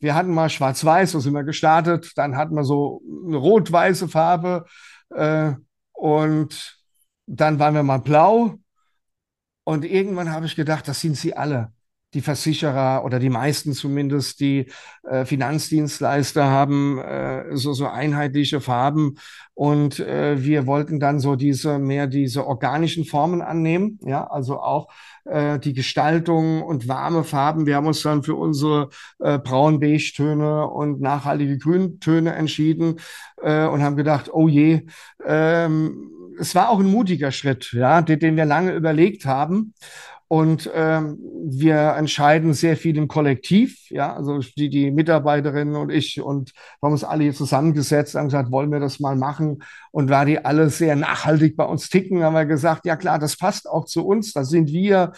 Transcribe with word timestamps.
wir 0.00 0.14
hatten 0.14 0.32
mal 0.32 0.50
schwarz-weiß, 0.50 1.12
so 1.12 1.20
sind 1.20 1.34
wir 1.34 1.44
gestartet. 1.44 2.12
Dann 2.16 2.36
hatten 2.36 2.54
wir 2.54 2.64
so 2.64 3.02
eine 3.26 3.36
rot-weiße 3.36 4.08
Farbe. 4.08 4.64
Äh, 5.10 5.52
und 5.92 6.78
dann 7.26 7.58
waren 7.58 7.74
wir 7.74 7.82
mal 7.82 7.98
blau. 7.98 8.54
Und 9.64 9.84
irgendwann 9.84 10.30
habe 10.30 10.46
ich 10.46 10.56
gedacht, 10.56 10.88
das 10.88 11.00
sind 11.00 11.16
sie 11.16 11.36
alle 11.36 11.73
die 12.14 12.20
Versicherer 12.20 13.04
oder 13.04 13.18
die 13.18 13.30
meisten 13.30 13.72
zumindest, 13.72 14.40
die 14.40 14.66
äh, 15.02 15.24
Finanzdienstleister 15.24 16.44
haben 16.44 16.98
äh, 16.98 17.56
so, 17.56 17.72
so 17.72 17.86
einheitliche 17.86 18.60
Farben. 18.60 19.16
Und 19.54 20.00
äh, 20.00 20.42
wir 20.42 20.66
wollten 20.66 20.98
dann 20.98 21.20
so 21.20 21.36
diese 21.36 21.78
mehr 21.78 22.06
diese 22.06 22.46
organischen 22.46 23.04
Formen 23.04 23.42
annehmen, 23.42 24.00
ja, 24.02 24.26
also 24.26 24.60
auch 24.60 24.88
äh, 25.24 25.58
die 25.58 25.74
Gestaltung 25.74 26.62
und 26.62 26.88
warme 26.88 27.22
Farben. 27.24 27.66
Wir 27.66 27.76
haben 27.76 27.86
uns 27.86 28.02
dann 28.02 28.22
für 28.22 28.34
unsere 28.34 28.88
äh, 29.20 29.38
braun-beige-Töne 29.38 30.66
und 30.68 31.00
nachhaltige 31.00 31.58
Grüntöne 31.58 32.34
entschieden 32.34 32.96
äh, 33.42 33.66
und 33.66 33.82
haben 33.82 33.96
gedacht, 33.96 34.30
oh 34.32 34.48
je, 34.48 34.86
ähm, 35.24 36.10
es 36.38 36.54
war 36.54 36.70
auch 36.70 36.80
ein 36.80 36.90
mutiger 36.90 37.30
Schritt, 37.30 37.72
ja, 37.72 38.02
den, 38.02 38.18
den 38.18 38.36
wir 38.36 38.44
lange 38.44 38.72
überlegt 38.72 39.24
haben. 39.24 39.74
Und 40.34 40.68
ähm, 40.74 41.16
wir 41.44 41.94
entscheiden 41.96 42.54
sehr 42.54 42.76
viel 42.76 42.96
im 42.96 43.06
Kollektiv, 43.06 43.88
ja, 43.88 44.12
also 44.16 44.40
die, 44.40 44.68
die 44.68 44.90
Mitarbeiterinnen 44.90 45.76
und 45.76 45.90
ich 45.90 46.20
und 46.20 46.50
wir 46.50 46.86
haben 46.88 46.92
uns 46.92 47.04
alle 47.04 47.22
hier 47.22 47.34
zusammengesetzt 47.34 48.16
und 48.16 48.24
gesagt, 48.24 48.50
wollen 48.50 48.72
wir 48.72 48.80
das 48.80 48.98
mal 48.98 49.14
machen? 49.14 49.62
Und 49.92 50.10
weil 50.10 50.26
die 50.26 50.44
alle 50.44 50.70
sehr 50.70 50.96
nachhaltig 50.96 51.56
bei 51.56 51.62
uns 51.64 51.88
ticken, 51.88 52.24
haben 52.24 52.34
wir 52.34 52.46
gesagt, 52.46 52.84
ja 52.84 52.96
klar, 52.96 53.20
das 53.20 53.36
passt 53.36 53.70
auch 53.70 53.84
zu 53.84 54.04
uns, 54.04 54.32
da 54.32 54.42
sind 54.42 54.72
wir. 54.72 55.12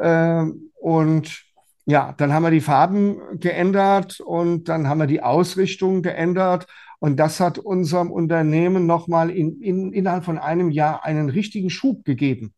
Äh, 0.00 0.44
und 0.80 1.42
ja, 1.84 2.14
dann 2.16 2.32
haben 2.32 2.44
wir 2.44 2.50
die 2.50 2.62
Farben 2.62 3.20
geändert 3.40 4.20
und 4.20 4.70
dann 4.70 4.88
haben 4.88 5.00
wir 5.00 5.06
die 5.06 5.22
Ausrichtung 5.22 6.00
geändert. 6.00 6.66
Und 6.98 7.18
das 7.18 7.40
hat 7.40 7.58
unserem 7.58 8.10
Unternehmen 8.10 8.86
nochmal 8.86 9.28
in, 9.28 9.60
in, 9.60 9.92
innerhalb 9.92 10.24
von 10.24 10.38
einem 10.38 10.70
Jahr 10.70 11.04
einen 11.04 11.28
richtigen 11.28 11.68
Schub 11.68 12.06
gegeben. 12.06 12.54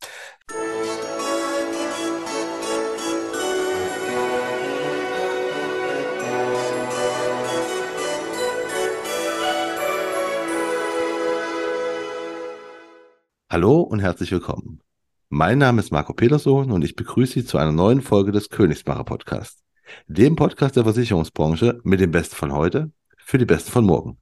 Hallo 13.55 13.79
und 13.79 14.01
herzlich 14.01 14.33
willkommen. 14.33 14.81
Mein 15.29 15.59
Name 15.59 15.79
ist 15.79 15.89
Marco 15.89 16.11
Petersohn 16.11 16.71
und 16.71 16.83
ich 16.83 16.97
begrüße 16.97 17.35
Sie 17.35 17.45
zu 17.45 17.57
einer 17.57 17.71
neuen 17.71 18.01
Folge 18.01 18.33
des 18.33 18.49
Königsmacher 18.49 19.05
Podcasts, 19.05 19.63
dem 20.07 20.35
Podcast 20.35 20.75
der 20.75 20.83
Versicherungsbranche 20.83 21.79
mit 21.85 22.01
dem 22.01 22.11
Besten 22.11 22.35
von 22.35 22.51
heute 22.51 22.91
für 23.17 23.37
die 23.37 23.45
Besten 23.45 23.71
von 23.71 23.85
morgen. 23.85 24.17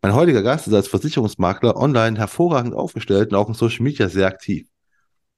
Mein 0.00 0.14
heutiger 0.14 0.44
Gast 0.44 0.68
ist 0.68 0.74
als 0.74 0.86
Versicherungsmakler 0.86 1.76
online 1.76 2.18
hervorragend 2.18 2.72
aufgestellt 2.72 3.32
und 3.32 3.36
auch 3.36 3.48
in 3.48 3.54
Social 3.54 3.82
Media 3.82 4.08
sehr 4.08 4.28
aktiv. 4.28 4.68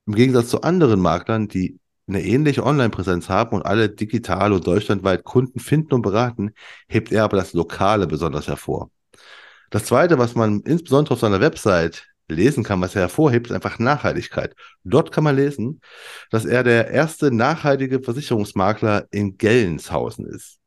Im 0.07 0.15
Gegensatz 0.15 0.49
zu 0.49 0.61
anderen 0.61 1.01
Maklern, 1.01 1.49
die 1.49 1.81
eine 2.09 2.23
ähnliche 2.23 2.63
Online-Präsenz 2.63 3.31
haben 3.31 3.57
und 3.57 3.65
alle 3.65 3.89
digital 3.89 4.53
und 4.53 4.67
deutschlandweit 4.67 5.25
Kunden 5.25 5.61
finden 5.61 5.95
und 5.95 6.03
beraten, 6.03 6.51
hebt 6.89 7.11
er 7.11 7.25
aber 7.25 7.39
das 7.39 7.55
Lokale 7.55 8.07
besonders 8.07 8.49
hervor. 8.49 8.91
Das 9.71 9.87
zweite, 9.87 10.19
was 10.19 10.35
man 10.35 10.61
insbesondere 10.61 11.15
auf 11.15 11.21
seiner 11.21 11.41
Website 11.41 12.08
lesen 12.29 12.65
kann, 12.65 12.81
was 12.81 12.95
er 12.95 13.03
hervorhebt, 13.03 13.49
ist 13.49 13.53
einfach 13.53 13.79
Nachhaltigkeit. 13.79 14.55
Dort 14.85 15.13
kann 15.13 15.25
man 15.25 15.37
lesen, 15.37 15.81
dass 16.31 16.45
er 16.45 16.63
der 16.63 16.89
erste 16.91 17.31
nachhaltige 17.35 18.01
Versicherungsmakler 18.01 19.07
in 19.11 19.39
Gellenshausen 19.39 20.27
ist. 20.27 20.59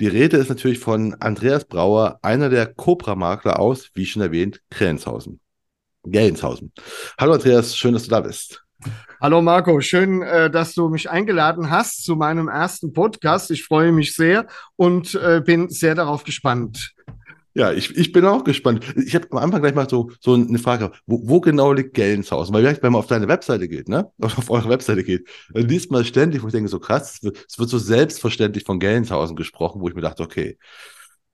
Die 0.00 0.08
Rede 0.08 0.38
ist 0.38 0.48
natürlich 0.48 0.80
von 0.80 1.14
Andreas 1.20 1.64
Brauer, 1.66 2.18
einer 2.22 2.48
der 2.48 2.66
Cobra-Makler 2.66 3.60
aus, 3.60 3.90
wie 3.94 4.06
schon 4.06 4.22
erwähnt, 4.22 4.60
Krenshausen. 4.70 5.40
Gellenshausen. 6.02 6.72
Hallo 7.18 7.34
Andreas, 7.34 7.76
schön, 7.76 7.94
dass 7.94 8.04
du 8.04 8.10
da 8.10 8.20
bist. 8.20 8.64
Hallo 9.20 9.40
Marco, 9.40 9.80
schön, 9.80 10.22
äh, 10.22 10.50
dass 10.50 10.74
du 10.74 10.88
mich 10.88 11.08
eingeladen 11.08 11.70
hast 11.70 12.04
zu 12.04 12.16
meinem 12.16 12.48
ersten 12.48 12.92
Podcast. 12.92 13.50
Ich 13.52 13.64
freue 13.64 13.92
mich 13.92 14.14
sehr 14.14 14.46
und 14.76 15.14
äh, 15.14 15.40
bin 15.40 15.70
sehr 15.70 15.94
darauf 15.94 16.24
gespannt. 16.24 16.93
Ja, 17.56 17.72
ich, 17.72 17.96
ich 17.96 18.10
bin 18.10 18.24
auch 18.24 18.42
gespannt. 18.42 18.84
Ich 18.96 19.14
habe 19.14 19.30
am 19.30 19.38
Anfang 19.38 19.60
gleich 19.62 19.74
mal 19.74 19.88
so, 19.88 20.10
so 20.20 20.34
eine 20.34 20.58
Frage, 20.58 20.90
wo, 21.06 21.20
wo 21.28 21.40
genau 21.40 21.72
liegt 21.72 21.94
Gellenshausen? 21.94 22.52
Weil 22.52 22.62
vielleicht, 22.62 22.82
wenn 22.82 22.90
man 22.92 22.98
auf 22.98 23.06
deine 23.06 23.28
Webseite 23.28 23.68
geht, 23.68 23.88
ne? 23.88 24.10
Auf 24.20 24.50
eure 24.50 24.68
Webseite 24.70 25.04
geht, 25.04 25.28
dann 25.52 25.68
liest 25.68 25.90
man 25.92 26.04
ständig, 26.04 26.42
wo 26.42 26.48
ich 26.48 26.52
denke, 26.52 26.68
so 26.68 26.80
krass, 26.80 27.14
es 27.14 27.22
wird, 27.22 27.46
wird 27.58 27.70
so 27.70 27.78
selbstverständlich 27.78 28.64
von 28.64 28.80
Gellenshausen 28.80 29.36
gesprochen, 29.36 29.80
wo 29.80 29.88
ich 29.88 29.94
mir 29.94 30.00
dachte, 30.00 30.24
okay, 30.24 30.58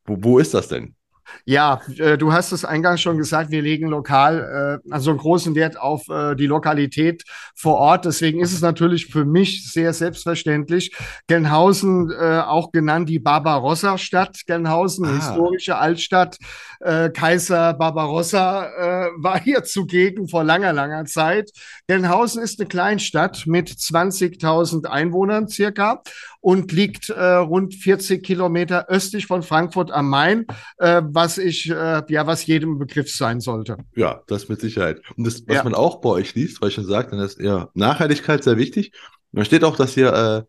wo, 0.06 0.16
wo 0.20 0.38
ist 0.38 0.54
das 0.54 0.68
denn? 0.68 0.96
Ja, 1.44 1.80
äh, 1.98 2.18
du 2.18 2.32
hast 2.32 2.52
es 2.52 2.64
eingangs 2.64 3.00
schon 3.00 3.18
gesagt, 3.18 3.50
wir 3.50 3.62
legen 3.62 3.88
lokal 3.88 4.80
äh, 4.84 4.92
also 4.92 5.10
einen 5.10 5.18
großen 5.18 5.54
Wert 5.54 5.78
auf 5.78 6.08
äh, 6.08 6.34
die 6.34 6.46
Lokalität 6.46 7.24
vor 7.54 7.76
Ort. 7.76 8.04
Deswegen 8.04 8.40
ist 8.40 8.52
es 8.52 8.60
natürlich 8.60 9.06
für 9.06 9.24
mich 9.24 9.70
sehr 9.70 9.92
selbstverständlich. 9.92 10.94
Gelnhausen, 11.26 12.10
äh, 12.10 12.40
auch 12.40 12.72
genannt 12.72 13.08
die 13.08 13.18
Barbarossa-Stadt 13.18 14.46
Gelnhausen, 14.46 15.06
ah. 15.06 15.14
historische 15.14 15.76
Altstadt. 15.76 16.38
Äh, 16.80 17.10
Kaiser 17.10 17.74
Barbarossa 17.74 18.66
äh, 18.66 19.08
war 19.18 19.40
hier 19.40 19.64
zugegen 19.64 20.28
vor 20.28 20.44
langer, 20.44 20.72
langer 20.72 21.04
Zeit. 21.04 21.50
Gelnhausen 21.86 22.42
ist 22.42 22.60
eine 22.60 22.68
Kleinstadt 22.68 23.46
mit 23.46 23.68
20.000 23.70 24.86
Einwohnern 24.86 25.48
circa 25.48 26.02
und 26.40 26.72
liegt 26.72 27.10
äh, 27.10 27.34
rund 27.34 27.74
40 27.74 28.24
Kilometer 28.24 28.88
östlich 28.88 29.26
von 29.26 29.42
Frankfurt 29.42 29.90
am 29.90 30.08
Main, 30.08 30.46
äh, 30.78 31.02
was 31.04 31.38
ich, 31.38 31.70
äh, 31.70 32.02
ja, 32.08 32.26
was 32.26 32.46
jedem 32.46 32.78
Begriff 32.78 33.14
sein 33.14 33.40
sollte. 33.40 33.76
Ja, 33.94 34.22
das 34.26 34.48
mit 34.48 34.60
Sicherheit. 34.60 35.00
Und 35.16 35.26
das, 35.26 35.46
was 35.46 35.56
ja. 35.56 35.64
man 35.64 35.74
auch 35.74 36.00
bei 36.00 36.08
euch 36.08 36.34
liest, 36.34 36.60
weil 36.60 36.68
ich 36.68 36.74
schon 36.74 36.86
sagte, 36.86 37.16
dann 37.16 37.24
ist 37.24 37.40
ja 37.40 37.68
Nachhaltigkeit 37.74 38.42
sehr 38.42 38.56
wichtig. 38.56 38.92
Da 39.32 39.44
steht 39.44 39.64
auch, 39.64 39.76
dass 39.76 39.96
ihr 39.96 40.12
äh, 40.12 40.42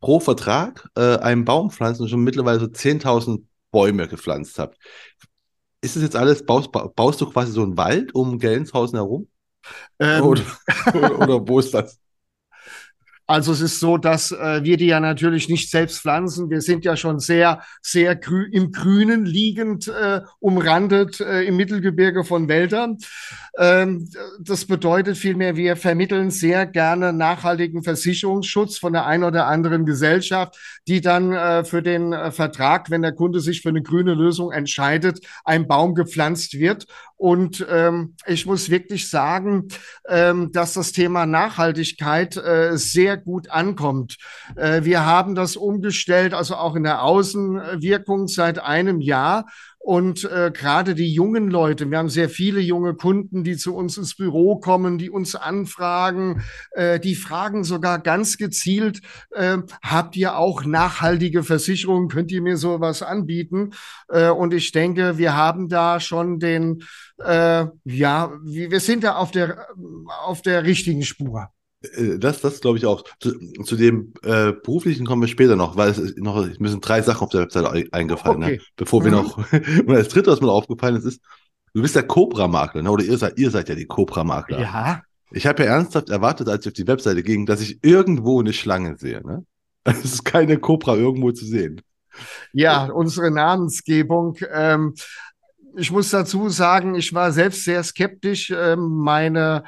pro 0.00 0.20
Vertrag 0.20 0.88
äh, 0.96 1.18
einen 1.18 1.44
Baum 1.44 1.70
pflanzen 1.70 2.02
und 2.02 2.08
schon 2.08 2.24
mittlerweile 2.24 2.60
so 2.60 2.66
10.000 2.66 3.44
Bäume 3.70 4.08
gepflanzt 4.08 4.58
habt. 4.58 4.76
Ist 5.80 5.94
das 5.94 6.02
jetzt 6.02 6.16
alles, 6.16 6.44
baust, 6.44 6.70
baust 6.72 7.20
du 7.20 7.30
quasi 7.30 7.52
so 7.52 7.62
einen 7.62 7.76
Wald 7.76 8.14
um 8.14 8.38
Gellenshausen 8.38 8.96
herum? 8.96 9.28
Ähm, 9.98 10.24
oder, 10.24 10.42
oder, 10.94 11.18
oder, 11.18 11.48
wo 11.48 11.58
ist 11.58 11.74
das? 11.74 12.00
Also 13.30 13.52
es 13.52 13.60
ist 13.60 13.78
so, 13.78 13.98
dass 13.98 14.32
äh, 14.32 14.64
wir 14.64 14.78
die 14.78 14.86
ja 14.86 15.00
natürlich 15.00 15.50
nicht 15.50 15.70
selbst 15.70 16.00
pflanzen. 16.00 16.48
Wir 16.48 16.62
sind 16.62 16.86
ja 16.86 16.96
schon 16.96 17.18
sehr, 17.18 17.62
sehr 17.82 18.16
grü 18.16 18.48
im 18.50 18.72
Grünen 18.72 19.26
liegend, 19.26 19.86
äh, 19.86 20.22
umrandet 20.40 21.20
äh, 21.20 21.42
im 21.42 21.58
Mittelgebirge 21.58 22.24
von 22.24 22.48
Wäldern. 22.48 22.96
Ähm, 23.58 24.08
das 24.40 24.64
bedeutet 24.64 25.18
vielmehr, 25.18 25.56
wir 25.56 25.76
vermitteln 25.76 26.30
sehr 26.30 26.64
gerne 26.64 27.12
nachhaltigen 27.12 27.82
Versicherungsschutz 27.82 28.78
von 28.78 28.94
der 28.94 29.04
einen 29.04 29.24
oder 29.24 29.46
anderen 29.46 29.84
Gesellschaft, 29.84 30.56
die 30.88 31.02
dann 31.02 31.32
äh, 31.32 31.64
für 31.64 31.82
den 31.82 32.14
äh, 32.14 32.30
Vertrag, 32.32 32.90
wenn 32.90 33.02
der 33.02 33.12
Kunde 33.12 33.40
sich 33.40 33.60
für 33.60 33.68
eine 33.68 33.82
grüne 33.82 34.14
Lösung 34.14 34.52
entscheidet, 34.52 35.20
ein 35.44 35.68
Baum 35.68 35.94
gepflanzt 35.94 36.54
wird. 36.54 36.86
Und 37.18 37.66
ähm, 37.68 38.14
ich 38.26 38.46
muss 38.46 38.70
wirklich 38.70 39.10
sagen, 39.10 39.68
ähm, 40.08 40.52
dass 40.52 40.74
das 40.74 40.92
Thema 40.92 41.26
Nachhaltigkeit 41.26 42.36
äh, 42.36 42.78
sehr 42.78 43.17
gut 43.24 43.50
ankommt. 43.50 44.16
Äh, 44.56 44.84
wir 44.84 45.04
haben 45.04 45.34
das 45.34 45.56
umgestellt, 45.56 46.34
also 46.34 46.56
auch 46.56 46.76
in 46.76 46.84
der 46.84 47.02
Außenwirkung 47.02 48.28
seit 48.28 48.58
einem 48.58 49.00
Jahr. 49.00 49.46
Und 49.88 50.24
äh, 50.24 50.50
gerade 50.52 50.94
die 50.94 51.10
jungen 51.10 51.50
Leute, 51.50 51.90
wir 51.90 51.96
haben 51.96 52.10
sehr 52.10 52.28
viele 52.28 52.60
junge 52.60 52.94
Kunden, 52.94 53.42
die 53.42 53.56
zu 53.56 53.74
uns 53.74 53.96
ins 53.96 54.16
Büro 54.16 54.56
kommen, 54.58 54.98
die 54.98 55.08
uns 55.08 55.34
anfragen, 55.34 56.42
äh, 56.72 57.00
die 57.00 57.14
fragen 57.14 57.64
sogar 57.64 57.98
ganz 57.98 58.36
gezielt, 58.36 59.00
äh, 59.30 59.56
habt 59.82 60.14
ihr 60.16 60.36
auch 60.36 60.64
nachhaltige 60.64 61.42
Versicherungen? 61.42 62.08
Könnt 62.08 62.30
ihr 62.32 62.42
mir 62.42 62.58
sowas 62.58 63.02
anbieten? 63.02 63.70
Äh, 64.08 64.28
und 64.28 64.52
ich 64.52 64.72
denke, 64.72 65.16
wir 65.16 65.34
haben 65.34 65.70
da 65.70 66.00
schon 66.00 66.38
den, 66.38 66.82
äh, 67.24 67.64
ja, 67.84 68.32
wir 68.44 68.80
sind 68.80 69.04
da 69.04 69.14
auf 69.14 69.30
der, 69.30 69.68
auf 70.22 70.42
der 70.42 70.64
richtigen 70.64 71.02
Spur. 71.02 71.48
Äh, 71.82 72.18
das, 72.18 72.40
das 72.40 72.60
glaube 72.60 72.78
ich 72.78 72.86
auch. 72.86 73.04
Zu, 73.20 73.38
zu 73.64 73.76
dem 73.76 74.12
äh, 74.22 74.52
beruflichen 74.52 75.06
kommen 75.06 75.22
wir 75.22 75.28
später 75.28 75.56
noch, 75.56 75.76
weil 75.76 75.90
es 75.90 75.98
ist 75.98 76.18
noch, 76.18 76.36
es 76.44 76.58
müssen 76.58 76.80
drei 76.80 77.02
Sachen 77.02 77.24
auf 77.24 77.30
der 77.30 77.42
Webseite 77.42 77.92
eingefallen, 77.92 78.40
ne? 78.40 78.46
okay. 78.46 78.56
ne? 78.56 78.62
bevor 78.76 79.04
wir 79.04 79.10
mhm. 79.10 79.16
noch. 79.16 79.52
und 79.52 79.88
das 79.88 80.08
dritte, 80.08 80.30
was 80.30 80.40
mir 80.40 80.50
aufgefallen 80.50 80.96
ist, 80.96 81.04
ist, 81.04 81.20
du 81.74 81.82
bist 81.82 81.94
der 81.94 82.06
Cobra-Makler, 82.06 82.82
ne? 82.82 82.90
oder 82.90 83.04
ihr 83.04 83.18
seid, 83.18 83.38
ihr 83.38 83.50
seid 83.50 83.68
ja 83.68 83.74
die 83.74 83.86
Cobra-Makler. 83.86 84.60
Ja. 84.60 85.02
Ich 85.30 85.46
habe 85.46 85.62
ja 85.62 85.70
ernsthaft 85.70 86.08
erwartet, 86.08 86.48
als 86.48 86.64
ich 86.64 86.70
auf 86.70 86.74
die 86.74 86.86
Webseite 86.86 87.22
ging, 87.22 87.44
dass 87.44 87.60
ich 87.60 87.78
irgendwo 87.82 88.40
eine 88.40 88.52
Schlange 88.52 88.96
sehe. 88.96 89.24
Ne? 89.24 89.44
Es 89.84 90.04
ist 90.04 90.24
keine 90.24 90.58
Cobra 90.58 90.96
irgendwo 90.96 91.32
zu 91.32 91.46
sehen. 91.46 91.80
Ja, 92.52 92.86
unsere 92.86 93.30
Namensgebung. 93.30 94.36
Ähm, 94.52 94.94
ich 95.76 95.90
muss 95.90 96.10
dazu 96.10 96.48
sagen, 96.48 96.94
ich 96.94 97.14
war 97.14 97.32
selbst 97.32 97.64
sehr 97.64 97.82
skeptisch. 97.84 98.50
Ähm, 98.54 98.98
meine 98.98 99.64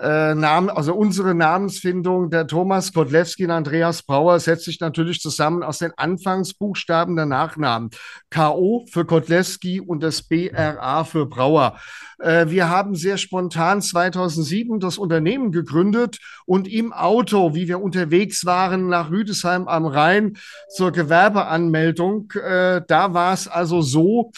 äh, 0.00 0.34
Namen, 0.34 0.70
also 0.70 0.94
unsere 0.94 1.34
Namensfindung, 1.34 2.30
der 2.30 2.46
Thomas 2.46 2.92
Kodlewski 2.92 3.44
und 3.44 3.50
Andreas 3.50 4.02
Brauer 4.02 4.38
setzt 4.40 4.64
sich 4.64 4.80
natürlich 4.80 5.20
zusammen 5.20 5.62
aus 5.62 5.78
den 5.78 5.92
Anfangsbuchstaben 5.96 7.16
der 7.16 7.26
Nachnamen. 7.26 7.90
K.O. 8.30 8.86
für 8.90 9.04
Kodlewski 9.04 9.80
und 9.80 10.02
das 10.02 10.22
B.R.A. 10.22 11.04
für 11.04 11.26
Brauer. 11.26 11.78
Äh, 12.18 12.46
wir 12.48 12.68
haben 12.68 12.94
sehr 12.94 13.16
spontan 13.16 13.82
2007 13.82 14.80
das 14.80 14.98
Unternehmen 14.98 15.52
gegründet 15.52 16.18
und 16.46 16.68
im 16.68 16.92
Auto, 16.92 17.54
wie 17.54 17.68
wir 17.68 17.80
unterwegs 17.80 18.44
waren 18.44 18.88
nach 18.88 19.10
Rüdesheim 19.10 19.68
am 19.68 19.86
Rhein 19.86 20.36
zur 20.68 20.92
Gewerbeanmeldung, 20.92 22.32
äh, 22.32 22.82
da 22.86 23.14
war 23.14 23.34
es 23.34 23.48
also 23.48 23.82
so, 23.82 24.32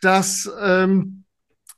dass 0.00 0.50
ähm, 0.62 1.24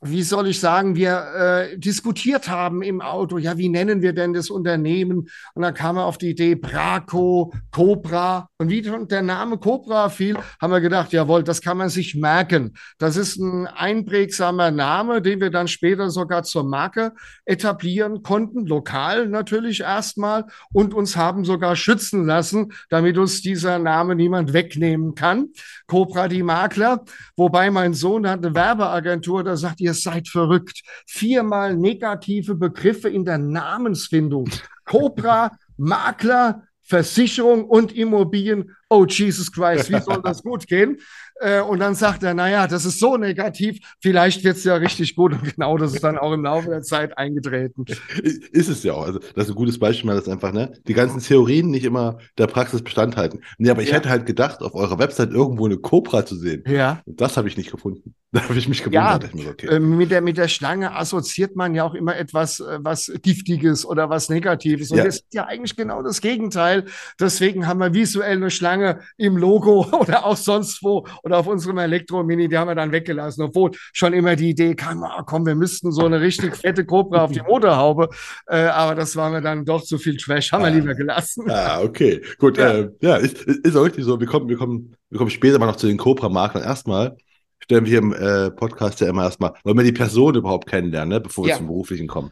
wie 0.01 0.23
soll 0.23 0.47
ich 0.47 0.59
sagen, 0.59 0.95
wir 0.95 1.71
äh, 1.73 1.77
diskutiert 1.77 2.47
haben 2.47 2.81
im 2.81 3.01
Auto, 3.01 3.37
ja, 3.37 3.57
wie 3.57 3.67
nennen 3.67 4.01
wir 4.01 4.13
denn 4.13 4.33
das 4.33 4.49
Unternehmen? 4.49 5.29
Und 5.53 5.61
dann 5.61 5.73
kam 5.73 5.97
er 5.97 6.05
auf 6.05 6.17
die 6.17 6.29
Idee 6.29 6.55
Braco, 6.55 7.53
Cobra. 7.71 8.49
Und 8.57 8.69
wie 8.69 8.81
der 8.81 9.21
Name 9.21 9.57
Cobra 9.57 10.09
fiel, 10.09 10.37
haben 10.61 10.71
wir 10.71 10.79
gedacht, 10.79 11.11
jawohl, 11.11 11.43
das 11.43 11.61
kann 11.61 11.77
man 11.77 11.89
sich 11.89 12.15
merken. 12.15 12.75
Das 12.97 13.17
ist 13.17 13.37
ein 13.37 13.67
einprägsamer 13.67 14.71
Name, 14.71 15.21
den 15.21 15.41
wir 15.41 15.49
dann 15.49 15.67
später 15.67 16.09
sogar 16.09 16.43
zur 16.43 16.63
Marke 16.63 17.13
etablieren 17.45 18.23
konnten, 18.23 18.65
lokal 18.65 19.27
natürlich 19.27 19.81
erstmal, 19.81 20.45
und 20.71 20.93
uns 20.93 21.17
haben 21.17 21.43
sogar 21.43 21.75
schützen 21.75 22.25
lassen, 22.25 22.71
damit 22.89 23.17
uns 23.17 23.41
dieser 23.41 23.79
Name 23.79 24.15
niemand 24.15 24.53
wegnehmen 24.53 25.15
kann. 25.15 25.49
Cobra 25.87 26.27
die 26.27 26.43
Makler. 26.43 27.03
Wobei 27.35 27.69
mein 27.69 27.93
Sohn 27.93 28.27
hat 28.29 28.45
eine 28.45 28.55
Werbeagentur, 28.55 29.43
da 29.43 29.57
sagt, 29.57 29.81
ihr 29.81 29.88
seid 29.93 30.27
verrückt. 30.27 30.81
Viermal 31.05 31.75
negative 31.75 32.55
Begriffe 32.55 33.09
in 33.09 33.25
der 33.25 33.37
Namensfindung. 33.37 34.49
Cobra, 34.85 35.51
Makler, 35.77 36.63
Versicherung 36.89 37.65
und 37.65 37.95
Immobilien. 37.95 38.75
Oh, 38.89 39.05
Jesus 39.05 39.51
Christ, 39.51 39.91
wie 39.91 40.01
soll 40.01 40.23
das 40.23 40.41
gut 40.41 40.65
gehen? 40.65 40.97
Äh, 41.39 41.61
und 41.61 41.79
dann 41.79 41.93
sagt 41.93 42.23
er, 42.23 42.33
naja, 42.33 42.65
das 42.65 42.83
ist 42.83 42.99
so 42.99 43.15
negativ, 43.15 43.77
vielleicht 44.01 44.43
wird 44.43 44.57
es 44.57 44.63
ja 44.63 44.73
richtig 44.75 45.15
gut. 45.15 45.33
Und 45.33 45.43
genau 45.55 45.77
das 45.77 45.93
ist 45.93 46.03
dann 46.03 46.17
auch 46.17 46.33
im 46.33 46.43
Laufe 46.43 46.69
der 46.69 46.81
Zeit 46.81 47.15
eingetreten. 47.15 47.85
Ist 48.23 48.69
es 48.69 48.81
ja 48.81 48.93
auch. 48.93 49.05
Also, 49.05 49.19
das 49.19 49.45
ist 49.45 49.51
ein 49.51 49.55
gutes 49.55 49.77
Beispiel, 49.77 50.09
dass 50.09 50.27
einfach, 50.27 50.51
ne, 50.51 50.73
die 50.87 50.95
ganzen 50.95 51.19
Theorien 51.19 51.69
nicht 51.69 51.85
immer 51.85 52.17
der 52.39 52.47
Praxis 52.47 52.81
Bestand 52.81 53.15
halten. 53.15 53.41
Nee, 53.59 53.69
aber 53.69 53.83
ich 53.83 53.89
ja. 53.89 53.97
hätte 53.97 54.09
halt 54.09 54.25
gedacht, 54.25 54.61
auf 54.61 54.73
eurer 54.73 54.97
Website 54.97 55.29
irgendwo 55.29 55.65
eine 55.65 55.77
Cobra 55.77 56.25
zu 56.25 56.35
sehen. 56.35 56.63
Ja. 56.65 57.01
Und 57.05 57.21
das 57.21 57.37
habe 57.37 57.47
ich 57.47 57.55
nicht 57.55 57.69
gefunden. 57.69 58.15
Da 58.39 58.43
habe 58.43 58.59
ich 58.59 58.67
mich 58.67 58.83
gewundert. 58.83 59.33
Ja, 59.33 59.43
so, 59.43 59.49
okay. 59.49 59.67
äh, 59.67 59.79
mit, 59.79 60.11
der, 60.11 60.21
mit 60.21 60.37
der 60.37 60.47
Schlange 60.47 60.95
assoziiert 60.95 61.55
man 61.55 61.73
ja 61.73 61.83
auch 61.83 61.95
immer 61.95 62.15
etwas, 62.15 62.59
äh, 62.59 62.77
was 62.79 63.11
Giftiges 63.23 63.87
oder 63.87 64.11
was 64.11 64.29
Negatives. 64.29 64.91
Und 64.91 64.99
ja. 64.99 65.05
das 65.05 65.15
ist 65.15 65.33
ja 65.33 65.45
eigentlich 65.45 65.75
genau 65.75 66.03
das 66.03 66.21
Gegenteil. 66.21 66.85
Deswegen 67.19 67.65
haben 67.65 67.79
wir 67.79 67.91
visuell 67.95 68.37
eine 68.37 68.51
Schlange 68.51 68.99
im 69.17 69.35
Logo 69.35 69.87
oder 69.99 70.27
auch 70.27 70.37
sonst 70.37 70.83
wo 70.83 71.07
oder 71.23 71.39
auf 71.39 71.47
unserem 71.47 71.79
Elektro-Mini, 71.79 72.49
die 72.49 72.57
haben 72.57 72.67
wir 72.67 72.75
dann 72.75 72.91
weggelassen, 72.91 73.41
obwohl 73.45 73.71
schon 73.93 74.13
immer 74.13 74.35
die 74.35 74.51
Idee 74.51 74.75
kam, 74.75 75.01
oh, 75.01 75.23
komm, 75.25 75.47
wir 75.47 75.55
müssten 75.55 75.91
so 75.91 76.05
eine 76.05 76.21
richtig 76.21 76.55
fette 76.55 76.85
Cobra 76.85 77.23
auf 77.23 77.31
die 77.31 77.41
Motorhaube, 77.47 78.09
äh, 78.47 78.57
aber 78.57 78.93
das 78.93 79.15
war 79.15 79.31
mir 79.31 79.41
dann 79.41 79.65
doch 79.65 79.81
zu 79.81 79.97
viel 79.97 80.17
Trash, 80.17 80.51
haben 80.51 80.63
ah, 80.63 80.67
wir 80.67 80.75
lieber 80.75 80.93
gelassen. 80.93 81.49
Ah, 81.49 81.81
okay, 81.81 82.21
gut, 82.37 82.57
ja, 82.57 82.73
äh, 82.73 82.91
ja 83.01 83.15
ist, 83.15 83.41
ist 83.41 83.75
auch 83.75 83.85
richtig 83.85 84.05
so, 84.05 84.19
wir 84.19 84.27
kommen, 84.27 84.47
wir 84.49 84.57
kommen, 84.57 84.95
wir 85.09 85.17
kommen 85.17 85.31
später 85.31 85.57
mal 85.57 85.65
noch 85.65 85.77
zu 85.77 85.87
den 85.87 85.97
Cobra-Maklern. 85.97 86.63
Erstmal 86.63 87.17
stellen 87.59 87.85
wir 87.85 87.89
hier 87.89 87.99
im 87.99 88.13
äh, 88.13 88.51
Podcast 88.51 88.99
ja 89.01 89.09
immer 89.09 89.23
erstmal, 89.23 89.53
wollen 89.63 89.77
wir 89.77 89.83
die 89.83 89.91
Person 89.91 90.35
überhaupt 90.35 90.67
kennenlernen, 90.67 91.09
ne, 91.09 91.21
bevor 91.21 91.45
wir 91.45 91.51
ja. 91.51 91.57
zum 91.57 91.67
Beruflichen 91.67 92.07
kommen. 92.07 92.31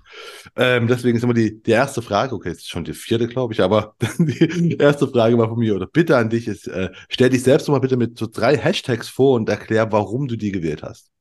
Ähm, 0.56 0.88
deswegen 0.88 1.18
ist 1.18 1.24
immer 1.24 1.34
die, 1.34 1.62
die 1.62 1.72
erste 1.72 2.02
Frage, 2.02 2.36
okay, 2.36 2.52
ist 2.52 2.70
schon 2.70 2.84
die 2.84 2.94
vierte, 2.94 3.28
glaube 3.28 3.54
ich, 3.54 3.62
aber 3.62 3.96
die 4.20 4.78
erste 4.78 5.08
Frage 5.08 5.38
mal 5.38 5.48
von 5.48 5.60
mir 5.60 5.76
oder 5.76 5.88
Bitte 5.88 6.18
an 6.18 6.30
dich 6.30 6.48
ist, 6.48 6.68
äh, 6.68 6.90
stell 7.10 7.30
dich 7.30 7.44
selbst 7.44 7.68
doch 7.68 7.74
mal 7.74 7.80
bitte 7.80 7.98
mit 7.98 8.18
so 8.18 8.28
drei 8.28 8.58
Hashtags 8.58 9.10
vor 9.10 9.36
und 9.36 9.50
erklär, 9.50 9.92
warum 9.92 10.28
du 10.28 10.36
die 10.36 10.52
gewählt 10.52 10.84
hast. 10.84 11.12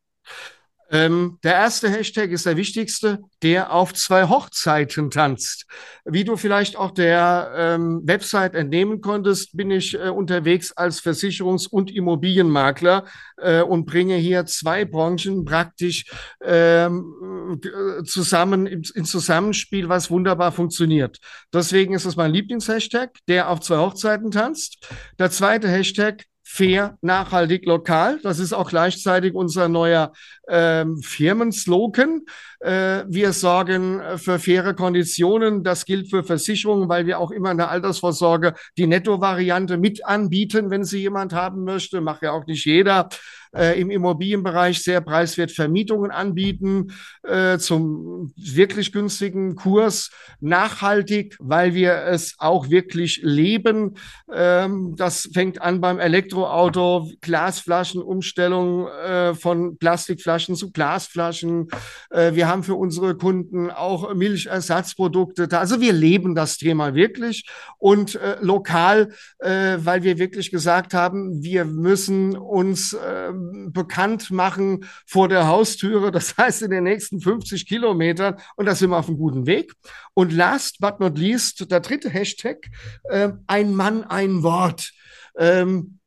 Ähm, 0.90 1.38
der 1.42 1.54
erste 1.54 1.88
Hashtag 1.88 2.30
ist 2.30 2.46
der 2.46 2.56
wichtigste, 2.56 3.18
der 3.42 3.72
auf 3.72 3.92
zwei 3.92 4.28
Hochzeiten 4.28 5.10
tanzt. 5.10 5.66
Wie 6.04 6.24
du 6.24 6.36
vielleicht 6.36 6.76
auch 6.76 6.92
der 6.92 7.52
ähm, 7.56 8.02
Website 8.04 8.54
entnehmen 8.54 9.00
konntest, 9.00 9.56
bin 9.56 9.70
ich 9.70 9.94
äh, 9.94 10.08
unterwegs 10.08 10.72
als 10.72 11.02
Versicherungs- 11.02 11.68
und 11.68 11.90
Immobilienmakler 11.90 13.04
äh, 13.38 13.62
und 13.62 13.86
bringe 13.86 14.16
hier 14.16 14.46
zwei 14.46 14.84
Branchen 14.84 15.44
praktisch 15.44 16.04
ähm, 16.42 17.60
äh, 17.64 18.04
zusammen 18.04 18.66
im, 18.66 18.82
Zusammenspiel, 19.04 19.88
was 19.88 20.10
wunderbar 20.10 20.52
funktioniert. 20.52 21.18
Deswegen 21.52 21.94
ist 21.94 22.04
es 22.04 22.16
mein 22.16 22.32
Lieblingshashtag, 22.32 23.10
der 23.28 23.50
auf 23.50 23.60
zwei 23.60 23.78
Hochzeiten 23.78 24.30
tanzt. 24.30 24.88
Der 25.18 25.30
zweite 25.30 25.68
Hashtag 25.68 26.24
fair, 26.48 26.96
nachhaltig, 27.02 27.66
lokal. 27.66 28.20
Das 28.22 28.38
ist 28.38 28.52
auch 28.52 28.70
gleichzeitig 28.70 29.34
unser 29.34 29.68
neuer 29.68 30.12
ähm, 30.48 31.02
Firmenslogan. 31.02 32.22
Äh, 32.60 33.02
wir 33.08 33.32
sorgen 33.32 34.00
für 34.16 34.38
faire 34.38 34.72
Konditionen. 34.74 35.64
Das 35.64 35.84
gilt 35.84 36.08
für 36.08 36.22
Versicherungen, 36.22 36.88
weil 36.88 37.04
wir 37.04 37.18
auch 37.18 37.32
immer 37.32 37.50
in 37.50 37.56
der 37.56 37.70
Altersvorsorge 37.70 38.54
die 38.78 38.86
Netto-Variante 38.86 39.76
mit 39.76 40.06
anbieten, 40.06 40.70
wenn 40.70 40.84
sie 40.84 41.00
jemand 41.00 41.32
haben 41.32 41.64
möchte. 41.64 42.00
Macht 42.00 42.22
ja 42.22 42.30
auch 42.30 42.46
nicht 42.46 42.64
jeder 42.64 43.08
äh, 43.56 43.80
im 43.80 43.90
Immobilienbereich 43.90 44.82
sehr 44.82 45.00
preiswert 45.00 45.50
Vermietungen 45.50 46.10
anbieten 46.10 46.92
äh, 47.22 47.58
zum 47.58 48.32
wirklich 48.36 48.92
günstigen 48.92 49.56
Kurs, 49.56 50.10
nachhaltig, 50.40 51.36
weil 51.40 51.74
wir 51.74 52.04
es 52.04 52.34
auch 52.38 52.70
wirklich 52.70 53.20
leben. 53.22 53.94
Ähm, 54.32 54.94
das 54.96 55.28
fängt 55.32 55.60
an 55.62 55.80
beim 55.80 55.98
Elektroauto, 55.98 57.10
Glasflaschenumstellung 57.20 58.88
äh, 58.88 59.34
von 59.34 59.78
Plastikflaschen 59.78 60.54
zu 60.54 60.70
Glasflaschen. 60.72 61.68
Äh, 62.10 62.34
wir 62.34 62.48
haben 62.48 62.62
für 62.62 62.74
unsere 62.74 63.16
Kunden 63.16 63.70
auch 63.70 64.14
Milchersatzprodukte 64.14 65.48
da. 65.48 65.60
Also 65.60 65.80
wir 65.80 65.92
leben 65.92 66.34
das 66.34 66.58
Thema 66.58 66.94
wirklich 66.94 67.48
und 67.78 68.16
äh, 68.16 68.36
lokal, 68.40 69.12
äh, 69.38 69.78
weil 69.78 70.02
wir 70.02 70.18
wirklich 70.18 70.50
gesagt 70.50 70.94
haben, 70.94 71.42
wir 71.42 71.64
müssen 71.64 72.36
uns 72.36 72.96
ähm, 73.06 73.45
bekannt 73.72 74.30
machen 74.30 74.84
vor 75.06 75.28
der 75.28 75.46
Haustüre. 75.46 76.10
Das 76.10 76.36
heißt, 76.38 76.62
in 76.62 76.70
den 76.70 76.84
nächsten 76.84 77.20
50 77.20 77.66
Kilometern. 77.66 78.36
Und 78.56 78.66
da 78.66 78.74
sind 78.74 78.90
wir 78.90 78.98
auf 78.98 79.08
einem 79.08 79.18
guten 79.18 79.46
Weg. 79.46 79.72
Und 80.14 80.32
last 80.32 80.78
but 80.80 81.00
not 81.00 81.18
least, 81.18 81.70
der 81.70 81.80
dritte 81.80 82.10
Hashtag, 82.10 82.66
äh, 83.04 83.30
ein 83.46 83.74
Mann, 83.74 84.04
ein 84.04 84.42
Wort. 84.42 84.92
Ähm, 85.36 85.98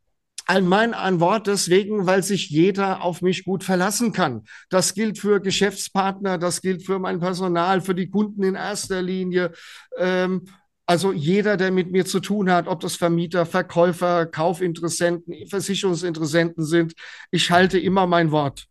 ein 0.50 0.66
Mann, 0.66 0.96
ein 0.96 1.20
Wort 1.20 1.46
deswegen, 1.46 2.08
weil 2.08 2.24
sich 2.24 2.50
jeder 2.50 3.04
auf 3.04 3.22
mich 3.22 3.46
gut 3.46 3.64
verlassen 3.64 4.14
kann. 4.14 4.46
Das 4.72 4.96
gilt 4.96 5.20
für 5.20 5.40
Geschäftspartner, 5.40 6.40
das 6.40 6.62
gilt 6.62 6.84
für 6.84 6.98
mein 6.98 7.20
Personal, 7.20 7.82
für 7.82 7.94
die 7.94 8.10
Kunden 8.10 8.42
in 8.42 8.56
erster 8.56 9.04
Linie. 9.04 9.52
Ähm, 9.96 10.46
also 10.90 11.14
jeder, 11.14 11.56
der 11.56 11.70
mit 11.70 11.92
mir 11.92 12.04
zu 12.04 12.20
tun 12.20 12.52
hat, 12.52 12.68
ob 12.68 12.80
das 12.80 12.96
Vermieter, 12.96 13.46
Verkäufer, 13.46 14.26
Kaufinteressenten, 14.26 15.46
Versicherungsinteressenten 15.46 16.66
sind, 16.66 16.94
ich 17.30 17.52
halte 17.52 17.78
immer 17.78 18.08
mein 18.08 18.32
Wort. 18.32 18.66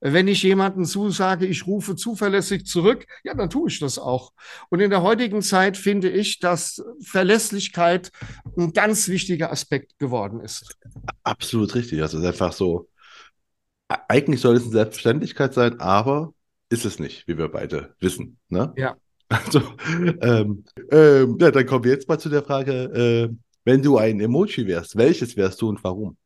Wenn 0.00 0.28
ich 0.28 0.42
jemanden 0.42 0.84
zusage, 0.84 1.46
ich 1.46 1.66
rufe 1.66 1.96
zuverlässig 1.96 2.66
zurück, 2.66 3.06
ja, 3.24 3.32
dann 3.32 3.48
tue 3.48 3.70
ich 3.70 3.80
das 3.80 3.98
auch. 3.98 4.34
Und 4.68 4.80
in 4.80 4.90
der 4.90 5.00
heutigen 5.00 5.40
Zeit 5.40 5.78
finde 5.78 6.10
ich, 6.10 6.40
dass 6.40 6.84
Verlässlichkeit 7.00 8.12
ein 8.54 8.74
ganz 8.74 9.08
wichtiger 9.08 9.50
Aspekt 9.50 9.98
geworden 9.98 10.40
ist. 10.40 10.76
Absolut 11.22 11.74
richtig. 11.74 12.02
Also 12.02 12.18
es 12.18 12.24
ist 12.24 12.28
einfach 12.28 12.52
so, 12.52 12.90
eigentlich 14.08 14.42
soll 14.42 14.56
es 14.56 14.64
eine 14.64 14.72
Selbstverständlichkeit 14.72 15.54
sein, 15.54 15.80
aber 15.80 16.34
ist 16.68 16.84
es 16.84 16.98
nicht, 16.98 17.26
wie 17.28 17.38
wir 17.38 17.48
beide 17.48 17.94
wissen. 17.98 18.38
Ne? 18.50 18.74
Ja. 18.76 18.94
Also, 19.32 19.60
ähm, 20.20 20.64
ähm, 20.90 21.38
ja, 21.40 21.50
dann 21.50 21.66
kommen 21.66 21.84
wir 21.84 21.92
jetzt 21.92 22.08
mal 22.08 22.18
zu 22.18 22.28
der 22.28 22.42
Frage, 22.42 22.72
äh, 23.32 23.34
wenn 23.64 23.82
du 23.82 23.96
ein 23.98 24.20
Emoji 24.20 24.66
wärst, 24.66 24.96
welches 24.96 25.36
wärst 25.36 25.62
du 25.62 25.68
und 25.68 25.82
warum? 25.84 26.16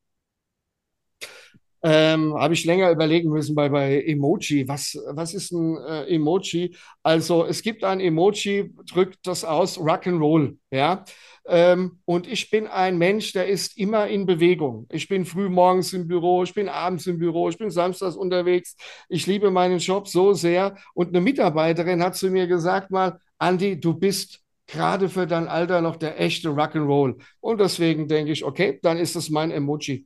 Ähm, 1.89 2.35
Habe 2.35 2.55
ich 2.55 2.65
länger 2.65 2.91
überlegen 2.91 3.31
müssen 3.31 3.55
bei, 3.55 3.69
bei 3.69 4.03
Emoji. 4.03 4.67
Was, 4.67 4.99
was 5.11 5.35
ist 5.35 5.53
ein 5.53 5.77
äh, 5.77 6.13
Emoji? 6.17 6.75
Also 7.05 7.47
es 7.47 7.63
gibt 7.63 7.85
ein 7.85 8.01
Emoji, 8.01 8.75
drückt 8.93 9.25
das 9.25 9.45
aus, 9.45 9.79
Rock'n'Roll, 9.79 10.57
ja. 10.73 11.05
Ähm, 11.47 12.01
und 12.05 12.27
ich 12.27 12.51
bin 12.51 12.67
ein 12.67 12.99
Mensch, 12.99 13.33
der 13.35 13.47
ist 13.47 13.79
immer 13.79 14.09
in 14.09 14.27
Bewegung. 14.27 14.89
Ich 14.91 15.07
bin 15.07 15.25
früh 15.25 15.49
morgens 15.49 15.93
im 15.93 16.09
Büro, 16.09 16.43
ich 16.43 16.55
bin 16.55 16.69
abends 16.69 17.07
im 17.07 17.19
Büro, 17.21 17.49
ich 17.51 17.59
bin 17.59 17.71
samstags 17.71 18.17
unterwegs. 18.17 18.75
Ich 19.09 19.29
liebe 19.29 19.53
meinen 19.53 19.79
Job 19.79 20.09
so 20.09 20.33
sehr. 20.33 20.75
Und 20.93 21.11
eine 21.11 21.21
Mitarbeiterin 21.21 22.03
hat 22.03 22.17
zu 22.17 22.31
mir 22.31 22.49
gesagt 22.49 22.91
mal, 22.91 23.21
Andi, 23.39 23.79
du 23.79 23.95
bist 23.95 24.41
gerade 24.67 25.09
für 25.09 25.29
dein 25.29 25.47
Alter 25.47 25.81
noch 25.83 25.95
der 25.95 26.21
echte 26.21 26.49
Rock'n'Roll. 26.49 27.15
Und 27.39 27.61
deswegen 27.61 28.09
denke 28.09 28.33
ich, 28.33 28.45
okay, 28.45 28.81
dann 28.83 28.99
ist 28.99 29.15
das 29.15 29.31
mein 29.31 29.53
Emoji. 29.53 30.05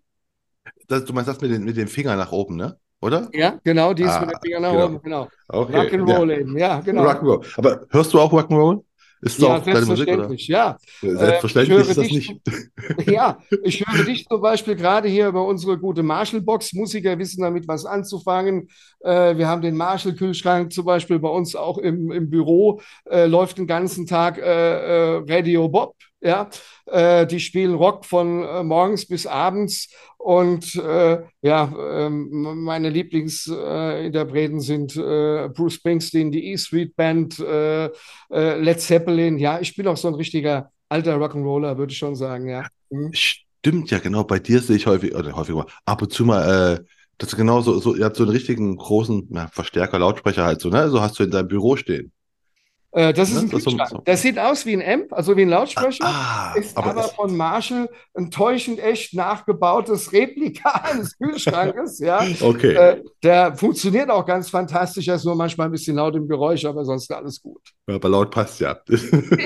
Das, 0.88 1.05
du 1.05 1.12
meinst 1.12 1.29
das 1.29 1.40
mit 1.40 1.50
den, 1.50 1.64
mit 1.64 1.76
den 1.76 1.88
Fingern 1.88 2.19
nach 2.19 2.33
oben, 2.33 2.57
ne? 2.57 2.76
oder? 3.00 3.29
Ja, 3.33 3.59
genau, 3.64 3.95
die 3.95 4.02
ist 4.02 4.11
Ah, 4.11 4.21
mit 4.21 4.31
den 4.35 4.40
Fingern 4.43 4.62
nach 4.62 4.73
genau. 4.73 4.85
oben, 4.87 5.02
genau. 5.02 5.29
Okay. 5.49 5.73
Rock'n'Roll 5.88 6.31
Ja. 6.33 6.38
eben, 6.38 6.59
ja, 6.59 6.81
genau. 6.81 7.05
Rock'n'Roll. 7.09 7.47
Aber 7.59 7.81
hörst 7.90 8.12
du 8.12 8.21
auch 8.21 8.33
Rock'n'Roll? 8.33 8.83
Ist 9.23 9.38
das 9.38 9.49
Ja, 9.49 9.57
auch 9.59 9.62
deine 9.64 9.85
Musik, 9.85 10.09
oder? 10.09 10.29
selbstverständlich, 10.29 10.49
ja. 10.49 10.76
Selbstverständlich 11.02 11.79
ich 11.79 11.85
höre 11.85 11.90
ist 11.90 11.99
das 11.99 12.09
dich- 12.09 12.40
nicht. 12.99 13.09
Ja, 13.11 13.38
ich 13.64 13.87
höre 13.87 14.05
dich 14.05 14.26
zum 14.26 14.40
Beispiel 14.40 14.76
gerade 14.76 15.09
hier 15.09 15.29
über 15.29 15.45
unsere 15.47 15.79
gute 15.79 16.02
Marshall-Box. 16.02 16.73
Musiker 16.73 17.19
wissen 17.19 17.43
damit 17.43 17.69
was 17.69 17.85
anzufangen. 17.85 18.69
Äh, 19.00 19.37
wir 19.37 19.47
haben 19.47 19.61
den 19.61 19.76
Marshall-Kühlschrank 19.76 20.73
zum 20.73 20.87
Beispiel 20.87 21.19
bei 21.19 21.29
uns 21.29 21.55
auch 21.55 21.76
im, 21.76 22.11
im 22.11 22.31
Büro, 22.31 22.81
äh, 23.11 23.26
läuft 23.26 23.59
den 23.59 23.67
ganzen 23.67 24.07
Tag 24.07 24.38
äh, 24.38 24.43
äh, 24.43 25.23
Radio 25.29 25.69
Bob. 25.69 25.95
Ja, 26.22 26.50
äh, 26.86 27.26
die 27.26 27.40
spielen 27.40 27.74
Rock 27.74 28.04
von 28.04 28.44
äh, 28.44 28.62
morgens 28.62 29.06
bis 29.06 29.26
abends. 29.26 29.88
Und 30.18 30.74
äh, 30.76 31.22
ja, 31.40 31.72
ähm, 32.06 32.62
meine 32.62 32.90
Lieblingsinterpreten 32.90 34.60
sind 34.60 34.94
äh, 34.96 35.48
Bruce 35.48 35.74
Springsteen, 35.74 36.30
die 36.30 36.52
E-Street 36.52 36.94
Band, 36.94 37.38
äh, 37.38 37.86
äh, 37.86 38.60
Led 38.60 38.80
Zeppelin. 38.80 39.38
Ja, 39.38 39.60
ich 39.60 39.74
bin 39.76 39.88
auch 39.88 39.96
so 39.96 40.08
ein 40.08 40.14
richtiger 40.14 40.70
alter 40.90 41.16
Rock'n'Roller, 41.16 41.78
würde 41.78 41.92
ich 41.92 41.98
schon 41.98 42.16
sagen, 42.16 42.48
ja. 42.48 42.66
Mhm. 42.90 43.12
Stimmt 43.14 43.90
ja, 43.90 43.98
genau. 43.98 44.24
Bei 44.24 44.38
dir 44.38 44.60
sehe 44.60 44.76
ich 44.76 44.86
häufig, 44.86 45.14
oder 45.14 45.34
häufig 45.34 45.54
mal, 45.54 45.66
ab 45.86 46.02
und 46.02 46.12
zu 46.12 46.24
mal, 46.24 46.74
äh, 46.74 46.84
dass 47.16 47.30
du 47.30 47.36
genau 47.36 47.62
so, 47.62 47.78
so, 47.78 47.94
ihr 47.94 48.04
habt 48.04 48.16
so 48.16 48.24
einen 48.24 48.32
richtigen 48.32 48.76
großen 48.76 49.28
ja, 49.30 49.48
Verstärker, 49.48 49.98
Lautsprecher 49.98 50.44
halt 50.44 50.60
so, 50.60 50.68
ne? 50.68 50.90
So 50.90 51.00
hast 51.00 51.18
du 51.18 51.24
in 51.24 51.30
deinem 51.30 51.48
Büro 51.48 51.76
stehen. 51.76 52.12
Äh, 52.92 53.12
das 53.12 53.30
ist 53.30 53.37
Ne? 53.37 53.40
ein 53.42 53.50
Das 53.50 53.62
so- 53.62 53.70
Kühlschrank. 53.70 53.90
so- 53.90 54.02
Das 54.04 54.23
sieht 54.23 54.38
aus 54.38 54.66
wie 54.66 54.73
ein 54.76 54.82
Amp, 54.82 55.12
also 55.12 55.37
wie 55.37 55.42
ein 55.42 55.49
Lautsprecher. 55.49 56.04
Ah, 56.04 56.54
ist 56.56 56.76
aber, 56.76 56.90
aber 56.90 57.02
von 57.04 57.37
Marshall 57.37 57.88
ein 58.14 58.30
täuschend 58.32 58.80
echt 58.80 59.14
nachgebautes 59.14 60.12
Replika 60.12 60.70
eines 60.85 61.16
Kühlschrankes, 61.16 62.00
ja. 62.00 62.20
okay. 62.40 62.73
Äh, 62.75 63.02
der 63.23 63.56
funktioniert 63.56 64.11
auch 64.11 64.26
ganz 64.26 64.50
fantastisch, 64.50 65.06
er 65.06 65.14
ist 65.14 65.25
nur 65.25 65.37
manchmal 65.37 65.68
ein 65.68 65.73
bisschen 65.73 65.97
laut 65.97 66.16
im 66.16 66.26
Geräusch, 66.26 66.64
aber 66.64 66.85
sonst 66.85 67.12
alles 67.12 67.40
gut. 67.40 67.61
aber 67.87 68.09
laut 68.09 68.30
passt 68.32 68.59
ja. 68.61 68.76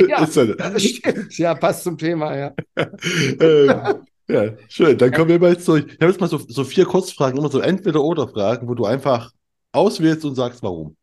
Ja, 0.09 0.27
ja, 0.27 0.27
das 0.57 0.83
stimmt. 0.83 1.37
Ja, 1.39 1.55
passt 1.55 1.85
zum 1.85 1.99
Thema, 1.99 2.37
ja. 2.37 2.53
ähm, 3.41 4.07
ja, 4.27 4.45
schön. 4.69 4.97
Dann 4.97 5.13
kommen 5.13 5.29
wir 5.29 5.39
mal 5.39 5.53
jetzt 5.53 5.69
durch. 5.69 5.85
Ich 5.85 5.93
habe 6.01 6.07
jetzt 6.11 6.21
mal 6.21 6.29
so, 6.29 6.39
so 6.39 6.65
vier 6.65 6.87
Kurzfragen, 6.87 7.39
immer 7.39 7.51
so 7.51 7.61
Entweder-Oder-Fragen, 7.61 8.67
wo 8.69 8.75
du 8.75 8.87
einfach 8.87 9.31
auswählst 9.73 10.25
und 10.25 10.35
sagst, 10.35 10.63
warum. 10.63 10.97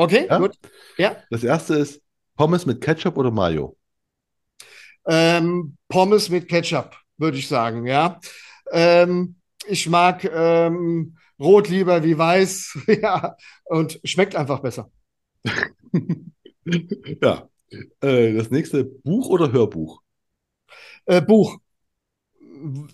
Okay, 0.00 0.26
Ja? 0.30 0.38
gut. 0.38 0.56
Ja. 0.96 1.16
Das 1.30 1.44
erste 1.44 1.74
ist 1.74 2.00
Pommes 2.36 2.64
mit 2.66 2.80
Ketchup 2.80 3.16
oder 3.18 3.30
Mayo? 3.30 3.76
Ähm, 5.06 5.76
Pommes 5.88 6.28
mit 6.28 6.48
Ketchup, 6.48 6.96
würde 7.16 7.38
ich 7.38 7.48
sagen, 7.48 7.86
ja. 7.86 8.20
Ähm, 8.72 9.36
ich 9.66 9.88
mag 9.88 10.24
ähm, 10.24 11.16
Rot 11.38 11.68
lieber 11.68 12.02
wie 12.04 12.16
Weiß, 12.18 12.78
ja, 13.02 13.36
und 13.64 14.00
schmeckt 14.04 14.36
einfach 14.36 14.60
besser. 14.60 14.90
Ja. 17.22 17.48
Äh, 18.00 18.34
das 18.34 18.50
nächste 18.50 18.84
Buch 18.84 19.28
oder 19.28 19.52
Hörbuch? 19.52 20.00
Äh, 21.06 21.20
Buch. 21.22 21.58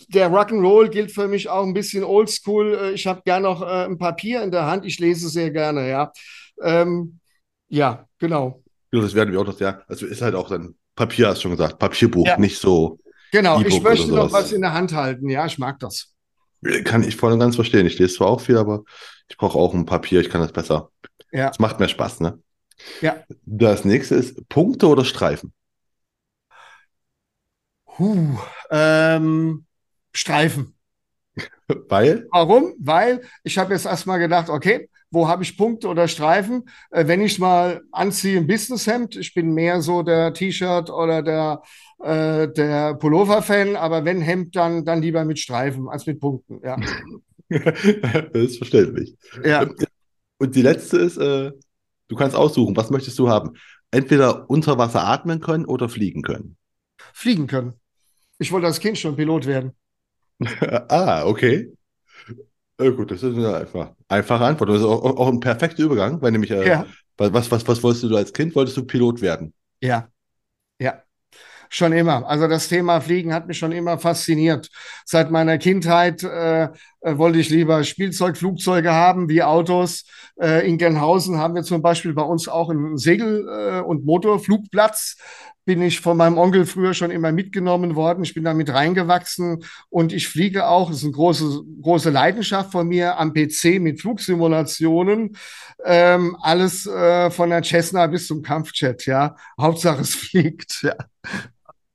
Der 0.09 0.31
Rock'n'Roll 0.31 0.89
gilt 0.91 1.11
für 1.13 1.27
mich 1.29 1.49
auch 1.49 1.65
ein 1.65 1.75
bisschen 1.75 2.05
oldschool. 2.05 2.75
Äh, 2.75 2.93
Ich 2.93 3.07
habe 3.07 3.23
gern 3.25 3.43
noch 3.43 3.63
äh, 3.63 3.85
ein 3.87 3.99
Papier 3.99 4.43
in 4.43 4.51
der 4.51 4.67
Hand. 4.67 4.85
Ich 4.85 4.99
lese 4.99 5.29
sehr 5.29 5.51
gerne, 5.51 5.89
ja. 5.89 6.13
Ähm, 6.63 7.21
ja, 7.69 8.07
genau. 8.19 8.63
Ja, 8.93 9.01
das 9.01 9.15
werden 9.15 9.33
wir 9.33 9.41
auch 9.41 9.47
noch, 9.47 9.59
ja. 9.61 9.83
Also 9.89 10.07
ist 10.07 10.23
halt 10.23 10.35
auch 10.35 10.49
dann 10.49 10.75
Papier, 10.95 11.29
hast 11.29 11.39
du 11.39 11.43
schon 11.43 11.51
gesagt. 11.53 11.79
Papierbuch, 11.79 12.27
Ja. 12.27 12.39
nicht 12.39 12.59
so. 12.59 12.99
Genau, 13.33 13.61
ich 13.61 13.67
E-Book 13.67 13.83
möchte 13.83 14.13
noch 14.13 14.33
was 14.33 14.53
in 14.53 14.63
der 14.63 14.73
Hand 14.73 14.93
halten. 14.93 15.29
Ja, 15.29 15.47
ich 15.47 15.59
mag 15.59 15.79
das. 15.81 16.15
Kann 16.85 17.03
ich 17.03 17.17
voll 17.17 17.33
und 17.33 17.41
ganz 17.41 17.57
verstehen. 17.57 17.87
Ich 17.87 17.99
lese 17.99 18.15
zwar 18.15 18.29
auch 18.29 18.41
viel, 18.41 18.57
aber 18.57 18.83
ich 19.29 19.37
brauche 19.37 19.59
auch 19.59 19.75
ein 19.75 19.85
Papier. 19.85 20.21
Ich 20.21 20.31
kann 20.31 20.41
das 20.41 20.53
besser. 20.53 20.91
Ja. 21.33 21.51
Es 21.51 21.59
macht 21.59 21.79
mehr 21.79 21.89
Spaß, 21.89 22.21
ne? 22.21 22.41
Ja. 23.01 23.17
Das 23.45 23.85
nächste 23.85 24.15
ist 24.15 24.49
Punkte 24.49 24.87
oder 24.89 25.05
Streifen? 25.05 25.53
Huh, 27.99 28.39
ähm, 28.71 29.67
Streifen. 30.13 30.75
Weil? 31.89 32.27
Warum? 32.31 32.75
Weil 32.79 33.23
ich 33.43 33.59
habe 33.59 33.75
jetzt 33.75 33.87
erstmal 33.87 34.19
gedacht, 34.19 34.49
okay, 34.49 34.89
wo 35.11 35.29
habe 35.29 35.43
ich 35.43 35.57
Punkte 35.57 35.89
oder 35.89 36.09
Streifen? 36.09 36.69
Äh, 36.91 37.07
wenn 37.07 37.21
ich 37.21 37.39
mal 37.39 37.83
anziehe, 37.93 38.39
ein 38.39 38.47
Businesshemd, 38.47 39.17
ich 39.17 39.35
bin 39.35 39.53
mehr 39.53 39.83
so 39.83 40.03
der 40.03 40.33
T-Shirt 40.33 40.91
oder 40.91 41.23
der, 41.23 41.63
äh, 42.03 42.49
der 42.49 42.95
Pullover-Fan, 42.95 43.77
aber 43.77 44.05
wenn 44.05 44.21
Hemd, 44.21 44.57
dann, 44.57 44.85
dann 44.85 45.03
lieber 45.03 45.25
mit 45.25 45.39
Streifen 45.39 45.89
als 45.89 46.07
mit 46.07 46.21
Punkten. 46.21 46.61
Ja. 46.65 46.77
das 47.49 48.33
ist 48.33 48.59
verständlich. 48.59 49.17
ja. 49.45 49.67
Und 50.39 50.55
die 50.55 50.63
letzte 50.63 50.99
ist, 50.99 51.17
äh, 51.17 51.53
du 52.09 52.17
kannst 52.17 52.37
aussuchen, 52.37 52.77
was 52.77 52.91
möchtest 52.91 53.19
du 53.19 53.29
haben? 53.29 53.53
Entweder 53.91 54.51
unter 54.51 54.77
Wasser 54.79 55.07
atmen 55.07 55.41
können 55.41 55.65
oder 55.65 55.89
fliegen 55.89 56.23
können. 56.23 56.57
Fliegen 57.15 57.47
können. 57.47 57.75
Ich 58.39 58.53
wollte 58.53 58.67
als 58.67 58.81
Kind 58.81 58.99
schon 58.99 59.17
Pilot 59.17 59.47
werden. 59.47 59.73
ah, 60.89 61.25
okay. 61.25 61.73
Äh, 62.79 62.91
gut, 62.93 63.11
das 63.11 63.23
ist 63.23 63.35
eine 63.37 63.55
einfach, 63.57 63.93
einfache 64.09 64.45
Antwort. 64.45 64.71
Das 64.71 64.79
ist 64.79 64.85
auch, 64.85 65.03
auch 65.03 65.29
ein 65.29 65.41
perfekter 65.41 65.83
Übergang, 65.85 66.21
weil 66.21 66.33
nämlich, 66.33 66.51
äh, 66.51 66.69
Ja. 66.69 66.87
was, 67.17 67.51
was, 67.51 67.67
was 67.67 67.83
wolltest 67.83 68.05
du 68.05 68.17
als 68.17 68.33
Kind? 68.33 68.55
Wolltest 68.55 68.77
du 68.77 68.85
Pilot 68.85 69.21
werden? 69.23 69.55
Ja, 69.81 70.09
ja, 70.81 71.03
schon 71.71 71.93
immer. 71.93 72.27
Also 72.29 72.49
das 72.49 72.69
Thema 72.69 73.01
Fliegen 73.01 73.35
hat 73.35 73.47
mich 73.49 73.59
schon 73.59 73.73
immer 73.73 73.99
fasziniert. 73.99 74.71
Seit 75.07 75.31
meiner 75.31 75.59
Kindheit 75.59 76.23
äh, 76.25 76.71
äh, 77.07 77.19
wollte 77.19 77.39
ich 77.39 77.51
lieber 77.51 77.85
Spielzeugflugzeuge 77.85 78.93
haben 78.93 79.29
wie 79.29 79.43
Autos. 79.43 80.05
Äh, 80.41 80.69
in 80.69 80.77
Gelnhausen 80.77 81.39
haben 81.39 81.55
wir 81.55 81.63
zum 81.63 81.81
Beispiel 81.81 82.13
bei 82.13 82.23
uns 82.23 82.49
auch 82.49 82.69
einen 82.69 82.97
Segel- 82.97 83.47
äh, 83.49 83.81
und 83.81 84.05
Motorflugplatz. 84.05 85.17
Bin 85.65 85.83
ich 85.83 86.01
von 86.01 86.17
meinem 86.17 86.37
Onkel 86.37 86.67
früher 86.67 86.95
schon 86.95 87.13
immer 87.13 87.31
mitgenommen 87.31 87.95
worden. 87.95 88.25
Ich 88.25 88.35
bin 88.35 88.43
damit 88.43 88.71
reingewachsen 88.71 89.65
und 89.89 90.13
ich 90.13 90.29
fliege 90.29 90.67
auch. 90.67 90.89
Das 90.89 90.99
ist 90.99 91.05
eine 91.05 91.13
große, 91.13 91.63
große 91.81 92.11
Leidenschaft 92.11 92.73
von 92.73 92.89
mir 92.89 93.19
am 93.19 93.33
PC 93.33 93.81
mit 93.81 94.01
Flugsimulationen. 94.01 95.37
Ähm, 95.85 96.37
alles 96.41 96.87
äh, 96.87 97.31
von 97.31 97.51
der 97.51 97.63
Cessna 97.63 98.09
bis 98.09 98.27
zum 98.27 98.43
Kampfjet, 98.43 99.07
ja. 99.07 99.37
Hauptsache 99.61 100.03
es 100.03 100.15
fliegt, 100.15 100.83
ja. 100.83 100.97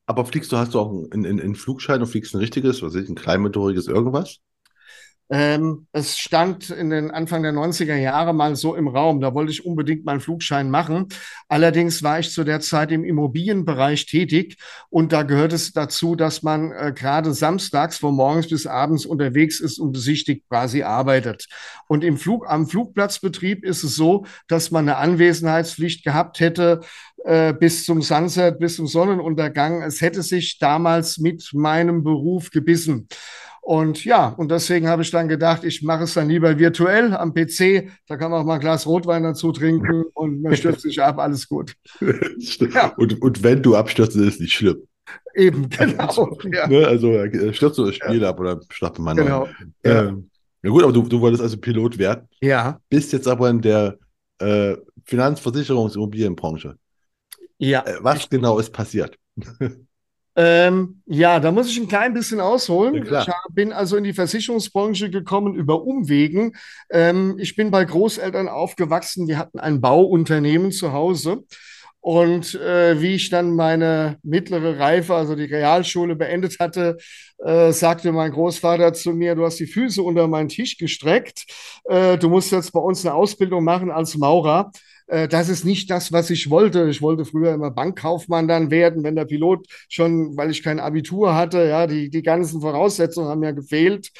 Aber 0.05 0.25
fliegst 0.25 0.51
du, 0.51 0.57
hast 0.57 0.73
du 0.73 0.79
auch 0.79 0.89
einen, 0.89 1.25
einen, 1.25 1.41
einen 1.41 1.55
Flugschein 1.55 2.01
und 2.01 2.07
fliegst 2.07 2.33
ein 2.33 2.39
richtiges, 2.39 2.81
was 2.81 2.93
weiß 2.93 3.03
ich, 3.03 3.09
ein 3.09 3.15
kleinmotoriges 3.15 3.87
irgendwas? 3.87 4.39
Ähm, 5.33 5.87
es 5.93 6.17
stand 6.17 6.71
in 6.71 6.89
den 6.89 7.09
Anfang 7.09 7.41
der 7.41 7.53
90er 7.53 7.95
Jahre 7.95 8.33
mal 8.33 8.57
so 8.57 8.75
im 8.75 8.89
Raum. 8.89 9.21
Da 9.21 9.33
wollte 9.33 9.53
ich 9.53 9.65
unbedingt 9.65 10.03
meinen 10.03 10.19
Flugschein 10.19 10.69
machen. 10.69 11.07
Allerdings 11.47 12.03
war 12.03 12.19
ich 12.19 12.31
zu 12.31 12.43
der 12.43 12.59
Zeit 12.59 12.91
im 12.91 13.05
Immobilienbereich 13.05 14.05
tätig 14.07 14.57
und 14.89 15.13
da 15.13 15.23
gehört 15.23 15.53
es 15.53 15.71
dazu, 15.71 16.17
dass 16.17 16.43
man 16.43 16.73
äh, 16.73 16.91
gerade 16.93 17.33
samstags 17.33 17.97
von 17.97 18.13
morgens 18.13 18.49
bis 18.49 18.67
abends 18.67 19.05
unterwegs 19.05 19.61
ist 19.61 19.79
und 19.79 19.93
besichtigt 19.93 20.49
quasi 20.49 20.83
arbeitet. 20.83 21.47
Und 21.87 22.03
im 22.03 22.17
Flug, 22.17 22.45
am 22.49 22.67
Flugplatzbetrieb 22.67 23.63
ist 23.63 23.83
es 23.83 23.95
so, 23.95 24.25
dass 24.49 24.69
man 24.69 24.89
eine 24.89 24.97
Anwesenheitspflicht 24.97 26.03
gehabt 26.03 26.41
hätte 26.41 26.81
äh, 27.23 27.53
bis 27.53 27.85
zum 27.85 28.01
Sunset, 28.01 28.59
bis 28.59 28.75
zum 28.75 28.87
Sonnenuntergang. 28.87 29.81
Es 29.81 30.01
hätte 30.01 30.23
sich 30.23 30.57
damals 30.59 31.19
mit 31.19 31.51
meinem 31.53 32.03
Beruf 32.03 32.49
gebissen. 32.49 33.07
Und 33.63 34.03
ja, 34.05 34.29
und 34.29 34.49
deswegen 34.49 34.87
habe 34.87 35.03
ich 35.03 35.11
dann 35.11 35.27
gedacht, 35.27 35.63
ich 35.63 35.83
mache 35.83 36.03
es 36.03 36.15
dann 36.15 36.27
lieber 36.29 36.57
virtuell 36.57 37.13
am 37.13 37.33
PC. 37.33 37.89
Da 38.07 38.17
kann 38.17 38.31
man 38.31 38.41
auch 38.41 38.45
mal 38.45 38.55
ein 38.55 38.59
Glas 38.59 38.87
Rotwein 38.87 39.21
dazu 39.23 39.51
trinken 39.51 40.03
und 40.13 40.41
man 40.41 40.55
stürzt 40.55 40.81
sich 40.81 41.01
ab, 41.01 41.19
alles 41.19 41.47
gut. 41.47 41.75
Ja. 42.73 42.93
Und, 42.97 43.21
und 43.21 43.43
wenn 43.43 43.61
du 43.61 43.75
abstürzt, 43.75 44.15
ist 44.15 44.35
es 44.35 44.39
nicht 44.39 44.53
schlimm. 44.53 44.81
Eben, 45.35 45.69
genau. 45.77 46.37
Ja, 46.51 46.67
Ne? 46.67 46.87
Also 46.87 47.13
äh, 47.13 47.53
stürzt 47.53 47.77
du 47.77 47.85
das 47.85 47.95
Spiel 47.95 48.25
ab 48.25 48.39
oder 48.39 48.59
schnappt 48.71 48.97
man 48.99 49.15
genau. 49.17 49.47
Ja. 49.85 50.03
Ähm, 50.07 50.29
na 50.63 50.69
gut, 50.69 50.83
aber 50.83 50.93
du, 50.93 51.03
du 51.03 51.21
wolltest 51.21 51.41
also 51.43 51.57
Pilot 51.57 51.97
werden, 51.97 52.27
Ja, 52.41 52.79
bist 52.89 53.13
jetzt 53.13 53.27
aber 53.27 53.49
in 53.49 53.61
der 53.61 53.97
äh, 54.39 54.75
Finanzversicherungs- 55.07 55.95
Immobilienbranche. 55.95 56.75
ja. 57.59 57.83
Äh, 57.85 57.97
was 58.01 58.27
genau 58.29 58.57
ist 58.59 58.71
passiert? 58.71 59.17
Ähm, 60.43 61.03
ja, 61.05 61.39
da 61.39 61.51
muss 61.51 61.69
ich 61.69 61.79
ein 61.79 61.87
klein 61.87 62.15
bisschen 62.15 62.39
ausholen. 62.39 63.05
Ja. 63.05 63.21
Ich 63.21 63.27
bin 63.53 63.71
also 63.71 63.95
in 63.95 64.03
die 64.03 64.13
Versicherungsbranche 64.13 65.11
gekommen 65.11 65.53
über 65.53 65.83
Umwegen. 65.83 66.53
Ähm, 66.89 67.35
ich 67.37 67.55
bin 67.55 67.69
bei 67.69 67.85
Großeltern 67.85 68.49
aufgewachsen, 68.49 69.27
die 69.27 69.37
hatten 69.37 69.59
ein 69.59 69.81
Bauunternehmen 69.81 70.71
zu 70.71 70.93
Hause. 70.93 71.43
Und 71.99 72.55
äh, 72.55 72.99
wie 72.99 73.13
ich 73.13 73.29
dann 73.29 73.55
meine 73.55 74.17
mittlere 74.23 74.79
Reife, 74.79 75.13
also 75.13 75.35
die 75.35 75.45
Realschule 75.45 76.15
beendet 76.15 76.57
hatte, 76.59 76.97
äh, 77.37 77.71
sagte 77.71 78.11
mein 78.11 78.31
Großvater 78.31 78.93
zu 78.93 79.13
mir, 79.13 79.35
du 79.35 79.45
hast 79.45 79.59
die 79.59 79.67
Füße 79.67 80.01
unter 80.01 80.27
meinen 80.27 80.49
Tisch 80.49 80.77
gestreckt, 80.77 81.45
äh, 81.83 82.17
du 82.17 82.29
musst 82.29 82.51
jetzt 82.51 82.71
bei 82.71 82.79
uns 82.79 83.05
eine 83.05 83.13
Ausbildung 83.13 83.63
machen 83.63 83.91
als 83.91 84.17
Maurer. 84.17 84.71
Äh, 85.11 85.27
das 85.27 85.49
ist 85.49 85.65
nicht 85.65 85.91
das, 85.91 86.13
was 86.13 86.29
ich 86.29 86.49
wollte. 86.49 86.87
Ich 86.89 87.01
wollte 87.01 87.25
früher 87.25 87.53
immer 87.53 87.69
Bankkaufmann 87.69 88.47
dann 88.47 88.71
werden, 88.71 89.03
wenn 89.03 89.15
der 89.15 89.25
Pilot 89.25 89.67
schon, 89.89 90.37
weil 90.37 90.49
ich 90.49 90.63
kein 90.63 90.79
Abitur 90.79 91.35
hatte, 91.35 91.67
ja, 91.67 91.85
die, 91.85 92.09
die 92.09 92.23
ganzen 92.23 92.61
Voraussetzungen 92.61 93.27
haben 93.27 93.43
ja 93.43 93.51
gefehlt. 93.51 94.11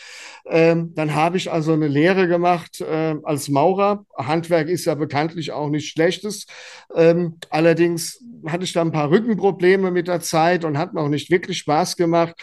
Ähm, 0.46 0.94
dann 0.94 1.16
habe 1.16 1.38
ich 1.38 1.50
also 1.50 1.72
eine 1.74 1.88
Lehre 1.88 2.28
gemacht 2.28 2.82
äh, 2.82 3.16
als 3.24 3.48
Maurer. 3.48 4.06
Handwerk 4.18 4.68
ist 4.68 4.84
ja 4.84 4.96
bekanntlich 4.96 5.54
auch 5.54 5.70
nicht 5.70 5.90
schlechtes. 5.90 6.46
Ähm, 6.94 7.38
allerdings 7.50 8.22
hatte 8.46 8.66
ich 8.66 8.74
da 8.74 8.82
ein 8.82 8.92
paar 8.92 9.12
Rückenprobleme 9.12 9.92
mit 9.92 10.10
der 10.10 10.20
Zeit 10.20 10.66
und 10.66 10.78
hat 10.78 10.94
mir 10.94 11.02
auch 11.02 11.10
nicht 11.10 11.32
wirklich 11.32 11.60
Spaß 11.60 11.96
gemacht. 11.96 12.36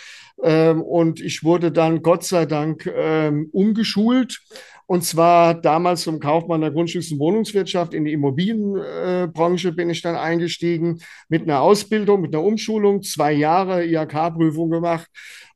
Ähm, 0.42 0.80
und 0.80 1.20
ich 1.20 1.44
wurde 1.44 1.70
dann 1.70 2.00
Gott 2.00 2.24
sei 2.24 2.46
Dank 2.46 2.90
ähm, 2.96 3.50
umgeschult 3.52 4.40
und 4.88 5.04
zwar 5.04 5.52
damals 5.52 6.00
zum 6.00 6.18
Kaufmann 6.18 6.62
der 6.62 6.72
Grundstücks- 6.72 7.12
und 7.12 7.18
Wohnungswirtschaft 7.18 7.92
in 7.92 8.06
die 8.06 8.12
Immobilienbranche 8.14 9.72
bin 9.72 9.90
ich 9.90 10.00
dann 10.00 10.16
eingestiegen 10.16 11.00
mit 11.28 11.42
einer 11.42 11.60
Ausbildung, 11.60 12.22
mit 12.22 12.34
einer 12.34 12.42
Umschulung, 12.42 13.02
zwei 13.02 13.32
Jahre 13.34 13.84
IHK-Prüfung 13.84 14.70
gemacht 14.70 15.10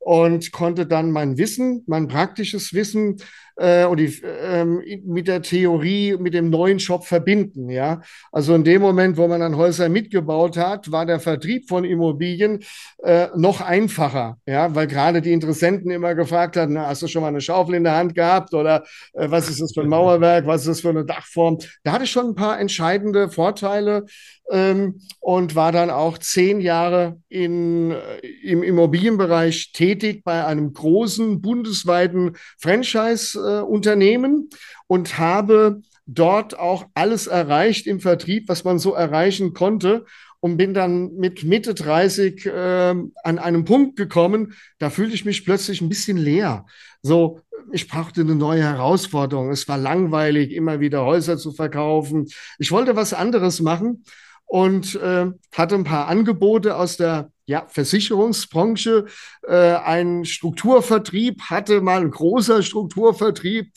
und 0.05 0.51
konnte 0.51 0.87
dann 0.87 1.13
mein 1.13 1.39
Wissen, 1.39 1.85
mein 1.87 2.09
praktisches 2.09 2.75
Wissen 2.75 3.19
äh, 3.57 3.85
und 3.85 3.99
die, 3.99 4.21
äh, 4.23 4.65
mit 4.65 5.29
der 5.29 5.43
Theorie, 5.43 6.17
mit 6.19 6.35
dem 6.35 6.51
neuen 6.51 6.81
Shop 6.81 7.05
verbinden. 7.05 7.71
Ja, 7.71 8.01
also 8.33 8.55
in 8.55 8.65
dem 8.65 8.83
Moment, 8.83 9.17
wo 9.17 9.29
man 9.29 9.41
dann 9.41 9.57
Häuser 9.57 9.89
mitgebaut 9.89 10.57
hat, 10.57 10.91
war 10.91 11.07
der 11.07 11.21
Vertrieb 11.21 11.69
von 11.69 11.85
Immobilien 11.85 12.65
äh, 13.05 13.29
noch 13.37 13.61
einfacher. 13.61 14.39
Ja, 14.47 14.75
weil 14.75 14.89
gerade 14.89 15.23
die 15.23 15.33
Interessenten 15.33 15.91
immer 15.93 16.17
gefragt 16.17 16.57
hatten, 16.57 16.73
na, 16.73 16.89
hast 16.89 17.03
du 17.03 17.07
schon 17.07 17.23
mal 17.23 17.29
eine 17.29 17.41
Schaufel 17.41 17.77
in 17.77 17.85
der 17.85 17.95
Hand 17.95 18.17
gehabt 18.17 18.55
oder 18.55 18.83
äh, 19.13 19.31
was 19.31 19.49
ist 19.49 19.61
das 19.61 19.73
für 19.73 19.83
ein 19.83 19.89
Mauerwerk, 19.93 20.47
was 20.47 20.63
ist 20.63 20.69
das 20.69 20.81
für 20.81 20.91
eine 20.91 21.05
Dachform? 21.05 21.59
Da 21.85 21.93
hatte 21.93 22.05
ich 22.05 22.11
schon 22.11 22.31
ein 22.31 22.35
paar 22.35 22.59
entscheidende 22.59 23.29
Vorteile 23.29 24.07
ähm, 24.53 25.01
und 25.19 25.57
war 25.57 25.73
dann 25.73 25.91
auch 25.91 26.19
zehn 26.19 26.61
Jahre 26.61 27.19
in, 27.29 27.91
äh, 27.91 28.19
im 28.43 28.63
Immobilienbereich 28.63 29.73
tätig 29.73 30.23
bei 30.25 30.45
einem 30.45 30.73
großen 30.73 31.41
bundesweiten 31.41 32.37
Franchise-Unternehmen 32.59 34.51
und 34.87 35.19
habe 35.19 35.81
dort 36.07 36.59
auch 36.59 36.85
alles 36.95 37.27
erreicht 37.27 37.87
im 37.87 38.01
Vertrieb, 38.01 38.49
was 38.49 38.65
man 38.65 38.79
so 38.79 38.93
erreichen 38.93 39.55
konnte 39.55 40.05
und 40.41 40.59
bin 40.59 40.75
dann 40.75 41.15
mit 41.15 41.45
Mitte 41.45 41.73
30 41.73 42.45
äh, 42.45 42.51
an 42.51 43.39
einem 43.39 43.65
Punkt 43.65 43.97
gekommen, 43.97 44.55
da 44.79 44.91
fühlte 44.91 45.15
ich 45.15 45.25
mich 45.25 45.45
plötzlich 45.45 45.81
ein 45.81 45.89
bisschen 45.89 46.19
leer. 46.19 46.67
So, 47.01 47.41
ich 47.71 47.89
brauchte 47.89 48.21
eine 48.21 48.35
neue 48.35 48.63
Herausforderung. 48.63 49.51
Es 49.51 49.67
war 49.69 49.79
langweilig, 49.79 50.51
immer 50.53 50.81
wieder 50.81 51.05
Häuser 51.05 51.39
zu 51.39 51.53
verkaufen. 51.53 52.27
Ich 52.59 52.71
wollte 52.71 52.97
was 52.97 53.15
anderes 53.15 53.61
machen 53.61 54.05
und 54.53 54.97
äh, 54.97 55.31
hatte 55.57 55.75
ein 55.77 55.85
paar 55.85 56.09
Angebote 56.09 56.77
aus 56.77 56.99
der 56.99 57.31
ja, 57.47 57.65
Versicherungsbranche. 57.69 59.07
Äh, 59.49 59.55
ein 59.55 60.27
Strukturvertrieb 60.27 61.41
hatte 61.45 61.81
mal 61.81 62.03
ein 62.03 62.11
großer 62.11 62.63
Strukturvertrieb 62.63 63.73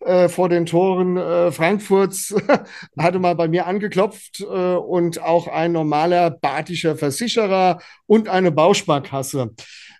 äh, 0.00 0.28
vor 0.28 0.50
den 0.50 0.66
Toren 0.66 1.16
äh, 1.16 1.50
Frankfurts, 1.50 2.34
hatte 2.98 3.18
mal 3.20 3.36
bei 3.36 3.48
mir 3.48 3.66
angeklopft 3.66 4.42
äh, 4.42 4.44
und 4.44 5.22
auch 5.22 5.48
ein 5.48 5.72
normaler 5.72 6.28
badischer 6.28 6.98
Versicherer 6.98 7.80
und 8.04 8.28
eine 8.28 8.52
Bausparkasse. 8.52 9.54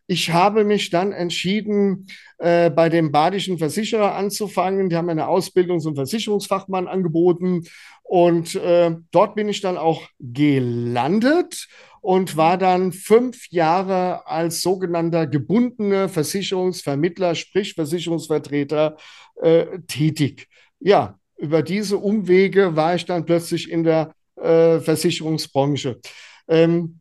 Ich 0.08 0.30
habe 0.30 0.64
mich 0.64 0.90
dann 0.90 1.12
entschieden, 1.12 2.06
äh, 2.38 2.70
bei 2.70 2.88
dem 2.88 3.12
badischen 3.12 3.58
Versicherer 3.58 4.14
anzufangen. 4.14 4.88
Die 4.88 4.96
haben 4.96 5.08
eine 5.08 5.28
Ausbildung 5.28 5.80
zum 5.80 5.96
Versicherungsfachmann 5.96 6.88
angeboten 6.88 7.64
und 8.02 8.54
äh, 8.54 8.96
dort 9.10 9.34
bin 9.34 9.48
ich 9.48 9.60
dann 9.60 9.76
auch 9.76 10.08
gelandet 10.18 11.68
und 12.00 12.36
war 12.36 12.56
dann 12.56 12.92
fünf 12.92 13.48
Jahre 13.50 14.26
als 14.26 14.62
sogenannter 14.62 15.26
gebundene 15.26 16.08
Versicherungsvermittler, 16.08 17.34
sprich 17.34 17.74
Versicherungsvertreter, 17.74 18.96
äh, 19.42 19.80
tätig. 19.86 20.48
Ja, 20.80 21.18
über 21.36 21.62
diese 21.62 21.98
Umwege 21.98 22.76
war 22.76 22.94
ich 22.94 23.04
dann 23.04 23.24
plötzlich 23.24 23.70
in 23.70 23.84
der 23.84 24.14
äh, 24.36 24.80
Versicherungsbranche. 24.80 26.00
Ähm, 26.48 27.00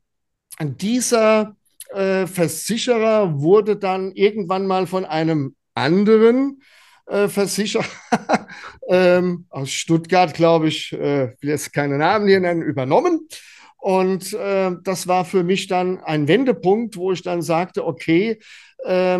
dieser 0.59 1.55
äh, 1.93 2.27
Versicherer 2.27 3.39
wurde 3.41 3.75
dann 3.75 4.11
irgendwann 4.13 4.67
mal 4.67 4.87
von 4.87 5.05
einem 5.05 5.55
anderen 5.73 6.61
äh, 7.07 7.27
Versicherer 7.27 7.85
ähm, 8.89 9.45
aus 9.49 9.71
Stuttgart, 9.71 10.33
glaube 10.33 10.67
ich, 10.67 10.93
äh, 10.93 11.33
will 11.39 11.49
jetzt 11.49 11.73
keine 11.73 11.97
Namen 11.97 12.27
hier 12.27 12.39
nennen, 12.39 12.61
übernommen. 12.61 13.27
Und 13.77 14.33
äh, 14.33 14.71
das 14.83 15.07
war 15.07 15.23
für 15.23 15.43
mich 15.43 15.67
dann 15.67 15.99
ein 15.99 16.27
Wendepunkt, 16.27 16.97
wo 16.97 17.11
ich 17.11 17.21
dann 17.21 17.41
sagte, 17.41 17.85
okay, 17.85 18.39
äh, 18.83 19.19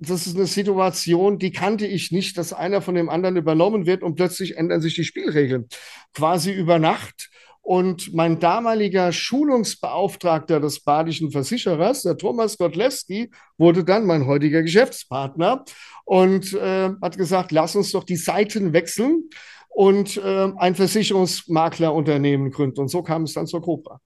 das 0.00 0.26
ist 0.26 0.36
eine 0.36 0.46
Situation, 0.46 1.38
die 1.38 1.52
kannte 1.52 1.86
ich 1.86 2.10
nicht, 2.10 2.38
dass 2.38 2.52
einer 2.52 2.82
von 2.82 2.94
dem 2.94 3.08
anderen 3.08 3.36
übernommen 3.36 3.86
wird 3.86 4.02
und 4.02 4.16
plötzlich 4.16 4.56
ändern 4.56 4.80
sich 4.80 4.94
die 4.94 5.04
Spielregeln. 5.04 5.68
Quasi 6.14 6.52
über 6.52 6.78
Nacht. 6.78 7.30
Und 7.62 8.12
mein 8.12 8.40
damaliger 8.40 9.12
Schulungsbeauftragter 9.12 10.58
des 10.58 10.80
badischen 10.80 11.30
Versicherers, 11.30 12.02
der 12.02 12.16
Thomas 12.16 12.58
Godlewski, 12.58 13.30
wurde 13.56 13.84
dann 13.84 14.04
mein 14.04 14.26
heutiger 14.26 14.62
Geschäftspartner 14.62 15.64
und 16.04 16.52
äh, 16.54 16.90
hat 17.00 17.16
gesagt, 17.16 17.52
lass 17.52 17.76
uns 17.76 17.92
doch 17.92 18.02
die 18.02 18.16
Seiten 18.16 18.72
wechseln 18.72 19.30
und 19.68 20.16
äh, 20.16 20.52
ein 20.56 20.74
Versicherungsmaklerunternehmen 20.74 22.50
gründen. 22.50 22.80
Und 22.80 22.88
so 22.88 23.02
kam 23.02 23.22
es 23.22 23.34
dann 23.34 23.46
zur 23.46 23.62
Cobra. 23.62 24.00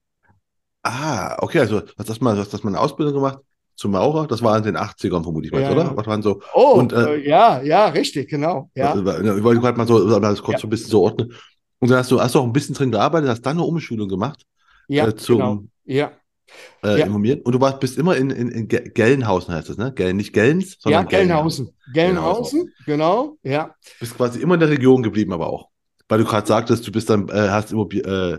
Ah, 0.82 1.36
okay, 1.40 1.60
also 1.60 1.82
hast 1.98 2.08
das 2.08 2.20
mal, 2.20 2.36
hast 2.36 2.52
das 2.52 2.62
mal 2.62 2.70
eine 2.70 2.80
Ausbildung 2.80 3.14
gemacht 3.14 3.38
zum 3.74 3.92
Maurer? 3.92 4.26
Das 4.26 4.42
war 4.42 4.56
in 4.58 4.64
den 4.64 4.76
80ern 4.76 5.22
vermutlich, 5.22 5.50
ja, 5.52 5.72
oder? 5.72 5.84
Ja. 5.84 5.96
Was 5.96 6.06
waren 6.06 6.22
so? 6.22 6.40
Oh, 6.54 6.74
und, 6.74 6.92
äh, 6.92 7.16
äh, 7.16 7.28
ja, 7.28 7.62
ja, 7.62 7.86
richtig, 7.86 8.28
genau. 8.28 8.70
Ja. 8.74 8.94
Ich 8.94 9.42
wollte 9.42 9.60
gerade 9.60 9.78
mal 9.78 9.86
so, 9.86 10.20
das 10.20 10.42
kurz 10.42 10.56
ja. 10.56 10.58
so 10.60 10.66
ein 10.66 10.70
bisschen 10.70 10.90
so 10.90 11.02
ordnen. 11.02 11.32
Und 11.78 11.90
dann 11.90 11.98
hast 11.98 12.10
du, 12.10 12.20
hast 12.20 12.34
du 12.34 12.40
auch 12.40 12.44
ein 12.44 12.52
bisschen 12.52 12.74
drin 12.74 12.90
gearbeitet, 12.90 13.28
hast 13.28 13.42
dann 13.42 13.58
eine 13.58 13.66
Umschulung 13.66 14.08
gemacht. 14.08 14.44
Ja, 14.88 15.08
äh, 15.08 15.16
zum, 15.16 15.38
genau. 15.38 15.64
Ja. 15.84 16.12
Äh, 16.82 17.00
ja. 17.00 17.06
Und 17.06 17.52
du 17.52 17.60
warst, 17.60 17.80
bist 17.80 17.98
immer 17.98 18.16
in, 18.16 18.30
in, 18.30 18.48
in 18.48 18.68
Gelnhausen, 18.68 19.54
heißt 19.54 19.68
das, 19.68 19.76
ne? 19.76 19.92
Gell, 19.92 20.14
nicht 20.14 20.32
Gellens, 20.32 20.76
sondern 20.78 21.04
ja, 21.04 21.08
Gelnhausen. 21.08 21.70
Gelnhausen, 21.92 22.72
genau, 22.86 23.36
ja. 23.42 23.74
Bist 23.98 24.16
quasi 24.16 24.40
immer 24.40 24.54
in 24.54 24.60
der 24.60 24.70
Region 24.70 25.02
geblieben, 25.02 25.32
aber 25.32 25.48
auch. 25.48 25.68
Weil 26.08 26.18
du 26.20 26.24
gerade 26.24 26.46
sagtest, 26.46 26.86
du 26.86 26.92
bist 26.92 27.10
dann, 27.10 27.28
äh, 27.28 27.48
hast 27.50 27.72
Immobil 27.72 28.00
äh, 28.06 28.38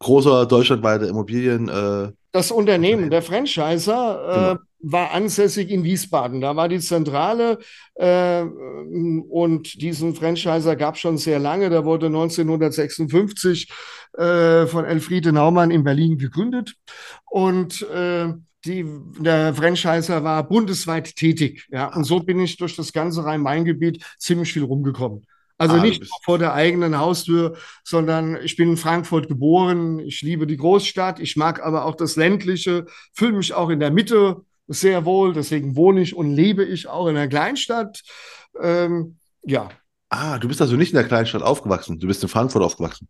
großer 0.00 0.46
deutschlandweiter 0.46 1.08
Immobilien. 1.08 1.68
Das 2.32 2.50
Unternehmen, 2.50 3.10
der 3.10 3.22
Franchiser, 3.22 4.28
äh, 4.28 4.54
genau 4.54 4.68
war 4.80 5.12
ansässig 5.12 5.70
in 5.70 5.84
Wiesbaden. 5.84 6.40
Da 6.40 6.56
war 6.56 6.68
die 6.68 6.78
Zentrale 6.78 7.58
äh, 7.94 8.42
und 8.42 9.80
diesen 9.80 10.14
Franchiser 10.14 10.76
gab 10.76 10.94
es 10.94 11.00
schon 11.00 11.18
sehr 11.18 11.38
lange. 11.38 11.70
Der 11.70 11.84
wurde 11.84 12.06
1956 12.06 13.70
äh, 14.16 14.66
von 14.66 14.84
Elfriede 14.84 15.32
Naumann 15.32 15.70
in 15.70 15.84
Berlin 15.84 16.18
gegründet 16.18 16.74
und 17.26 17.82
äh, 17.90 18.32
die, 18.64 18.84
der 19.20 19.54
Franchiser 19.54 20.24
war 20.24 20.46
bundesweit 20.46 21.14
tätig. 21.16 21.66
Ja, 21.70 21.94
und 21.94 22.04
so 22.04 22.20
bin 22.20 22.40
ich 22.40 22.56
durch 22.56 22.76
das 22.76 22.92
ganze 22.92 23.24
Rhein-Main-Gebiet 23.24 24.04
ziemlich 24.18 24.52
viel 24.52 24.64
rumgekommen. 24.64 25.26
Also 25.58 25.74
ah, 25.76 25.82
nicht 25.82 26.04
vor 26.24 26.38
der 26.38 26.54
eigenen 26.54 26.98
Haustür, 26.98 27.56
sondern 27.82 28.38
ich 28.42 28.56
bin 28.56 28.70
in 28.70 28.76
Frankfurt 28.76 29.26
geboren. 29.26 29.98
Ich 29.98 30.22
liebe 30.22 30.46
die 30.46 30.56
Großstadt. 30.56 31.18
Ich 31.18 31.36
mag 31.36 31.60
aber 31.64 31.84
auch 31.84 31.96
das 31.96 32.14
ländliche, 32.14 32.86
fühle 33.12 33.32
mich 33.32 33.52
auch 33.52 33.68
in 33.68 33.80
der 33.80 33.90
Mitte 33.90 34.44
sehr 34.68 35.04
wohl. 35.04 35.34
Deswegen 35.34 35.74
wohne 35.74 36.00
ich 36.00 36.14
und 36.14 36.32
lebe 36.32 36.64
ich 36.64 36.86
auch 36.86 37.08
in 37.08 37.16
einer 37.16 37.26
Kleinstadt. 37.26 38.02
Ähm, 38.60 39.16
ja. 39.42 39.68
Ah, 40.10 40.38
du 40.38 40.46
bist 40.46 40.62
also 40.62 40.76
nicht 40.76 40.92
in 40.92 40.96
der 40.96 41.08
Kleinstadt 41.08 41.42
aufgewachsen. 41.42 41.98
Du 41.98 42.06
bist 42.06 42.22
in 42.22 42.28
Frankfurt 42.28 42.62
aufgewachsen. 42.62 43.08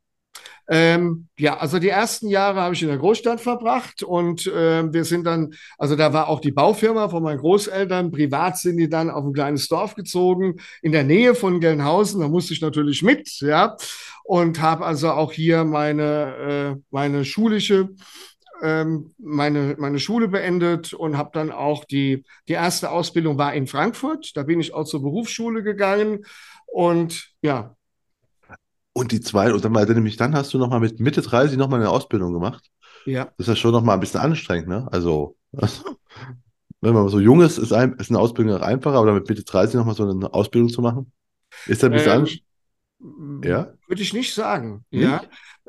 Ähm, 0.70 1.28
ja, 1.38 1.56
also 1.56 1.78
die 1.78 1.88
ersten 1.88 2.28
Jahre 2.28 2.60
habe 2.60 2.74
ich 2.74 2.82
in 2.82 2.88
der 2.88 2.98
Großstadt 2.98 3.40
verbracht 3.40 4.02
und 4.02 4.46
äh, 4.46 4.92
wir 4.92 5.04
sind 5.04 5.24
dann, 5.24 5.54
also 5.78 5.96
da 5.96 6.12
war 6.12 6.28
auch 6.28 6.40
die 6.40 6.52
Baufirma 6.52 7.08
von 7.08 7.22
meinen 7.22 7.38
Großeltern, 7.38 8.10
privat 8.10 8.58
sind 8.58 8.76
die 8.76 8.90
dann 8.90 9.08
auf 9.08 9.24
ein 9.24 9.32
kleines 9.32 9.68
Dorf 9.68 9.94
gezogen, 9.94 10.56
in 10.82 10.92
der 10.92 11.04
Nähe 11.04 11.34
von 11.34 11.60
Gelnhausen, 11.60 12.20
da 12.20 12.28
musste 12.28 12.52
ich 12.52 12.60
natürlich 12.60 13.02
mit, 13.02 13.40
ja, 13.40 13.78
und 14.24 14.60
habe 14.60 14.84
also 14.84 15.10
auch 15.10 15.32
hier 15.32 15.64
meine, 15.64 16.76
äh, 16.76 16.80
meine 16.90 17.24
schulische 17.24 17.88
ähm, 18.60 19.14
meine, 19.18 19.76
meine 19.78 20.00
Schule 20.00 20.28
beendet 20.28 20.92
und 20.92 21.16
habe 21.16 21.30
dann 21.32 21.52
auch 21.52 21.84
die, 21.84 22.24
die 22.48 22.54
erste 22.54 22.90
Ausbildung 22.90 23.38
war 23.38 23.54
in 23.54 23.68
Frankfurt. 23.68 24.36
Da 24.36 24.42
bin 24.42 24.58
ich 24.58 24.74
auch 24.74 24.84
zur 24.84 25.00
Berufsschule 25.00 25.62
gegangen 25.62 26.24
und 26.66 27.30
ja. 27.40 27.77
Und 28.98 29.12
die 29.12 29.20
zweite, 29.20 29.54
und 29.54 29.64
dann, 29.64 29.72
nämlich 29.72 30.16
dann 30.16 30.34
hast 30.34 30.52
du 30.52 30.58
nochmal 30.58 30.80
mit 30.80 30.98
Mitte 31.00 31.22
30 31.22 31.56
nochmal 31.56 31.80
eine 31.80 31.90
Ausbildung 31.90 32.32
gemacht. 32.32 32.68
Ja. 33.06 33.26
Das 33.36 33.46
ist 33.46 33.48
ja 33.48 33.56
schon 33.56 33.72
nochmal 33.72 33.94
ein 33.94 34.00
bisschen 34.00 34.20
anstrengend, 34.20 34.68
ne? 34.68 34.88
Also, 34.90 35.36
wenn 36.80 36.94
man 36.94 37.08
so 37.08 37.20
jung 37.20 37.40
ist, 37.40 37.58
ist, 37.58 37.72
ein, 37.72 37.94
ist 37.94 38.10
eine 38.10 38.18
Ausbildung 38.18 38.60
einfacher, 38.60 38.96
aber 38.96 39.06
dann 39.06 39.14
mit 39.14 39.28
Mitte 39.28 39.44
30 39.44 39.76
nochmal 39.76 39.94
so 39.94 40.08
eine 40.08 40.34
Ausbildung 40.34 40.68
zu 40.68 40.82
machen, 40.82 41.12
ist 41.66 41.82
das 41.82 41.88
ein 41.88 41.92
bisschen 41.92 42.12
ähm, 42.12 42.20
anstrengend? 42.20 43.44
Ja? 43.44 43.72
Würde 43.86 44.02
ich 44.02 44.12
nicht 44.12 44.34
sagen. 44.34 44.84
Nicht? 44.90 45.04
Ja. 45.04 45.22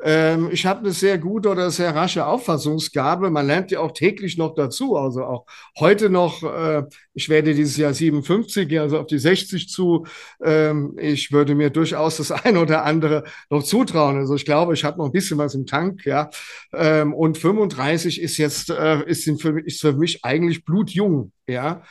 Ähm, 0.04 0.50
ich 0.52 0.66
habe 0.66 0.80
eine 0.80 0.92
sehr 0.92 1.18
gute 1.18 1.50
oder 1.50 1.72
sehr 1.72 1.94
rasche 1.94 2.26
Auffassungsgabe. 2.26 3.30
Man 3.30 3.48
lernt 3.48 3.72
ja 3.72 3.80
auch 3.80 3.92
täglich 3.92 4.38
noch 4.38 4.56
dazu. 4.56 4.96
Also 4.96 5.24
auch 5.24 5.46
heute 5.80 6.10
noch, 6.10 6.44
äh, 6.44 6.84
ich 7.14 7.30
werde 7.30 7.54
dieses 7.54 7.78
Jahr 7.78 7.94
57, 7.94 8.80
also 8.80 9.00
auf 9.00 9.08
die 9.08 9.20
60 9.20 9.70
zu. 9.70 10.06
Ähm, 10.44 10.96
ich 10.98 11.32
würde 11.32 11.56
mir 11.56 11.70
durchaus 11.70 12.18
das 12.18 12.32
eine 12.46 12.60
oder 12.60 12.86
andere 12.86 13.24
noch 13.50 13.64
zutrauen. 13.64 14.18
Also 14.18 14.36
ich 14.36 14.46
glaube, 14.46 14.74
ich 14.74 14.84
habe 14.84 14.98
noch 14.98 15.08
ein 15.08 15.12
bisschen 15.12 15.38
was 15.38 15.56
im 15.56 15.66
Tank, 15.66 16.06
ja. 16.06 16.30
Ähm, 16.74 17.14
und 17.14 17.38
35 17.38 18.22
ist 18.22 18.38
jetzt, 18.38 18.70
äh, 18.70 19.04
ist, 19.06 19.30
für, 19.42 19.60
ist 19.60 19.82
für 19.82 19.94
mich 19.94 20.24
eigentlich 20.24 20.66
blutjung, 20.66 21.32
ja. 21.48 21.84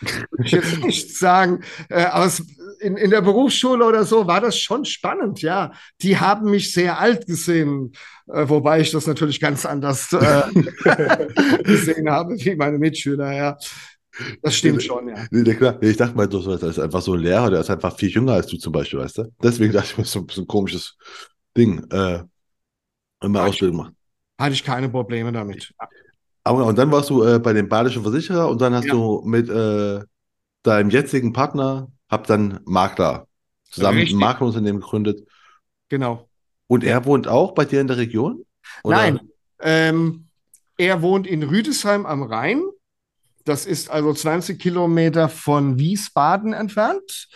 Ich 0.42 0.52
jetzt 0.52 0.78
nicht 0.84 1.16
sagen. 1.16 1.60
Äh, 1.88 2.06
aus, 2.06 2.42
in, 2.80 2.96
in 2.96 3.10
der 3.10 3.22
Berufsschule 3.22 3.84
oder 3.84 4.04
so 4.04 4.26
war 4.26 4.40
das 4.40 4.58
schon 4.58 4.84
spannend, 4.84 5.42
ja. 5.42 5.72
Die 6.00 6.18
haben 6.18 6.50
mich 6.50 6.72
sehr 6.72 6.98
alt 6.98 7.26
gesehen, 7.26 7.92
äh, 8.26 8.48
wobei 8.48 8.80
ich 8.80 8.90
das 8.90 9.06
natürlich 9.06 9.40
ganz 9.40 9.66
anders 9.66 10.12
äh, 10.12 10.42
gesehen 11.62 12.10
habe 12.10 12.34
wie 12.36 12.56
meine 12.56 12.78
Mitschüler, 12.78 13.32
ja. 13.32 13.58
Das 14.42 14.56
stimmt 14.56 14.82
schon, 14.82 15.08
ja. 15.08 15.26
Nee, 15.30 15.54
klar. 15.54 15.80
Ich 15.82 15.96
dachte 15.96 16.16
mal, 16.16 16.26
das 16.26 16.46
ist 16.46 16.78
einfach 16.78 17.02
so 17.02 17.14
ein 17.14 17.20
Lehrer, 17.20 17.50
der 17.50 17.60
ist 17.60 17.70
einfach 17.70 17.96
viel 17.96 18.08
jünger 18.08 18.32
als 18.32 18.46
du 18.46 18.56
zum 18.56 18.72
Beispiel, 18.72 18.98
weißt 18.98 19.18
du? 19.18 19.32
Deswegen 19.42 19.72
dachte 19.72 19.88
ich 19.92 19.98
mir, 19.98 20.04
so 20.04 20.20
ein 20.20 20.26
bisschen 20.26 20.46
komisches 20.46 20.96
Ding, 21.56 21.84
äh, 21.90 22.22
immer 23.22 23.44
Ausbildung 23.44 23.76
machen. 23.76 23.96
Hatte 24.40 24.54
ich 24.54 24.64
keine 24.64 24.88
Probleme 24.88 25.32
damit. 25.32 25.72
Aber 26.44 26.64
und 26.64 26.78
dann 26.78 26.90
warst 26.90 27.10
du 27.10 27.24
äh, 27.24 27.38
bei 27.38 27.52
dem 27.52 27.68
badischen 27.68 28.02
Versicherer 28.02 28.48
und 28.48 28.60
dann 28.60 28.74
hast 28.74 28.86
ja. 28.86 28.92
du 28.92 29.22
mit 29.24 29.48
äh, 29.48 30.00
deinem 30.62 30.90
jetzigen 30.90 31.32
Partner, 31.32 31.88
hab 32.08 32.26
dann 32.26 32.60
Makler 32.64 33.26
zusammen 33.70 33.98
Richtig. 33.98 34.16
ein 34.16 34.20
Maklerunternehmen 34.20 34.80
gegründet. 34.80 35.26
Genau. 35.88 36.28
Und 36.66 36.84
er 36.84 37.04
wohnt 37.04 37.28
auch 37.28 37.52
bei 37.52 37.64
dir 37.64 37.80
in 37.80 37.86
der 37.86 37.96
Region? 37.96 38.44
Oder? 38.82 38.96
Nein, 38.96 39.20
ähm, 39.60 40.26
er 40.76 41.02
wohnt 41.02 41.26
in 41.26 41.42
Rüdesheim 41.42 42.06
am 42.06 42.22
Rhein. 42.22 42.62
Das 43.44 43.66
ist 43.66 43.90
also 43.90 44.12
20 44.12 44.60
Kilometer 44.60 45.28
von 45.28 45.78
Wiesbaden 45.78 46.52
entfernt. 46.52 47.28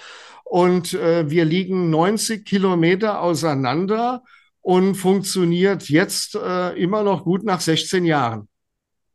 Und 0.45 0.93
äh, 0.95 1.31
wir 1.31 1.47
liegen 1.47 1.89
90 1.89 2.45
Kilometer 2.45 3.23
auseinander 3.23 4.23
und 4.61 4.95
funktioniert 4.95 5.89
jetzt 5.89 6.35
äh, 6.35 6.71
immer 6.81 7.03
noch 7.03 7.25
gut 7.25 7.45
nach 7.45 7.61
16 7.61 8.05
Jahren. 8.05 8.49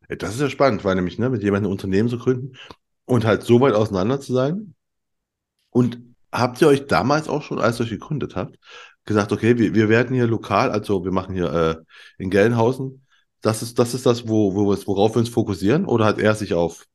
Das 0.09 0.33
ist 0.33 0.41
ja 0.41 0.49
spannend, 0.49 0.83
weil 0.83 0.95
nämlich 0.95 1.19
ne, 1.19 1.29
mit 1.29 1.43
jemandem 1.43 1.69
ein 1.69 1.73
Unternehmen 1.73 2.09
zu 2.09 2.17
gründen 2.17 2.57
und 3.05 3.25
halt 3.25 3.43
so 3.43 3.61
weit 3.61 3.73
auseinander 3.73 4.19
zu 4.19 4.33
sein. 4.33 4.73
Und 5.69 5.99
habt 6.31 6.61
ihr 6.61 6.67
euch 6.67 6.87
damals 6.87 7.27
auch 7.27 7.41
schon, 7.41 7.59
als 7.59 7.79
ihr 7.79 7.83
euch 7.83 7.91
gegründet 7.91 8.35
habt, 8.35 8.57
gesagt, 9.05 9.31
okay, 9.31 9.57
wir, 9.57 9.73
wir 9.73 9.89
werden 9.89 10.15
hier 10.15 10.27
lokal, 10.27 10.71
also 10.71 11.03
wir 11.03 11.11
machen 11.11 11.33
hier 11.33 11.53
äh, 11.53 11.75
in 12.21 12.29
Gelnhausen, 12.29 13.05
das 13.41 13.61
ist 13.61 13.79
das, 13.79 13.93
ist 13.93 14.05
das 14.05 14.27
wo, 14.27 14.55
wo 14.55 14.69
wir, 14.69 14.87
worauf 14.87 15.15
wir 15.15 15.19
uns 15.19 15.29
fokussieren? 15.29 15.85
Oder 15.85 16.05
hat 16.05 16.19
er 16.19 16.35
sich 16.35 16.53
auf 16.53 16.85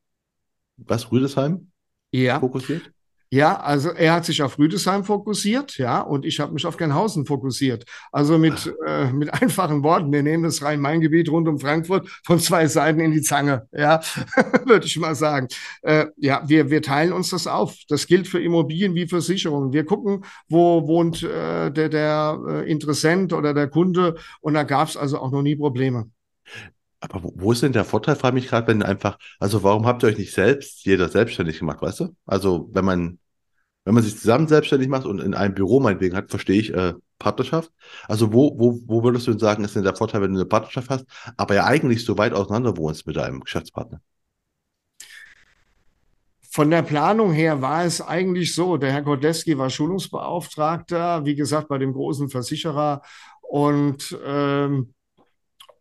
was, 0.77 1.11
Rüdesheim 1.11 1.71
ja. 2.11 2.41
fokussiert? 2.41 2.93
Ja, 3.33 3.59
also 3.59 3.89
er 3.89 4.13
hat 4.13 4.27
sich 4.27 4.43
auf 4.43 4.59
Rüdesheim 4.59 5.05
fokussiert, 5.05 5.79
ja, 5.79 6.03
und 6.03 6.27
ich 6.27 6.39
habe 6.39 6.53
mich 6.53 6.67
auf 6.67 6.77
Gelnhausen 6.77 7.25
fokussiert. 7.25 7.87
Also 8.13 8.37
mit, 8.37 8.71
äh, 8.87 9.11
mit 9.11 9.33
einfachen 9.33 9.83
Worten, 9.83 10.13
wir 10.13 10.23
nehmen 10.23 10.43
das 10.43 10.63
Rhein-Main-Gebiet 10.63 11.31
rund 11.31 11.49
um 11.49 11.59
Frankfurt 11.59 12.07
von 12.27 12.39
zwei 12.39 12.67
Seiten 12.67 13.01
in 13.01 13.11
die 13.11 13.23
Zange, 13.23 13.67
ja, 13.73 14.03
würde 14.67 14.85
ich 14.85 14.99
mal 14.99 15.15
sagen. 15.15 15.49
Äh, 15.81 16.09
ja, 16.19 16.43
wir, 16.47 16.69
wir 16.69 16.83
teilen 16.83 17.15
uns 17.15 17.31
das 17.31 17.47
auf. 17.47 17.75
Das 17.89 18.07
gilt 18.07 18.29
für 18.29 18.39
Immobilien 18.39 18.95
wie 18.95 19.09
für 19.09 19.23
Sicherungen. 19.23 19.73
Wir 19.73 19.87
gucken, 19.87 20.27
wo 20.51 20.87
wohnt 20.87 21.23
äh, 21.23 21.71
der, 21.71 21.89
der 21.89 22.39
äh, 22.47 22.71
Interessent 22.71 23.33
oder 23.33 23.55
der 23.55 23.69
Kunde 23.69 24.17
und 24.43 24.53
da 24.53 24.65
gab 24.65 24.89
es 24.89 24.97
also 24.99 25.19
auch 25.19 25.31
noch 25.31 25.41
nie 25.41 25.57
Probleme. 25.57 26.11
Aber 27.01 27.25
wo, 27.25 27.33
wo 27.35 27.53
ist 27.53 27.63
denn 27.63 27.73
der 27.73 27.87
Vorteil, 27.87 28.15
frage 28.15 28.35
mich 28.35 28.49
gerade, 28.49 28.67
wenn 28.67 28.83
einfach, 28.83 29.19
also 29.41 29.63
warum 29.63 29.87
habt 29.87 30.05
ihr 30.05 30.09
euch 30.09 30.19
nicht 30.19 30.35
selbst, 30.35 30.85
jeder 30.85 31.09
selbstständig 31.09 31.59
gemacht, 31.59 31.81
weißt 31.81 32.01
du? 32.01 32.15
Also 32.27 32.69
wenn 32.73 32.85
man 32.85 33.19
wenn 33.85 33.95
man 33.95 34.03
sich 34.03 34.19
zusammen 34.19 34.49
selbstständig 34.49 34.89
macht 34.89 35.07
und 35.07 35.21
in 35.21 35.35
einem 35.35 35.55
Büro 35.55 35.81
meinetwegen 35.81 36.17
hat, 36.17 36.31
verstehe 36.31 36.61
ich 36.61 36.73
äh, 36.73 36.95
Partnerschaft. 37.19 37.71
Also 38.09 38.33
wo, 38.33 38.59
wo, 38.59 38.81
wo 38.87 39.03
würdest 39.03 39.27
du 39.27 39.33
denn 39.33 39.41
sagen, 39.41 39.65
ist 39.65 39.77
denn 39.77 39.83
der 39.83 39.97
Vorteil, 39.97 40.23
wenn 40.23 40.33
du 40.33 40.41
eine 40.41 40.49
Partnerschaft 40.49 40.91
hast, 40.91 41.07
aber 41.37 41.55
ja 41.55 41.65
eigentlich 41.65 42.05
so 42.05 42.19
weit 42.19 42.33
auseinander 42.33 42.77
wohnst 42.77 43.07
mit 43.07 43.17
deinem 43.17 43.41
Geschäftspartner? 43.41 44.01
Von 46.51 46.71
der 46.71 46.83
Planung 46.83 47.33
her 47.33 47.63
war 47.63 47.85
es 47.85 48.03
eigentlich 48.03 48.55
so, 48.55 48.77
der 48.77 48.93
Herr 48.93 49.03
Kodleski 49.03 49.57
war 49.57 49.71
Schulungsbeauftragter, 49.71 51.25
wie 51.25 51.35
gesagt, 51.35 51.69
bei 51.69 51.79
dem 51.79 51.95
großen 51.95 52.29
Versicherer 52.29 53.01
und 53.41 54.17
ähm, 54.25 54.93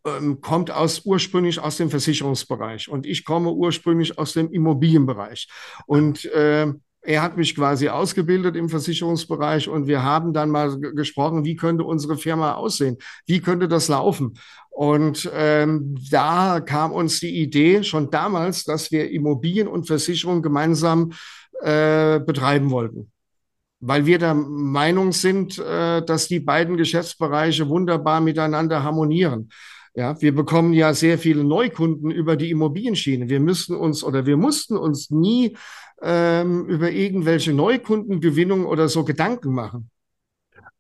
ähm, 0.05 0.41
kommt 0.41 0.71
aus 0.71 1.01
ursprünglich 1.05 1.59
aus 1.59 1.77
dem 1.77 1.89
Versicherungsbereich 1.89 2.89
und 2.89 3.05
ich 3.05 3.25
komme 3.25 3.51
ursprünglich 3.51 4.17
aus 4.17 4.33
dem 4.33 4.49
Immobilienbereich. 4.49 5.49
Und 5.87 6.25
äh, 6.25 6.67
er 7.01 7.21
hat 7.23 7.35
mich 7.35 7.55
quasi 7.55 7.89
ausgebildet 7.89 8.55
im 8.55 8.69
Versicherungsbereich 8.69 9.67
und 9.67 9.87
wir 9.87 10.03
haben 10.03 10.33
dann 10.33 10.49
mal 10.51 10.79
gesprochen, 10.79 11.43
wie 11.45 11.55
könnte 11.55 11.83
unsere 11.83 12.17
Firma 12.17 12.53
aussehen? 12.53 12.97
Wie 13.25 13.39
könnte 13.39 13.67
das 13.67 13.87
laufen? 13.87 14.35
Und 14.69 15.29
ähm, 15.33 15.95
da 16.11 16.59
kam 16.59 16.91
uns 16.91 17.19
die 17.19 17.41
Idee 17.41 17.83
schon 17.83 18.11
damals, 18.11 18.63
dass 18.63 18.91
wir 18.91 19.09
Immobilien 19.09 19.67
und 19.67 19.87
Versicherung 19.87 20.41
gemeinsam 20.41 21.11
äh, 21.61 22.19
betreiben 22.19 22.69
wollten. 22.69 23.11
Weil 23.79 24.05
wir 24.05 24.19
der 24.19 24.35
Meinung 24.35 25.11
sind, 25.11 25.57
äh, 25.57 26.05
dass 26.05 26.27
die 26.27 26.39
beiden 26.39 26.77
Geschäftsbereiche 26.77 27.67
wunderbar 27.67 28.21
miteinander 28.21 28.83
harmonieren. 28.83 29.49
Ja, 29.93 30.21
wir 30.21 30.33
bekommen 30.33 30.71
ja 30.71 30.93
sehr 30.93 31.17
viele 31.17 31.43
Neukunden 31.43 32.11
über 32.11 32.37
die 32.37 32.49
Immobilienschiene. 32.49 33.27
Wir 33.27 33.41
müssen 33.41 33.75
uns 33.75 34.03
oder 34.05 34.25
wir 34.25 34.37
mussten 34.37 34.77
uns 34.77 35.09
nie 35.09 35.57
ähm, 36.01 36.65
über 36.67 36.91
irgendwelche 36.91 37.53
Neukundengewinnung 37.53 38.65
oder 38.65 38.89
so 38.89 39.03
Gedanken 39.03 39.53
machen. 39.53 39.89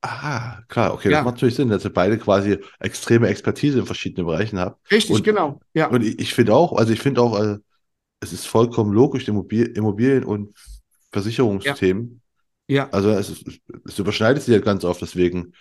Ah, 0.01 0.61
klar, 0.67 0.93
okay, 0.93 1.11
ja. 1.11 1.17
das 1.17 1.25
macht 1.25 1.35
natürlich 1.35 1.55
Sinn, 1.55 1.69
dass 1.69 1.85
ihr 1.85 1.93
beide 1.93 2.17
quasi 2.17 2.57
extreme 2.79 3.27
Expertise 3.27 3.79
in 3.79 3.85
verschiedenen 3.85 4.25
Bereichen 4.25 4.59
habt. 4.59 4.91
Richtig, 4.91 5.17
und, 5.17 5.23
genau. 5.23 5.59
Ja. 5.73 5.87
Und 5.87 6.03
ich, 6.03 6.19
ich 6.19 6.33
finde 6.33 6.55
auch, 6.55 6.73
also 6.73 6.91
ich 6.91 6.99
finde 6.99 7.21
auch, 7.21 7.39
äh, 7.39 7.57
es 8.19 8.33
ist 8.33 8.47
vollkommen 8.47 8.93
logisch, 8.93 9.27
Immobil 9.27 9.65
Immobilien 9.75 10.23
und 10.23 10.55
Versicherungsthemen. 11.11 12.21
Ja. 12.67 12.75
ja. 12.75 12.89
Also 12.89 13.11
es, 13.11 13.29
ist, 13.29 13.61
es 13.85 13.99
überschneidet 13.99 14.41
sich 14.41 14.53
ja 14.53 14.59
ganz 14.59 14.83
oft, 14.83 15.01
deswegen 15.01 15.53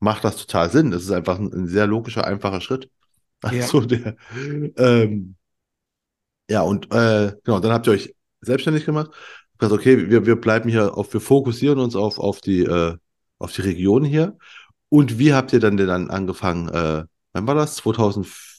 macht 0.00 0.24
das 0.24 0.36
total 0.36 0.70
Sinn. 0.70 0.90
Das 0.90 1.02
ist 1.02 1.10
einfach 1.10 1.38
ein, 1.38 1.50
ein 1.52 1.66
sehr 1.66 1.86
logischer, 1.86 2.26
einfacher 2.26 2.60
Schritt. 2.60 2.90
Also 3.42 3.80
ja. 3.82 3.86
der, 3.86 4.16
ähm, 4.76 5.36
ja, 6.50 6.62
und 6.62 6.92
äh, 6.92 7.32
genau, 7.42 7.60
dann 7.60 7.72
habt 7.72 7.86
ihr 7.86 7.92
euch 7.92 8.15
selbstständig 8.40 8.84
gemacht. 8.84 9.10
Gesagt, 9.58 9.80
okay, 9.80 10.10
wir, 10.10 10.26
wir 10.26 10.36
bleiben 10.36 10.68
hier 10.68 10.96
auf, 10.96 11.12
wir 11.12 11.20
fokussieren 11.20 11.78
uns 11.78 11.96
auf, 11.96 12.18
auf 12.18 12.40
die, 12.40 12.60
äh, 12.60 12.96
auf 13.38 13.52
die 13.52 13.62
Region 13.62 14.04
hier. 14.04 14.36
Und 14.88 15.18
wie 15.18 15.32
habt 15.32 15.52
ihr 15.52 15.60
dann 15.60 15.76
denn 15.76 15.88
dann 15.88 16.10
angefangen? 16.10 16.68
Äh, 16.68 17.04
wann 17.32 17.46
war 17.46 17.54
das? 17.54 17.76
2005? 17.76 18.56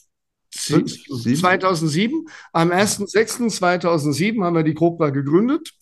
2007. 0.50 2.26
Am 2.52 2.70
1.6.2007 2.70 4.42
haben 4.42 4.56
wir 4.56 4.62
die 4.62 4.74
Grobbar 4.74 5.12
gegründet. 5.12 5.72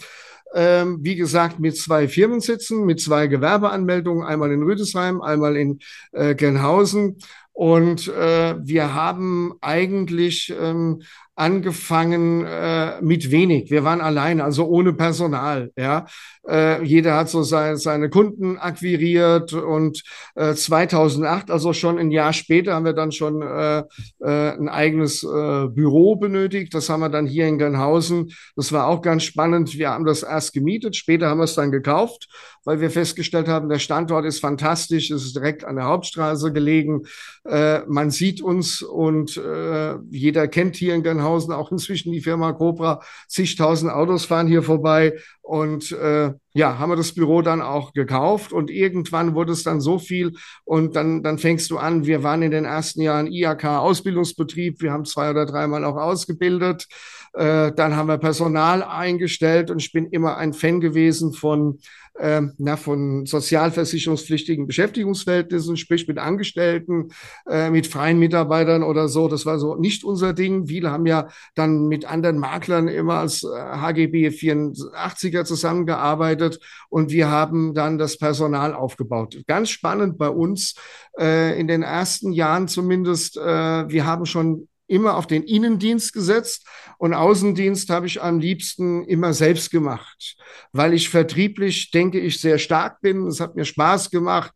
Ähm, 0.54 0.98
wie 1.02 1.16
gesagt, 1.16 1.59
mit 1.59 1.76
zwei 1.76 2.09
Firmensitzen, 2.09 2.85
mit 2.85 3.00
zwei 3.00 3.26
Gewerbeanmeldungen, 3.26 4.24
einmal 4.24 4.52
in 4.52 4.62
Rüdesheim, 4.62 5.20
einmal 5.20 5.56
in 5.56 5.80
äh, 6.12 6.35
Gelnhausen. 6.35 7.18
Und 7.52 8.09
äh, 8.09 8.54
wir 8.62 8.94
haben 8.94 9.54
eigentlich 9.61 10.54
ähm, 10.59 11.02
angefangen 11.37 12.44
äh, 12.46 13.01
mit 13.03 13.31
wenig. 13.31 13.70
Wir 13.70 13.85
waren 13.85 14.01
allein, 14.01 14.40
also 14.40 14.66
ohne 14.66 14.94
Personal. 14.94 15.70
Ja, 15.77 16.07
äh, 16.49 16.83
jeder 16.83 17.14
hat 17.16 17.29
so 17.29 17.42
seine, 17.42 17.77
seine 17.77 18.09
Kunden 18.09 18.57
akquiriert 18.57 19.53
und 19.53 20.03
äh, 20.35 20.55
2008, 20.55 21.51
also 21.51 21.75
schon 21.75 21.99
ein 21.99 22.11
Jahr 22.11 22.33
später, 22.33 22.75
haben 22.75 22.87
wir 22.87 22.94
dann 22.94 23.12
schon 23.12 23.42
äh, 23.42 23.81
äh, 24.20 24.57
ein 24.57 24.70
eigenes 24.70 25.22
äh, 25.22 25.66
Büro 25.68 26.16
benötigt. 26.16 26.72
Das 26.72 26.88
haben 26.88 27.01
wir 27.01 27.11
dann 27.11 27.27
hier 27.27 27.46
in 27.46 27.59
Gernhausen. 27.59 28.33
Das 28.57 28.72
war 28.72 28.87
auch 28.87 29.03
ganz 29.03 29.25
spannend. 29.25 29.77
Wir 29.77 29.90
haben 29.90 30.07
das 30.07 30.22
erst 30.22 30.55
gemietet, 30.55 30.96
später 30.96 31.29
haben 31.29 31.38
wir 31.38 31.44
es 31.44 31.55
dann 31.55 31.70
gekauft, 31.70 32.29
weil 32.66 32.81
wir 32.81 32.90
festgestellt 32.90 33.46
haben, 33.46 33.68
der 33.68 33.79
Standort 33.79 34.26
ist 34.26 34.40
fantastisch, 34.40 35.11
es 35.12 35.24
ist 35.24 35.37
direkt 35.37 35.64
an 35.64 35.76
der 35.76 35.85
Hauptstraße 35.85 36.52
gelegen. 36.52 37.05
Äh, 37.44 37.83
man 37.87 38.11
sieht 38.11 38.42
uns 38.42 38.83
und 38.83 39.37
äh, 39.37 39.94
jeder 40.11 40.48
kennt 40.48 40.74
hier 40.74 40.96
in 40.96 41.05
Gernhausen 41.05 41.55
auch 41.55 41.70
inzwischen 41.70 42.12
die 42.12 42.20
Firma 42.20 42.52
Cobra. 42.52 43.00
Zigtausend 43.29 43.92
Autos 43.92 44.24
fahren 44.24 44.48
hier 44.48 44.64
vorbei 44.64 45.14
und 45.42 45.92
äh, 45.92 46.33
ja, 46.55 46.79
haben 46.79 46.90
wir 46.90 46.96
das 46.96 47.14
Büro 47.14 47.40
dann 47.40 47.62
auch 47.62 47.92
gekauft 47.92 48.52
und 48.52 48.68
irgendwann 48.68 49.37
wurde 49.37 49.52
es 49.52 49.62
dann 49.62 49.81
so 49.81 50.00
viel 50.00 50.33
und 50.64 50.96
dann, 50.96 51.22
dann 51.22 51.38
fängst 51.38 51.70
du 51.70 51.79
an, 51.79 52.05
wir 52.05 52.24
waren 52.24 52.42
in 52.42 52.50
den 52.50 52.64
ersten 52.64 53.00
Jahren 53.00 53.29
IHK-Ausbildungsbetrieb, 53.29 54.81
wir 54.81 54.90
haben 54.90 55.05
zwei 55.05 55.31
oder 55.31 55.46
dreimal 55.46 55.85
auch 55.85 55.96
ausgebildet, 55.96 56.88
äh, 57.37 57.72
dann 57.72 57.96
haben 57.96 58.09
wir 58.09 58.18
Personal 58.18 58.83
eingestellt 58.83 59.70
und 59.70 59.79
ich 59.79 59.92
bin 59.92 60.07
immer 60.07 60.37
ein 60.37 60.53
Fan 60.53 60.81
gewesen 60.81 61.33
von 61.33 61.79
äh, 62.18 62.42
na, 62.59 62.77
von 62.77 63.27
sozialversicherungspflichtigen 63.27 64.66
Beschäftigungsverhältnissen, 64.66 65.77
sprich 65.77 66.09
mit 66.09 66.18
Angestellten, 66.18 67.11
äh, 67.46 67.70
mit 67.70 67.87
freien 67.87 68.18
Mitarbeitern 68.18 68.83
oder 68.83 69.09
so. 69.09 69.29
Das 69.29 69.44
war 69.44 69.59
so 69.59 69.75
nicht 69.75 70.05
unser 70.05 70.33
Ding. 70.33 70.66
Viele 70.66 70.90
haben 70.90 71.07
ja 71.07 71.29
dann 71.55 71.88
mit 71.88 72.07
anderen 72.07 72.38
Maklern 72.38 72.88
immer 72.88 73.18
als 73.18 73.42
äh, 73.42 73.49
HGB 73.49 74.29
84er 74.29 75.44
zusammengearbeitet 75.44 76.59
und 76.88 77.11
wir 77.11 77.31
haben 77.31 77.75
dann 77.75 77.99
das 77.99 78.18
Personal 78.18 78.75
aufgebaut. 78.75 79.37
Ganz 79.46 79.70
spannend 79.70 80.18
bei 80.18 80.29
uns 80.29 80.75
äh, 81.18 81.59
in 81.59 81.68
den 81.68 81.83
ersten 81.83 82.33
Jahren 82.33 82.68
zumindest. 82.68 83.37
Äh, 83.37 83.42
wir 83.88 84.07
haben 84.07 84.27
schon 84.27 84.68
immer 84.88 85.16
auf 85.16 85.27
den 85.27 85.42
Innendienst 85.42 86.12
gesetzt 86.12 86.66
und 86.99 87.14
Außendienst 87.14 87.90
habe 87.90 88.07
ich 88.07 88.22
am 88.22 88.38
liebsten 88.38 89.05
immer 89.05 89.33
selbst 89.33 89.70
gemacht, 89.70 90.37
weil 90.72 90.94
ich 90.94 91.09
vertrieblich, 91.09 91.90
denke 91.90 92.20
ich, 92.20 92.40
sehr 92.40 92.59
stark 92.59 93.01
bin. 93.01 93.27
Es 93.27 93.40
hat 93.40 93.57
mir 93.57 93.64
Spaß 93.64 94.11
gemacht. 94.11 94.53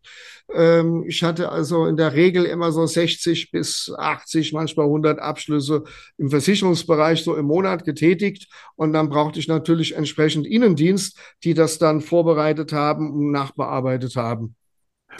Ähm, 0.53 1.05
ich 1.07 1.23
hatte 1.23 1.51
also 1.51 1.87
in 1.87 1.97
der 1.97 2.14
Regel 2.14 2.45
immer 2.45 2.73
so 2.73 2.87
60 2.87 3.51
bis 3.51 3.93
80, 3.97 4.53
manchmal 4.53 4.87
100 4.87 5.19
Abschlüsse 5.19 5.85
im 6.16 6.31
Versicherungsbereich 6.31 7.23
so 7.23 7.37
im 7.37 7.47
Monat 7.47 7.85
getätigt. 7.85 8.49
Und 8.77 8.93
dann 8.93 9.09
brauchte 9.09 9.38
ich 9.38 9.49
natürlich 9.49 9.95
entsprechend 9.97 10.47
Innendienst, 10.47 11.19
die 11.45 11.55
das 11.55 11.79
dann 11.79 12.01
vorbereitet 12.01 12.73
haben 12.73 13.12
und 13.12 13.31
nachbearbeitet 13.31 14.16
haben. 14.16 14.57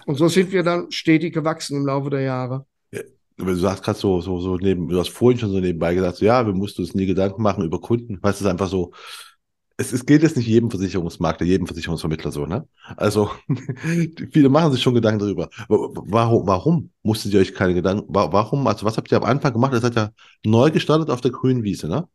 Und 0.07 0.17
so 0.17 0.29
sind 0.29 0.53
wir 0.53 0.63
dann 0.63 0.91
stetig 0.91 1.35
gewachsen 1.35 1.77
im 1.77 1.87
Laufe 1.87 2.11
der 2.11 2.23
Jahre 2.23 2.67
du 3.47 3.55
sagst 3.57 3.83
gerade 3.85 3.99
so, 3.99 4.21
so, 4.21 4.41
so 4.41 4.57
neben, 4.57 4.89
du 4.89 4.99
hast 4.99 5.11
vorhin 5.11 5.39
schon 5.39 5.51
so 5.51 5.61
nebenbei 5.61 5.95
gesagt, 5.95 6.17
so, 6.17 6.25
ja, 6.25 6.47
wir 6.47 6.55
mussten 6.55 6.83
uns 6.83 6.95
nie 6.95 7.07
Gedanken 7.07 7.43
machen 7.43 7.65
über 7.65 7.81
Kunden. 7.81 8.19
Weißt 8.23 8.41
du, 8.41 8.45
es 8.45 8.47
ist 8.47 8.47
einfach 8.47 8.69
so, 8.69 8.93
es, 9.81 9.93
es 9.93 10.05
geht 10.05 10.23
jetzt 10.23 10.37
nicht 10.37 10.47
jedem 10.47 10.71
Versicherungsmakler, 10.71 11.47
jedem 11.47 11.67
Versicherungsvermittler 11.67 12.31
so, 12.31 12.45
ne? 12.47 12.69
Also, 12.97 13.31
viele 14.33 14.51
machen 14.51 14.73
sich 14.73 14.83
schon 14.83 14.95
Gedanken 14.95 15.21
darüber. 15.21 15.49
Warum, 15.69 16.47
warum 16.47 16.91
musstet 17.03 17.33
ihr 17.33 17.41
euch 17.41 17.55
keine 17.55 17.75
Gedanken, 17.75 18.05
warum, 18.09 18.67
also 18.67 18.85
was 18.85 18.97
habt 18.99 19.11
ihr 19.11 19.17
am 19.17 19.25
Anfang 19.25 19.55
gemacht? 19.55 19.73
Ihr 19.73 19.81
seid 19.81 19.95
ja 19.95 20.11
neu 20.45 20.71
gestartet 20.71 21.09
auf 21.09 21.23
der 21.23 21.31
grünen 21.31 21.63
Wiese, 21.63 21.89
ne? 21.89 22.07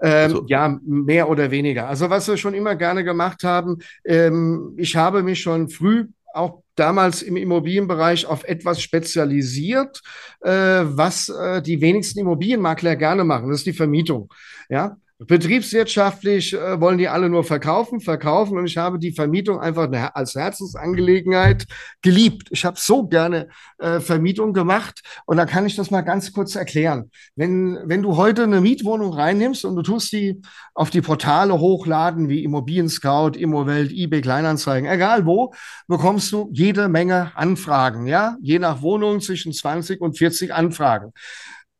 Ähm, 0.00 0.24
also, 0.24 0.44
ja, 0.48 0.78
mehr 0.84 1.30
oder 1.30 1.50
weniger. 1.50 1.88
Also 1.88 2.10
was 2.10 2.28
wir 2.28 2.36
schon 2.36 2.54
immer 2.54 2.74
gerne 2.74 3.04
gemacht 3.04 3.44
haben, 3.44 3.78
ähm, 4.04 4.74
ich 4.76 4.96
habe 4.96 5.22
mich 5.22 5.40
schon 5.40 5.68
früh 5.68 6.08
auch 6.34 6.62
damals 6.76 7.22
im 7.22 7.36
Immobilienbereich 7.36 8.26
auf 8.26 8.44
etwas 8.44 8.80
spezialisiert, 8.80 10.02
äh, 10.40 10.50
was 10.50 11.28
äh, 11.28 11.62
die 11.62 11.80
wenigsten 11.80 12.20
Immobilienmakler 12.20 12.96
gerne 12.96 13.24
machen. 13.24 13.48
Das 13.48 13.58
ist 13.58 13.66
die 13.66 13.72
Vermietung. 13.72 14.32
Ja, 14.68 14.96
Betriebswirtschaftlich 15.18 16.52
äh, 16.52 16.78
wollen 16.78 16.98
die 16.98 17.08
alle 17.08 17.30
nur 17.30 17.42
verkaufen, 17.42 18.00
verkaufen 18.00 18.58
und 18.58 18.66
ich 18.66 18.76
habe 18.76 18.98
die 18.98 19.12
Vermietung 19.12 19.58
einfach 19.58 19.90
als 20.12 20.34
Herzensangelegenheit 20.34 21.64
geliebt. 22.02 22.48
Ich 22.50 22.66
habe 22.66 22.78
so 22.78 23.06
gerne 23.06 23.48
äh, 23.78 24.00
Vermietung 24.00 24.52
gemacht 24.52 25.00
und 25.24 25.38
da 25.38 25.46
kann 25.46 25.64
ich 25.64 25.74
das 25.74 25.90
mal 25.90 26.02
ganz 26.02 26.34
kurz 26.34 26.54
erklären. 26.54 27.10
Wenn, 27.34 27.78
wenn 27.84 28.02
du 28.02 28.16
heute 28.18 28.42
eine 28.42 28.60
Mietwohnung 28.60 29.14
reinnimmst 29.14 29.64
und 29.64 29.76
du 29.76 29.82
tust 29.82 30.12
die 30.12 30.42
auf 30.74 30.90
die 30.90 31.00
Portale 31.00 31.58
hochladen 31.58 32.28
wie 32.28 32.44
Immobilien 32.44 32.90
Scout, 32.90 33.38
Immowelt, 33.38 33.92
eBay 33.92 34.20
Kleinanzeigen, 34.20 34.90
egal 34.90 35.24
wo, 35.24 35.54
bekommst 35.88 36.30
du 36.32 36.50
jede 36.52 36.90
Menge 36.90 37.32
Anfragen, 37.34 38.06
ja, 38.06 38.36
je 38.42 38.58
nach 38.58 38.82
Wohnung 38.82 39.22
zwischen 39.22 39.54
20 39.54 40.02
und 40.02 40.18
40 40.18 40.52
Anfragen. 40.52 41.14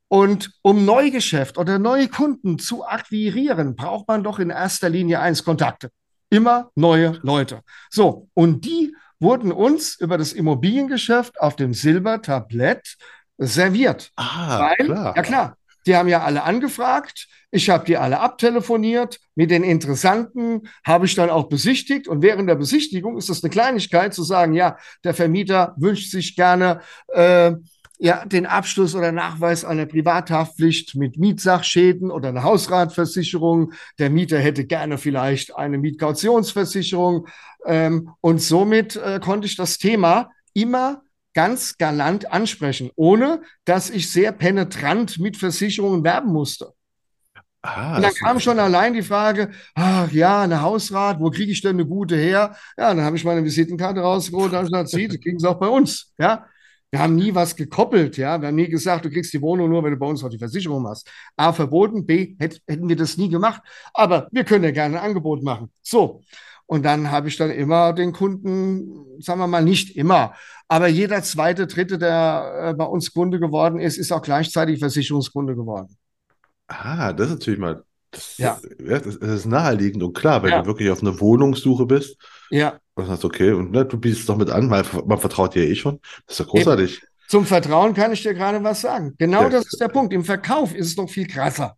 Und 0.09 0.53
um 0.63 0.85
Neugeschäft 0.85 1.59
oder 1.59 1.79
neue 1.79 2.09
Kunden 2.09 2.59
zu 2.59 2.87
akquirieren, 2.87 3.75
braucht 3.75 4.07
man 4.09 4.23
doch 4.23 4.39
in 4.39 4.51
erster 4.51 4.89
Linie 4.89 5.21
eins 5.21 5.45
Kontakte. 5.45 5.91
Immer 6.31 6.71
neue 6.75 7.19
Leute. 7.23 7.63
So, 7.91 8.29
und 8.35 8.65
die 8.65 8.95
wurden 9.19 9.53
uns 9.53 9.99
über 9.99 10.19
das 10.19 10.33
Immobiliengeschäft 10.33 11.41
auf 11.41 11.57
dem 11.57 11.75
Silbertablett 11.75 12.97
serviert. 13.39 14.11
Ah, 14.17 14.61
Weil, 14.61 14.87
klar. 14.87 15.17
Ja 15.17 15.23
klar, 15.23 15.57
die 15.87 15.97
haben 15.97 16.09
ja 16.09 16.23
alle 16.23 16.43
angefragt. 16.43 17.29
Ich 17.53 17.71
habe 17.71 17.85
die 17.85 17.97
alle 17.97 18.21
abtelefoniert. 18.21 19.21
Mit 19.37 19.51
den 19.51 19.63
Interessanten 19.63 20.69
habe 20.85 21.07
ich 21.07 21.15
dann 21.15 21.31
auch 21.31 21.49
besichtigt. 21.49 22.09
Und 22.09 22.23
während 22.23 22.49
der 22.49 22.57
Besichtigung 22.57 23.17
ist 23.17 23.29
das 23.29 23.43
eine 23.43 23.51
Kleinigkeit 23.51 24.13
zu 24.13 24.25
sagen, 24.25 24.53
ja, 24.53 24.77
der 25.05 25.15
Vermieter 25.15 25.75
wünscht 25.79 26.11
sich 26.11 26.35
gerne 26.35 26.81
äh, 27.09 27.53
ja, 27.99 28.25
den 28.25 28.47
Abschluss 28.47 28.95
oder 28.95 29.13
Nachweis 29.13 29.65
einer 29.65 29.87
Privathaftpflicht 29.87 30.95
mit 30.95 31.19
Mietsachschäden 31.19 32.11
oder 32.11 32.29
eine 32.29 32.43
Hausratversicherung. 32.43 33.73
Der 33.99 34.11
Mieter 34.11 34.39
hätte 34.39 34.65
gerne 34.67 34.99
vielleicht 34.99 35.57
eine 35.57 35.79
Mietkautionsversicherung. 35.79 37.27
Ähm, 37.65 38.11
und 38.21 38.43
somit 38.43 38.97
äh, 38.97 39.21
konnte 39.21 39.47
ich 39.47 39.57
das 39.57 39.79
Thema 39.79 40.31
immer 40.53 41.03
ganz 41.35 41.77
galant 41.77 42.33
ansprechen, 42.33 42.91
ohne 42.97 43.43
dass 43.65 43.91
ich 43.91 44.11
sehr 44.11 44.33
penetrant 44.33 45.19
mit 45.19 45.37
Versicherungen 45.37 46.03
werben 46.03 46.33
musste. 46.33 46.73
Ah, 47.63 47.97
und 47.97 48.03
dann 48.03 48.15
kam 48.15 48.41
schon 48.41 48.59
allein 48.59 48.95
die 48.95 49.03
Frage, 49.03 49.51
ach 49.75 50.11
ja, 50.13 50.43
eine 50.43 50.63
Hausrat, 50.63 51.19
wo 51.21 51.31
kriege 51.31 51.51
ich 51.51 51.61
denn 51.63 51.77
eine 51.77 51.87
gute 51.87 52.17
her? 52.17 52.57
Ja, 52.79 52.95
dann 52.95 53.03
habe 53.03 53.17
ich 53.17 53.25
meine 53.25 53.45
Visitenkarte 53.45 54.01
rausgeholt, 54.01 54.53
da 54.53 54.59
habe 54.59 54.67
ich 54.67 54.73
gesagt, 54.73 54.91
Sie, 54.91 55.09
die 55.09 55.19
kriegen 55.19 55.39
sie 55.39 55.49
auch 55.49 55.59
bei 55.59 55.69
uns. 55.69 56.13
Ja, 56.17 56.47
wir 56.91 57.01
haben 57.01 57.17
nie 57.17 57.35
was 57.35 57.57
gekoppelt, 57.57 58.17
ja. 58.17 58.41
Wir 58.41 58.49
haben 58.49 58.55
nie 58.55 58.69
gesagt, 58.69 59.05
du 59.05 59.11
kriegst 59.11 59.33
die 59.33 59.43
Wohnung 59.43 59.69
nur, 59.69 59.83
wenn 59.83 59.91
du 59.91 59.97
bei 59.97 60.07
uns 60.07 60.23
auch 60.23 60.29
die 60.29 60.39
Versicherung 60.39 60.87
hast. 60.87 61.11
A, 61.37 61.53
verboten, 61.53 62.07
B, 62.07 62.37
hätt, 62.39 62.63
hätten 62.67 62.89
wir 62.89 62.97
das 62.97 63.17
nie 63.17 63.29
gemacht. 63.29 63.61
Aber 63.93 64.29
wir 64.31 64.45
können 64.45 64.65
ja 64.65 64.71
gerne 64.71 65.01
ein 65.01 65.07
Angebot 65.09 65.43
machen. 65.43 65.71
So. 65.83 66.23
Und 66.67 66.85
dann 66.85 67.11
habe 67.11 67.29
ich 67.29 67.37
dann 67.37 67.51
immer 67.51 67.93
den 67.93 68.13
Kunden, 68.13 69.21
sagen 69.21 69.39
wir 69.39 69.47
mal, 69.47 69.63
nicht 69.63 69.97
immer, 69.97 70.35
aber 70.69 70.89
jeder 70.89 71.23
zweite, 71.23 71.69
dritte, 71.69 71.97
der 71.97 72.71
äh, 72.71 72.75
bei 72.75 72.85
uns 72.85 73.13
Kunde 73.13 73.39
geworden 73.39 73.79
ist, 73.79 73.99
ist 73.99 74.11
auch 74.11 74.23
gleichzeitig 74.23 74.81
Versicherungskunde 74.81 75.55
geworden. 75.55 75.97
Ah, 76.67 77.13
das 77.13 77.29
ist 77.29 77.35
natürlich 77.35 77.61
mal, 77.61 77.85
das, 78.11 78.37
ja. 78.39 78.59
ja 78.85 78.99
das, 78.99 79.15
ist 79.15 79.47
naheliegend 79.47 80.03
und 80.03 80.15
klar, 80.15 80.43
wenn 80.43 80.51
ja. 80.51 80.63
du 80.63 80.67
wirklich 80.67 80.91
auf 80.91 81.03
einer 81.03 81.21
Wohnungssuche 81.21 81.87
bist, 81.87 82.17
ja. 82.51 82.81
Und 82.97 83.07
sagst, 83.07 83.25
okay, 83.27 83.53
und 83.53 83.73
ne, 83.73 83.85
du 83.85 83.99
bietest 83.99 84.27
doch 84.29 84.37
mit 84.37 84.51
an, 84.51 84.71
weil 84.71 84.83
man 85.05 85.19
vertraut 85.19 85.55
dir 85.55 85.69
eh 85.69 85.75
schon. 85.75 86.01
Das 86.27 86.39
ist 86.39 86.41
doch 86.41 86.51
großartig. 86.51 86.97
Eben. 86.97 87.07
Zum 87.29 87.45
Vertrauen 87.45 87.93
kann 87.93 88.13
ich 88.13 88.23
dir 88.23 88.33
gerade 88.33 88.63
was 88.65 88.81
sagen. 88.81 89.15
Genau 89.19 89.43
ja. 89.43 89.49
das 89.51 89.67
ist 89.67 89.81
der 89.81 89.89
Punkt. 89.89 90.15
Im 90.15 90.25
Verkauf 90.25 90.75
ist 90.75 90.87
es 90.87 90.97
noch 90.97 91.11
viel 91.11 91.27
krasser. 91.27 91.77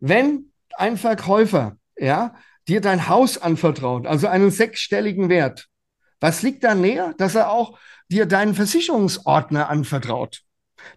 Wenn 0.00 0.52
ein 0.76 0.96
Verkäufer, 0.96 1.76
ja, 1.98 2.34
dir 2.66 2.80
dein 2.80 3.08
Haus 3.08 3.36
anvertraut, 3.36 4.06
also 4.06 4.26
einen 4.26 4.50
sechsstelligen 4.50 5.28
Wert, 5.28 5.66
was 6.20 6.42
liegt 6.42 6.64
da 6.64 6.74
näher, 6.74 7.14
dass 7.18 7.34
er 7.34 7.50
auch 7.50 7.78
dir 8.08 8.24
deinen 8.26 8.54
Versicherungsordner 8.54 9.68
anvertraut? 9.68 10.42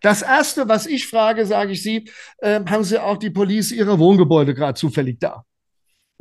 Das 0.01 0.21
erste, 0.21 0.69
was 0.69 0.85
ich 0.85 1.07
frage, 1.07 1.45
sage 1.45 1.73
ich 1.73 1.83
Sie, 1.83 2.09
äh, 2.37 2.61
haben 2.65 2.83
Sie 2.83 3.01
auch 3.01 3.17
die 3.17 3.31
Police 3.31 3.71
Ihrer 3.71 3.99
Wohngebäude 3.99 4.53
gerade 4.53 4.75
zufällig 4.75 5.19
da? 5.19 5.43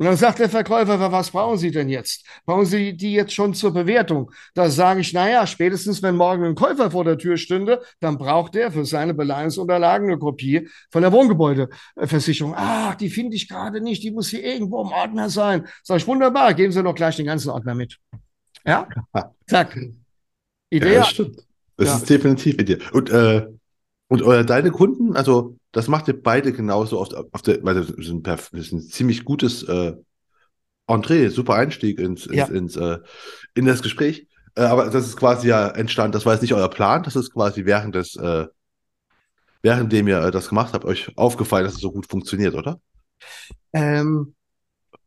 Und 0.01 0.07
dann 0.07 0.17
sagt 0.17 0.39
der 0.39 0.49
Verkäufer, 0.49 1.11
was 1.11 1.29
brauchen 1.29 1.59
Sie 1.59 1.69
denn 1.69 1.87
jetzt? 1.87 2.25
Brauchen 2.47 2.65
Sie 2.65 2.97
die 2.97 3.13
jetzt 3.13 3.33
schon 3.33 3.53
zur 3.53 3.71
Bewertung? 3.71 4.31
Da 4.55 4.67
sage 4.67 5.01
ich, 5.01 5.13
naja, 5.13 5.45
spätestens 5.45 6.01
wenn 6.01 6.15
morgen 6.15 6.43
ein 6.43 6.55
Käufer 6.55 6.89
vor 6.89 7.03
der 7.03 7.19
Tür 7.19 7.37
stünde, 7.37 7.83
dann 7.99 8.17
braucht 8.17 8.55
er 8.55 8.71
für 8.71 8.83
seine 8.83 9.13
Beleihungsunterlagen 9.13 10.07
eine 10.07 10.17
Kopie 10.17 10.67
von 10.89 11.03
der 11.03 11.11
Wohngebäudeversicherung. 11.11 12.55
Ach, 12.57 12.95
die 12.95 13.11
finde 13.11 13.35
ich 13.35 13.47
gerade 13.47 13.79
nicht, 13.79 14.01
die 14.01 14.09
muss 14.09 14.29
hier 14.29 14.43
irgendwo 14.43 14.81
im 14.81 14.87
Ordner 14.87 15.29
sein. 15.29 15.67
Sag 15.83 15.97
ich, 15.97 16.07
wunderbar, 16.07 16.55
geben 16.55 16.73
Sie 16.73 16.81
doch 16.81 16.95
gleich 16.95 17.17
den 17.17 17.27
ganzen 17.27 17.51
Ordner 17.51 17.75
mit. 17.75 17.99
Ja? 18.65 18.87
Zack. 19.45 19.77
Idee. 20.71 20.93
Ja, 20.93 20.99
das 21.01 21.09
stimmt. 21.09 21.45
Das 21.77 21.87
ja. 21.89 21.95
ist 21.97 22.09
definitiv 22.09 22.55
Idee. 22.55 22.79
Und, 22.91 23.11
äh, 23.11 23.45
und 24.11 24.23
äh, 24.23 24.43
deine 24.43 24.71
Kunden, 24.71 25.15
also 25.15 25.55
das 25.71 25.87
macht 25.87 26.09
ihr 26.09 26.21
beide 26.21 26.51
genauso 26.51 26.99
oft 26.99 27.15
auf 27.15 27.41
der, 27.43 27.63
weil 27.63 27.75
das 27.75 27.89
ist 27.89 28.09
ein, 28.09 28.21
das 28.23 28.49
ist 28.49 28.73
ein 28.73 28.81
ziemlich 28.81 29.23
gutes 29.23 29.63
äh, 29.63 29.93
Entree, 30.85 31.29
super 31.29 31.53
Einstieg 31.53 31.97
ins, 31.97 32.25
ins, 32.25 32.35
ja. 32.35 32.45
ins 32.47 32.75
äh, 32.75 32.97
in 33.53 33.67
das 33.67 33.81
Gespräch. 33.81 34.27
Äh, 34.55 34.63
aber 34.63 34.89
das 34.89 35.07
ist 35.07 35.15
quasi 35.15 35.47
ja 35.47 35.69
entstanden, 35.69 36.11
das 36.11 36.25
war 36.25 36.33
jetzt 36.33 36.41
nicht 36.41 36.53
euer 36.53 36.69
Plan, 36.69 37.03
das 37.03 37.15
ist 37.15 37.31
quasi 37.31 37.63
während 37.63 37.95
des, 37.95 38.17
äh, 38.17 38.47
währenddem 39.61 40.09
ihr 40.09 40.19
äh, 40.25 40.31
das 40.31 40.49
gemacht 40.49 40.73
habt, 40.73 40.83
euch 40.83 41.17
aufgefallen, 41.17 41.63
dass 41.63 41.75
es 41.75 41.79
so 41.79 41.93
gut 41.93 42.05
funktioniert, 42.05 42.55
oder? 42.55 42.81
Ähm, 43.71 44.35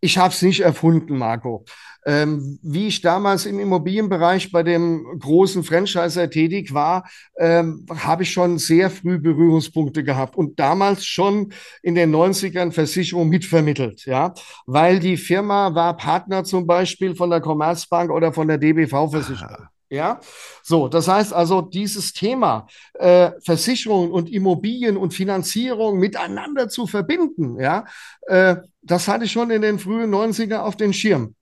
ich 0.05 0.19
habe 0.19 0.35
es 0.35 0.43
nicht 0.43 0.61
erfunden, 0.61 1.17
Marco. 1.17 1.65
Ähm, 2.07 2.59
wie 2.63 2.89
ich 2.89 3.01
damals 3.01 3.47
im 3.47 3.59
Immobilienbereich 3.59 4.53
bei 4.53 4.63
dem 4.63 5.07
großen 5.19 5.65
Franchiser 5.65 6.29
tätig 6.29 6.75
war, 6.75 7.09
ähm, 7.39 7.87
habe 7.89 8.25
ich 8.25 8.31
schon 8.31 8.59
sehr 8.59 8.91
früh 8.91 9.19
Berührungspunkte 9.19 10.05
gehabt 10.05 10.37
und 10.37 10.61
damals 10.61 11.07
schon 11.07 11.55
in 11.83 11.95
den 11.95 12.15
90ern 12.15 12.73
Versicherung 12.73 13.31
mitvermittelt, 13.31 14.05
ja, 14.05 14.35
weil 14.67 14.99
die 14.99 15.17
Firma 15.17 15.75
war 15.75 15.97
Partner 15.97 16.45
zum 16.45 16.67
Beispiel 16.67 17.15
von 17.15 17.31
der 17.31 17.41
Commerzbank 17.41 18.11
oder 18.11 18.35
von 18.35 18.49
der 18.49 18.59
DBV-Versicherung. 18.59 19.69
Ja, 19.95 20.21
so, 20.63 20.89
das 20.89 21.09
heißt 21.09 21.33
also, 21.33 21.61
dieses 21.63 22.13
Thema 22.13 22.67
äh, 22.95 23.31
Versicherungen 23.45 24.11
und 24.11 24.31
Immobilien 24.31 24.97
und 24.97 25.15
Finanzierung 25.15 25.99
miteinander 25.99 26.69
zu 26.69 26.87
verbinden, 26.87 27.61
ja, 27.61 27.85
äh, 28.27 28.57
das 28.83 29.09
hatte 29.09 29.25
ich 29.25 29.33
schon 29.33 29.51
in 29.51 29.63
den 29.63 29.79
frühen 29.79 30.11
90er 30.13 30.59
auf 30.59 30.77
den 30.77 30.93
Schirm. 30.93 31.35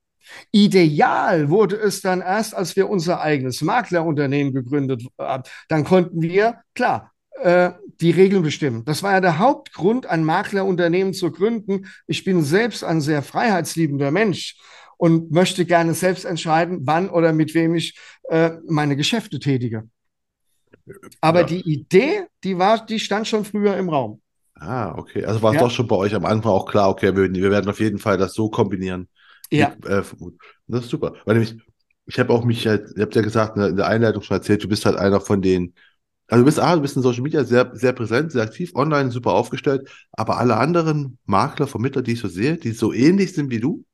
Ideal 0.50 1.50
wurde 1.50 1.76
es 1.76 2.00
dann 2.00 2.20
erst, 2.20 2.54
als 2.54 2.76
wir 2.76 2.88
unser 2.88 3.20
eigenes 3.20 3.62
Maklerunternehmen 3.62 4.52
gegründet 4.52 5.02
haben. 5.18 5.42
Dann 5.68 5.84
konnten 5.84 6.22
wir, 6.22 6.60
klar, 6.74 7.12
äh, 7.40 7.70
die 8.00 8.10
Regeln 8.10 8.42
bestimmen. 8.42 8.84
Das 8.84 9.02
war 9.02 9.12
ja 9.12 9.20
der 9.20 9.38
Hauptgrund, 9.38 10.06
ein 10.06 10.24
Maklerunternehmen 10.24 11.14
zu 11.14 11.30
gründen. 11.32 11.86
Ich 12.06 12.24
bin 12.24 12.42
selbst 12.42 12.84
ein 12.84 13.00
sehr 13.00 13.22
freiheitsliebender 13.22 14.10
Mensch 14.10 14.56
und 14.96 15.32
möchte 15.32 15.64
gerne 15.64 15.94
selbst 15.94 16.24
entscheiden, 16.24 16.80
wann 16.82 17.10
oder 17.10 17.32
mit 17.32 17.54
wem 17.54 17.74
ich 17.74 17.98
äh, 18.32 18.58
meine 18.66 18.96
Geschäfte 18.96 19.38
tätige. 19.38 19.88
Aber 21.20 21.40
ja. 21.40 21.46
die 21.46 21.60
Idee, 21.70 22.26
die 22.42 22.56
war, 22.56 22.84
die 22.84 22.98
stand 22.98 23.28
schon 23.28 23.44
früher 23.44 23.76
im 23.76 23.90
Raum. 23.90 24.22
Ah, 24.54 24.94
okay. 24.96 25.24
Also 25.24 25.42
war 25.42 25.50
es 25.50 25.56
ja. 25.56 25.62
doch 25.62 25.70
schon 25.70 25.86
bei 25.86 25.96
euch 25.96 26.14
am 26.14 26.24
Anfang 26.24 26.50
auch 26.50 26.66
klar, 26.66 26.88
okay, 26.88 27.14
wir, 27.14 27.30
wir 27.30 27.50
werden 27.50 27.68
auf 27.68 27.78
jeden 27.78 27.98
Fall 27.98 28.16
das 28.16 28.32
so 28.32 28.48
kombinieren. 28.48 29.08
Ja. 29.50 29.70
Mit, 29.70 29.84
äh, 29.84 30.02
das 30.66 30.84
ist 30.84 30.90
super. 30.90 31.14
Weil 31.26 31.34
nämlich, 31.34 31.56
ich 32.06 32.18
habe 32.18 32.32
auch 32.32 32.44
mich 32.44 32.66
halt, 32.66 32.96
ihr 32.96 33.02
habt 33.02 33.14
ja 33.14 33.22
gesagt, 33.22 33.58
in 33.58 33.76
der 33.76 33.86
Einleitung 33.86 34.22
schon 34.22 34.38
erzählt, 34.38 34.64
du 34.64 34.68
bist 34.68 34.86
halt 34.86 34.96
einer 34.96 35.20
von 35.20 35.42
den, 35.42 35.74
also 36.28 36.42
du 36.42 36.46
bist, 36.46 36.58
ah, 36.58 36.74
du 36.74 36.80
bist 36.80 36.96
in 36.96 37.02
Social 37.02 37.22
Media 37.22 37.44
sehr, 37.44 37.70
sehr 37.74 37.92
präsent, 37.92 38.32
sehr 38.32 38.42
aktiv, 38.42 38.72
online 38.74 39.10
super 39.10 39.32
aufgestellt, 39.32 39.90
aber 40.12 40.38
alle 40.38 40.56
anderen 40.56 41.18
Makler, 41.26 41.66
Vermittler, 41.66 42.00
die 42.00 42.12
ich 42.12 42.20
so 42.20 42.28
sehe, 42.28 42.56
die 42.56 42.72
so 42.72 42.94
ähnlich 42.94 43.34
sind 43.34 43.50
wie 43.50 43.60
du, 43.60 43.84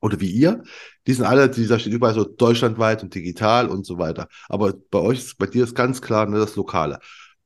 oder 0.00 0.20
wie 0.20 0.30
ihr, 0.30 0.62
die 1.06 1.12
sind 1.12 1.24
alle, 1.24 1.50
dieser 1.50 1.78
steht 1.78 1.92
überall 1.92 2.14
so 2.14 2.24
deutschlandweit 2.24 3.02
und 3.02 3.14
digital 3.14 3.68
und 3.68 3.86
so 3.86 3.98
weiter. 3.98 4.28
Aber 4.48 4.74
bei 4.90 4.98
euch, 4.98 5.36
bei 5.38 5.46
dir 5.46 5.64
ist 5.64 5.74
ganz 5.74 6.00
klar 6.00 6.26
ne, 6.26 6.38
das 6.38 6.56
Lokale. 6.56 6.98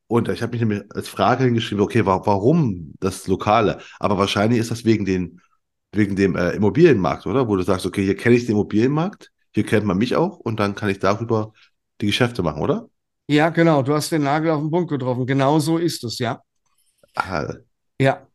Und 0.07 0.29
ich 0.29 0.41
habe 0.41 0.51
mich 0.51 0.61
nämlich 0.61 0.83
als 0.93 1.09
Frage 1.09 1.45
hingeschrieben, 1.45 1.83
okay, 1.83 2.05
warum 2.05 2.93
das 2.99 3.27
Lokale? 3.27 3.79
Aber 3.99 4.17
wahrscheinlich 4.17 4.59
ist 4.59 4.71
das 4.71 4.85
wegen 4.85 5.05
den, 5.05 5.41
wegen 5.91 6.15
dem 6.15 6.35
äh, 6.35 6.51
Immobilienmarkt, 6.51 7.25
oder? 7.25 7.47
Wo 7.47 7.55
du 7.55 7.63
sagst, 7.63 7.85
okay, 7.85 8.03
hier 8.03 8.15
kenne 8.15 8.35
ich 8.35 8.45
den 8.45 8.53
Immobilienmarkt, 8.53 9.31
hier 9.53 9.65
kennt 9.65 9.85
man 9.85 9.97
mich 9.97 10.15
auch 10.15 10.37
und 10.37 10.59
dann 10.59 10.75
kann 10.75 10.89
ich 10.89 10.99
darüber 10.99 11.53
die 12.01 12.07
Geschäfte 12.07 12.43
machen, 12.43 12.61
oder? 12.61 12.87
Ja, 13.27 13.49
genau. 13.49 13.81
Du 13.81 13.93
hast 13.93 14.11
den 14.11 14.23
Nagel 14.23 14.51
auf 14.51 14.61
den 14.61 14.69
Punkt 14.69 14.91
getroffen. 14.91 15.25
Genau 15.25 15.59
so 15.59 15.77
ist 15.77 16.03
es, 16.03 16.19
ja. 16.19 16.41
Ah. 17.15 17.53
Ja. 17.99 18.27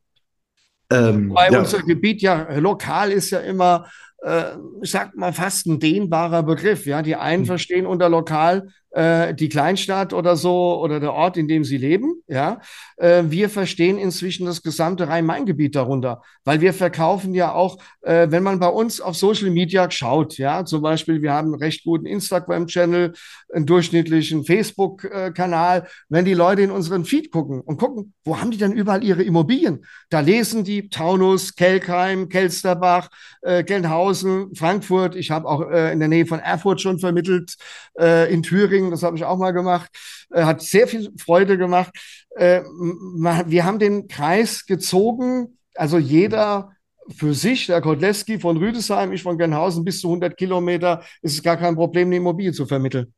Ähm, 0.90 1.32
Weil 1.32 1.52
ja. 1.52 1.60
unser 1.60 1.82
Gebiet 1.82 2.22
ja 2.22 2.52
lokal 2.58 3.12
ist 3.12 3.30
ja 3.30 3.38
immer 3.40 3.86
äh, 4.22 4.56
ich 4.82 4.90
sag 4.90 5.16
mal, 5.16 5.32
fast 5.32 5.66
ein 5.66 5.80
dehnbarer 5.80 6.42
Begriff. 6.42 6.86
Ja, 6.86 7.02
die 7.02 7.16
einen 7.16 7.42
hm. 7.42 7.46
verstehen 7.46 7.86
unter 7.86 8.08
lokal 8.08 8.68
äh, 8.92 9.34
die 9.34 9.48
Kleinstadt 9.48 10.12
oder 10.12 10.36
so 10.36 10.80
oder 10.80 10.98
der 10.98 11.12
Ort, 11.12 11.36
in 11.36 11.46
dem 11.46 11.62
sie 11.62 11.76
leben. 11.76 12.22
Ja, 12.26 12.60
äh, 12.96 13.22
wir 13.26 13.48
verstehen 13.48 13.98
inzwischen 13.98 14.46
das 14.46 14.62
gesamte 14.62 15.06
Rhein-Main-Gebiet 15.06 15.76
darunter, 15.76 16.22
weil 16.44 16.60
wir 16.60 16.74
verkaufen 16.74 17.32
ja 17.34 17.52
auch, 17.52 17.78
äh, 18.02 18.26
wenn 18.30 18.42
man 18.42 18.58
bei 18.58 18.68
uns 18.68 19.00
auf 19.00 19.16
Social 19.16 19.50
Media 19.50 19.88
schaut, 19.90 20.38
ja, 20.38 20.64
zum 20.64 20.82
Beispiel, 20.82 21.22
wir 21.22 21.32
haben 21.32 21.52
einen 21.52 21.62
recht 21.62 21.84
guten 21.84 22.06
Instagram-Channel, 22.06 23.12
einen 23.52 23.66
durchschnittlichen 23.66 24.44
Facebook-Kanal. 24.44 25.86
Wenn 26.08 26.24
die 26.24 26.34
Leute 26.34 26.62
in 26.62 26.70
unseren 26.70 27.04
Feed 27.04 27.30
gucken 27.30 27.60
und 27.60 27.76
gucken, 27.78 28.14
wo 28.24 28.40
haben 28.40 28.50
die 28.50 28.58
denn 28.58 28.72
überall 28.72 29.04
ihre 29.04 29.22
Immobilien? 29.22 29.84
Da 30.08 30.20
lesen 30.20 30.64
die 30.64 30.88
Taunus, 30.88 31.54
Kelkheim, 31.54 32.28
Kelsterbach, 32.28 33.08
Gelnhausen, 33.42 34.54
Frankfurt. 34.54 35.16
Ich 35.16 35.30
habe 35.30 35.48
auch 35.48 35.62
in 35.62 35.98
der 35.98 36.08
Nähe 36.08 36.26
von 36.26 36.38
Erfurt 36.38 36.80
schon 36.80 36.98
vermittelt, 36.98 37.56
in 37.98 38.42
Thüringen 38.42 38.79
Thüringen, 38.80 38.90
das 38.90 39.02
habe 39.02 39.16
ich 39.16 39.24
auch 39.24 39.38
mal 39.38 39.52
gemacht, 39.52 39.90
äh, 40.30 40.42
hat 40.44 40.62
sehr 40.62 40.88
viel 40.88 41.10
Freude 41.18 41.58
gemacht. 41.58 41.92
Äh, 42.36 42.62
wir 42.62 43.64
haben 43.64 43.78
den 43.78 44.08
Kreis 44.08 44.66
gezogen, 44.66 45.58
also 45.74 45.98
jeder 45.98 46.72
für 47.16 47.34
sich, 47.34 47.66
der 47.66 47.80
Kotleski 47.80 48.38
von 48.38 48.56
Rüdesheim, 48.56 49.12
ich 49.12 49.22
von 49.22 49.36
Gernhausen 49.36 49.84
bis 49.84 50.00
zu 50.00 50.08
100 50.08 50.36
Kilometer, 50.36 51.02
ist 51.22 51.34
es 51.34 51.42
gar 51.42 51.56
kein 51.56 51.74
Problem, 51.74 52.08
eine 52.08 52.16
Immobilie 52.16 52.52
zu 52.52 52.66
vermitteln. 52.66 53.12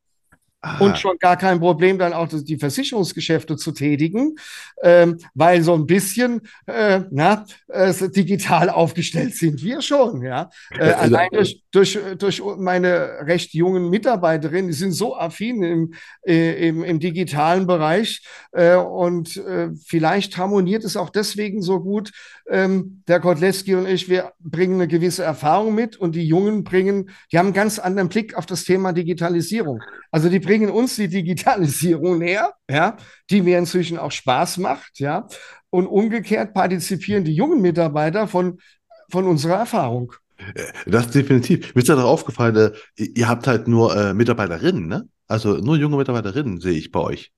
Aha. 0.65 0.81
und 0.81 0.97
schon 0.97 1.17
gar 1.19 1.35
kein 1.35 1.59
Problem, 1.59 1.99
dann 1.99 2.13
auch 2.13 2.29
die 2.31 2.57
Versicherungsgeschäfte 2.57 3.57
zu 3.57 3.73
tätigen, 3.73 4.37
ähm, 4.81 5.17
weil 5.33 5.61
so 5.61 5.73
ein 5.73 5.85
bisschen 5.85 6.39
äh, 6.67 7.01
na, 7.11 7.45
äh, 7.67 7.93
digital 8.09 8.69
aufgestellt 8.69 9.35
sind 9.35 9.61
wir 9.61 9.81
schon. 9.81 10.21
Ja? 10.21 10.49
Äh, 10.71 10.93
allein 10.93 11.27
durch, 11.33 11.61
durch, 11.71 11.99
durch 12.17 12.41
meine 12.57 13.25
recht 13.25 13.53
jungen 13.53 13.89
Mitarbeiterinnen, 13.89 14.67
die 14.67 14.73
sind 14.73 14.93
so 14.93 15.17
affin 15.17 15.63
im, 15.63 15.93
äh, 16.25 16.69
im, 16.69 16.81
im 16.85 17.01
digitalen 17.01 17.67
Bereich 17.67 18.25
äh, 18.53 18.75
und 18.77 19.35
äh, 19.35 19.67
vielleicht 19.85 20.37
harmoniert 20.37 20.85
es 20.85 20.95
auch 20.95 21.09
deswegen 21.09 21.61
so 21.61 21.81
gut. 21.81 22.11
Ähm, 22.49 23.03
der 23.09 23.19
Kotleski 23.19 23.75
und 23.75 23.85
ich, 23.85 24.07
wir 24.07 24.31
bringen 24.39 24.75
eine 24.75 24.87
gewisse 24.87 25.23
Erfahrung 25.23 25.75
mit 25.75 25.97
und 25.97 26.15
die 26.15 26.25
Jungen 26.25 26.63
bringen, 26.63 27.09
die 27.33 27.37
haben 27.37 27.47
einen 27.47 27.53
ganz 27.53 27.79
anderen 27.79 28.07
Blick 28.07 28.35
auf 28.35 28.45
das 28.45 28.63
Thema 28.63 28.93
Digitalisierung. 28.93 29.81
Also 30.13 30.29
die 30.29 30.39
bringen 30.39 30.69
uns 30.69 30.95
die 30.95 31.07
Digitalisierung 31.07 32.19
näher, 32.19 32.53
ja, 32.69 32.97
die 33.31 33.41
mir 33.41 33.57
inzwischen 33.57 33.97
auch 33.97 34.11
Spaß 34.11 34.59
macht, 34.59 34.99
ja. 34.99 35.27
Und 35.71 35.87
umgekehrt 35.87 36.53
partizipieren 36.53 37.23
die 37.23 37.33
jungen 37.33 37.61
Mitarbeiter 37.61 38.27
von, 38.27 38.59
von 39.09 39.25
unserer 39.25 39.55
Erfahrung. 39.55 40.13
Äh, 40.37 40.65
das 40.85 41.07
ist 41.07 41.15
definitiv. 41.15 41.73
Mir 41.73 41.81
ist 41.81 41.87
ja 41.87 41.95
doch 41.95 42.03
aufgefallen, 42.03 42.73
äh, 42.95 43.03
ihr 43.03 43.27
habt 43.27 43.47
halt 43.47 43.67
nur 43.67 43.97
äh, 43.97 44.13
Mitarbeiterinnen, 44.13 44.87
ne? 44.87 45.07
Also 45.27 45.57
nur 45.57 45.77
junge 45.77 45.97
Mitarbeiterinnen 45.97 46.61
sehe 46.61 46.73
ich 46.73 46.91
bei 46.91 46.99
euch. 46.99 47.31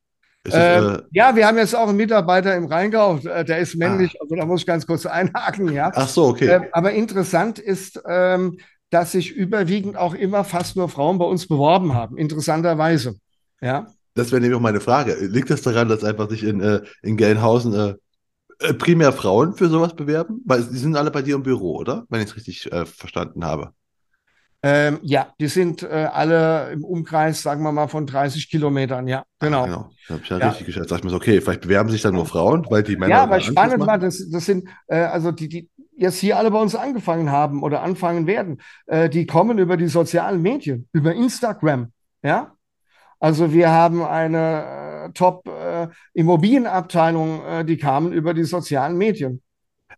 Äh, 0.43 0.49
das, 0.49 0.99
äh, 0.99 1.03
ja, 1.11 1.33
wir 1.33 1.47
haben 1.47 1.57
jetzt 1.57 1.77
auch 1.77 1.88
einen 1.88 1.95
Mitarbeiter 1.95 2.55
im 2.55 2.65
Rheingau, 2.65 3.19
äh, 3.19 3.45
der 3.45 3.59
ist 3.59 3.75
männlich, 3.75 4.17
ah. 4.19 4.23
also 4.23 4.35
da 4.35 4.45
muss 4.45 4.59
ich 4.59 4.67
ganz 4.67 4.85
kurz 4.85 5.05
einhaken, 5.05 5.71
ja. 5.71 5.93
Ach 5.95 6.09
so, 6.09 6.25
okay. 6.25 6.49
Ähm, 6.49 6.65
aber 6.73 6.91
interessant 6.91 7.57
ist, 7.57 8.01
ähm, 8.05 8.57
dass 8.89 9.12
sich 9.12 9.32
überwiegend 9.32 9.98
auch 9.98 10.13
immer 10.13 10.43
fast 10.43 10.76
nur 10.76 10.89
Frauen 10.89 11.17
bei 11.17 11.26
uns 11.26 11.48
beworben 11.48 11.93
haben, 11.93 12.17
interessanterweise. 12.17 13.15
Ja. 13.62 13.88
Das 14.13 14.32
wäre 14.32 14.41
nämlich 14.41 14.58
auch 14.58 14.62
meine 14.62 14.80
Frage. 14.80 15.15
Liegt 15.26 15.50
das 15.50 15.62
daran, 15.62 15.89
dass 15.89 16.04
einfach 16.04 16.30
sich 16.30 16.43
in, 16.43 16.62
äh, 16.62 16.82
in 17.02 17.17
Gelnhausen 17.17 17.74
äh, 17.74 17.95
äh 18.60 18.74
primär 18.74 19.12
Frauen 19.12 19.56
für 19.56 19.67
sowas 19.67 19.95
bewerben? 19.95 20.41
Weil 20.45 20.63
die 20.63 20.78
sind 20.78 20.95
alle 20.95 21.12
bei 21.12 21.21
dir 21.21 21.36
im 21.36 21.43
Büro, 21.43 21.76
oder? 21.78 22.06
Wenn 22.10 22.21
ich 22.21 22.30
es 22.30 22.36
richtig 22.36 22.71
äh, 22.71 22.86
verstanden 22.86 23.43
habe. 23.43 23.74
Ähm, 24.67 24.98
ja, 25.04 25.28
die 25.39 25.48
sind 25.48 25.84
äh, 25.84 26.10
alle 26.12 26.71
im 26.71 26.84
Umkreis, 26.84 27.43
sagen 27.43 27.62
wir 27.62 27.71
mal, 27.71 27.88
von 27.88 28.08
30 28.08 28.50
Kilometern, 28.50 29.08
ja, 29.08 29.24
genau. 29.39 29.62
Ah, 29.62 29.65
genau, 29.65 29.91
das 30.08 30.10
habe 30.10 30.21
ich 30.24 30.30
ja, 30.30 30.38
ja, 30.39 30.48
richtig 30.50 30.65
geschätzt. 30.65 30.89
Da 30.89 30.95
dachte 30.95 31.02
ich 31.02 31.04
mir 31.04 31.10
so, 31.12 31.17
okay, 31.17 31.39
vielleicht 31.39 31.62
bewerben 31.62 31.91
sich 31.91 32.02
dann 32.02 32.15
nur 32.15 32.26
Frauen, 32.26 32.65
weil 32.71 32.82
die 32.82 32.95
Männer. 32.95 33.12
Ja, 33.12 33.24
aber 33.24 33.39
spannend 33.41 33.86
war, 33.86 34.00
das, 34.00 34.28
das 34.28 34.43
sind, 34.43 34.67
äh, 34.88 35.02
also 35.02 35.32
die, 35.32 35.50
die, 35.50 35.69
jetzt 35.97 36.19
hier 36.19 36.38
alle 36.38 36.51
bei 36.51 36.62
uns 36.62 36.75
angefangen 36.75 37.31
haben 37.31 37.63
oder 37.63 37.81
anfangen 37.81 38.27
werden, 38.27 38.62
äh, 38.88 39.10
die 39.10 39.25
kommen 39.25 39.58
über 39.58 39.77
die 39.77 39.88
sozialen 39.88 40.41
Medien, 40.41 40.89
über 40.91 41.13
Instagram. 41.13 41.93
Ja, 42.23 42.55
also 43.19 43.53
wir 43.53 43.71
haben 43.71 44.03
eine 44.03 45.08
äh, 45.08 45.12
Top-Immobilienabteilung, 45.13 47.41
äh, 47.43 47.62
äh, 47.62 47.65
die 47.65 47.77
kamen 47.77 48.12
über 48.13 48.34
die 48.34 48.43
sozialen 48.43 48.97
Medien. 48.97 49.41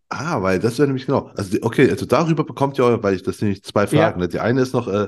Ah, 0.10 0.42
weil 0.42 0.60
das 0.60 0.78
wäre 0.78 0.88
nämlich 0.88 1.06
genau. 1.06 1.32
Also 1.36 1.58
okay, 1.62 1.90
also 1.90 2.06
darüber 2.06 2.46
bekommt 2.46 2.80
ihr, 2.80 3.04
weil 3.04 3.16
ich 3.16 3.24
das 3.24 3.40
sind 3.40 3.66
zwei 3.66 3.88
Fragen. 3.88 4.20
Ja. 4.20 4.26
Ne? 4.26 4.28
Die 4.28 4.40
eine 4.40 4.62
ist 4.62 4.74
noch 4.74 4.88
äh, 4.88 5.08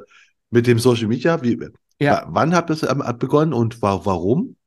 mit 0.49 0.67
dem 0.67 0.79
Social 0.79 1.07
Media. 1.07 1.41
Wie, 1.41 1.57
ja. 2.01 2.25
Wann 2.27 2.53
habt 2.55 2.69
ihr 2.69 2.73
es 2.73 2.83
ähm, 2.83 3.01
begonnen 3.17 3.53
und 3.53 3.81
wa 3.81 4.01
warum? 4.03 4.57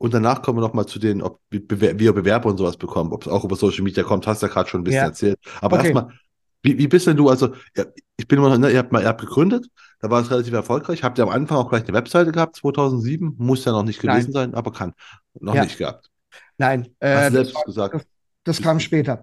Und 0.00 0.14
danach 0.14 0.40
kommen 0.40 0.56
wir 0.56 0.62
nochmal 0.62 0.86
zu 0.86 0.98
den, 0.98 1.20
ob 1.20 1.40
ihr 1.52 2.14
Bewerber 2.14 2.48
und 2.48 2.56
sowas 2.56 2.78
bekommen, 2.78 3.12
ob 3.12 3.26
es 3.26 3.28
auch 3.28 3.44
über 3.44 3.54
Social 3.54 3.82
Media 3.82 4.02
kommt, 4.02 4.26
hast 4.26 4.40
du 4.40 4.46
ja 4.46 4.52
gerade 4.52 4.66
schon 4.66 4.80
ein 4.80 4.84
bisschen 4.84 4.96
ja. 4.96 5.04
erzählt. 5.04 5.38
Aber 5.60 5.76
okay. 5.76 5.88
erstmal, 5.88 6.14
wie, 6.62 6.78
wie 6.78 6.88
bist 6.88 7.06
denn 7.06 7.18
du, 7.18 7.28
also 7.28 7.52
ich 8.16 8.26
bin 8.26 8.38
immer 8.38 8.48
noch, 8.48 8.56
ne, 8.56 8.70
ihr 8.70 8.78
habt 8.78 8.92
mal, 8.92 9.02
ihr 9.02 9.08
habt 9.08 9.20
gegründet, 9.20 9.66
da 10.00 10.08
war 10.08 10.22
es 10.22 10.30
relativ 10.30 10.54
erfolgreich. 10.54 11.02
Habt 11.02 11.18
ihr 11.18 11.24
am 11.24 11.28
Anfang 11.28 11.58
auch 11.58 11.68
gleich 11.68 11.84
eine 11.84 11.92
Webseite 11.92 12.32
gehabt, 12.32 12.56
2007? 12.56 13.34
Muss 13.36 13.66
ja 13.66 13.72
noch 13.72 13.82
nicht 13.82 14.00
gewesen 14.00 14.30
Nein. 14.32 14.52
sein, 14.52 14.54
aber 14.54 14.72
kann. 14.72 14.94
Noch 15.38 15.54
ja. 15.54 15.64
nicht 15.64 15.76
gehabt. 15.76 16.08
Nein. 16.56 16.88
Äh, 16.98 17.16
Hast 17.16 17.28
du 17.28 17.32
selbst 17.32 17.54
das, 17.56 17.64
gesagt. 17.64 17.94
Das, 17.94 18.02
das 18.44 18.62
kam 18.62 18.80
später. 18.80 19.22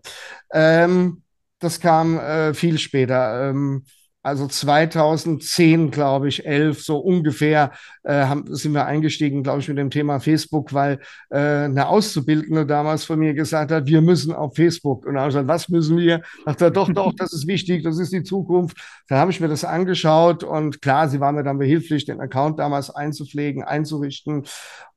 Ähm, 0.52 1.24
das 1.58 1.80
kam 1.80 2.20
äh, 2.20 2.54
viel 2.54 2.78
später. 2.78 3.50
Ähm, 3.50 3.84
Also 4.28 4.46
2010, 4.46 5.90
glaube 5.90 6.28
ich, 6.28 6.46
11, 6.46 6.84
so 6.84 6.98
ungefähr, 6.98 7.72
äh, 8.04 8.26
haben, 8.26 8.54
sind 8.54 8.74
wir 8.74 8.86
eingestiegen, 8.86 9.42
glaube 9.42 9.62
ich, 9.62 9.70
mit 9.70 9.78
dem 9.78 9.90
Thema 9.90 10.20
Facebook, 10.20 10.74
weil 10.74 11.00
äh, 11.30 11.38
eine 11.38 11.88
Auszubildende 11.88 12.66
damals 12.66 13.06
von 13.06 13.20
mir 13.20 13.34
gesagt 13.34 13.72
hat, 13.72 13.86
wir 13.86 14.02
müssen 14.02 14.34
auf 14.34 14.58
Facebook. 14.58 15.06
Und 15.06 15.14
dann 15.14 15.22
habe 15.22 15.30
ich 15.30 15.36
gesagt, 15.36 15.48
was 15.48 15.70
müssen 15.70 15.96
wir? 15.96 16.24
Dachte 16.46 16.66
er, 16.66 16.72
doch, 16.72 16.92
doch, 16.92 17.14
das 17.16 17.32
ist 17.32 17.48
wichtig, 17.48 17.86
das 17.86 18.00
ist 18.00 18.12
die 18.12 18.24
Zukunft. 18.24 18.76
Dann 19.08 19.20
habe 19.20 19.32
ich 19.32 19.40
mir 19.40 19.48
das 19.48 19.64
angeschaut 19.64 20.44
und 20.44 20.82
klar, 20.82 21.08
sie 21.08 21.22
war 21.22 21.32
mir 21.32 21.44
dann 21.44 21.58
behilflich, 21.58 22.04
den 22.04 22.20
Account 22.20 22.60
damals 22.60 22.90
einzupflegen, 22.90 23.64
einzurichten. 23.64 24.44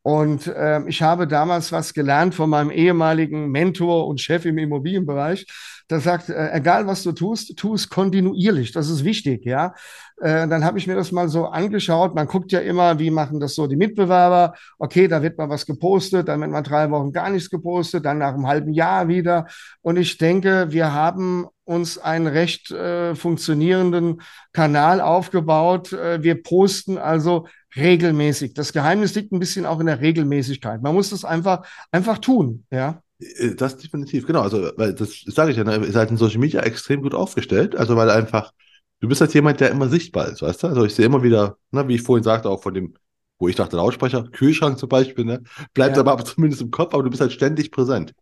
Und 0.02 0.48
äh, 0.48 0.82
ich 0.88 1.02
habe 1.02 1.28
damals 1.28 1.70
was 1.70 1.94
gelernt 1.94 2.34
von 2.34 2.50
meinem 2.50 2.72
ehemaligen 2.72 3.52
Mentor 3.52 4.08
und 4.08 4.20
Chef 4.20 4.44
im 4.44 4.58
Immobilienbereich. 4.58 5.46
Der 5.90 6.00
sagt, 6.00 6.28
äh, 6.28 6.52
egal 6.52 6.86
was 6.86 7.02
du 7.02 7.12
tust, 7.12 7.56
tu 7.56 7.74
es 7.74 7.88
kontinuierlich. 7.88 8.70
Das 8.72 8.88
ist 8.88 9.04
wichtig, 9.04 9.44
ja. 9.44 9.74
Äh, 10.20 10.46
dann 10.46 10.64
habe 10.64 10.78
ich 10.78 10.86
mir 10.86 10.94
das 10.94 11.10
mal 11.10 11.28
so 11.28 11.46
angeschaut. 11.46 12.14
Man 12.14 12.26
guckt 12.26 12.52
ja 12.52 12.60
immer, 12.60 12.98
wie 12.98 13.10
machen 13.10 13.40
das 13.40 13.54
so 13.54 13.66
die 13.66 13.76
Mitbewerber. 13.76 14.54
Okay, 14.78 15.08
da 15.08 15.22
wird 15.22 15.36
mal 15.36 15.48
was 15.48 15.66
gepostet, 15.66 16.28
dann 16.28 16.40
wird 16.40 16.50
mal 16.50 16.62
drei 16.62 16.90
Wochen 16.90 17.12
gar 17.12 17.30
nichts 17.30 17.50
gepostet, 17.50 18.04
dann 18.04 18.18
nach 18.18 18.34
einem 18.34 18.46
halben 18.46 18.72
Jahr 18.72 19.08
wieder. 19.08 19.46
Und 19.82 19.96
ich 19.96 20.16
denke, 20.16 20.68
wir 20.70 20.92
haben 20.92 21.46
uns 21.64 21.98
einen 21.98 22.26
recht 22.26 22.70
äh, 22.70 23.14
funktionierenden 23.14 24.20
Kanal 24.52 25.00
aufgebaut. 25.00 25.92
Äh, 25.92 26.22
wir 26.22 26.42
posten 26.42 26.98
also 26.98 27.46
regelmäßig. 27.76 28.54
Das 28.54 28.72
Geheimnis 28.72 29.14
liegt 29.14 29.32
ein 29.32 29.38
bisschen 29.38 29.66
auch 29.66 29.80
in 29.80 29.86
der 29.86 30.00
Regelmäßigkeit. 30.00 30.82
Man 30.82 30.94
muss 30.94 31.10
das 31.10 31.24
einfach, 31.24 31.66
einfach 31.90 32.18
tun, 32.18 32.64
ja. 32.70 33.02
Äh, 33.21 33.54
das 33.54 33.77
definitiv, 33.77 34.27
genau. 34.27 34.42
Also, 34.42 34.73
weil 34.77 34.94
das 34.94 35.23
sage 35.27 35.50
ich 35.50 35.56
ja, 35.56 35.64
ne, 35.64 35.77
ihr 35.77 35.92
seid 35.92 36.10
in 36.10 36.16
Social 36.16 36.38
Media 36.38 36.60
extrem 36.62 37.02
gut 37.02 37.14
aufgestellt. 37.14 37.77
Also, 37.77 37.96
weil 37.96 38.10
einfach, 38.10 38.52
du 39.00 39.08
bist 39.08 39.21
halt 39.21 39.35
jemand, 39.35 39.60
der 39.60 39.71
immer 39.71 39.88
sichtbar 39.88 40.29
ist, 40.29 40.42
weißt 40.42 40.62
du? 40.62 40.66
Also, 40.68 40.85
ich 40.85 40.94
sehe 40.94 41.06
immer 41.06 41.23
wieder, 41.23 41.56
ne, 41.71 41.87
wie 41.88 41.96
ich 41.96 42.02
vorhin 42.02 42.25
sagte, 42.25 42.48
auch 42.48 42.62
von 42.62 42.75
dem, 42.75 42.94
wo 43.38 43.48
ich 43.48 43.56
dachte, 43.56 43.77
Lautsprecher, 43.77 44.25
Kühlschrank 44.25 44.79
zum 44.79 44.88
Beispiel, 44.88 45.25
ne? 45.25 45.42
Bleibt 45.75 45.96
ja. 45.96 46.02
aber 46.02 46.25
zumindest 46.25 46.62
im 46.62 46.71
Kopf, 46.71 46.94
aber 46.94 47.02
du 47.02 47.10
bist 47.10 47.21
halt 47.21 47.33
ständig 47.33 47.71
präsent. 47.71 48.14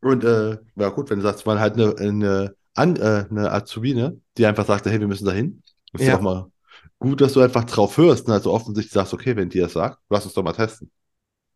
Und, 0.00 0.24
äh, 0.24 0.58
ja, 0.76 0.88
gut, 0.90 1.10
wenn 1.10 1.18
du 1.18 1.22
sagst, 1.22 1.46
man 1.46 1.60
halt 1.60 1.74
eine, 1.74 1.96
eine, 1.98 2.54
eine, 2.74 3.26
eine 3.30 3.52
Azubine, 3.52 4.20
die 4.36 4.46
einfach 4.46 4.66
sagt, 4.66 4.86
hey, 4.86 5.00
wir 5.00 5.08
müssen 5.08 5.24
da 5.24 5.32
hin. 5.32 5.62
Das 5.92 6.02
ist 6.02 6.08
ja 6.08 6.16
auch 6.16 6.20
mal 6.20 6.50
gut, 6.98 7.20
dass 7.20 7.34
du 7.34 7.40
einfach 7.40 7.64
drauf 7.64 7.96
hörst 7.98 8.26
und 8.26 8.32
also 8.32 8.52
offensichtlich 8.52 8.92
sagst, 8.92 9.12
okay, 9.14 9.36
wenn 9.36 9.48
die 9.48 9.60
das 9.60 9.74
sagt, 9.74 9.98
lass 10.08 10.24
uns 10.24 10.34
doch 10.34 10.42
mal 10.42 10.52
testen. 10.52 10.90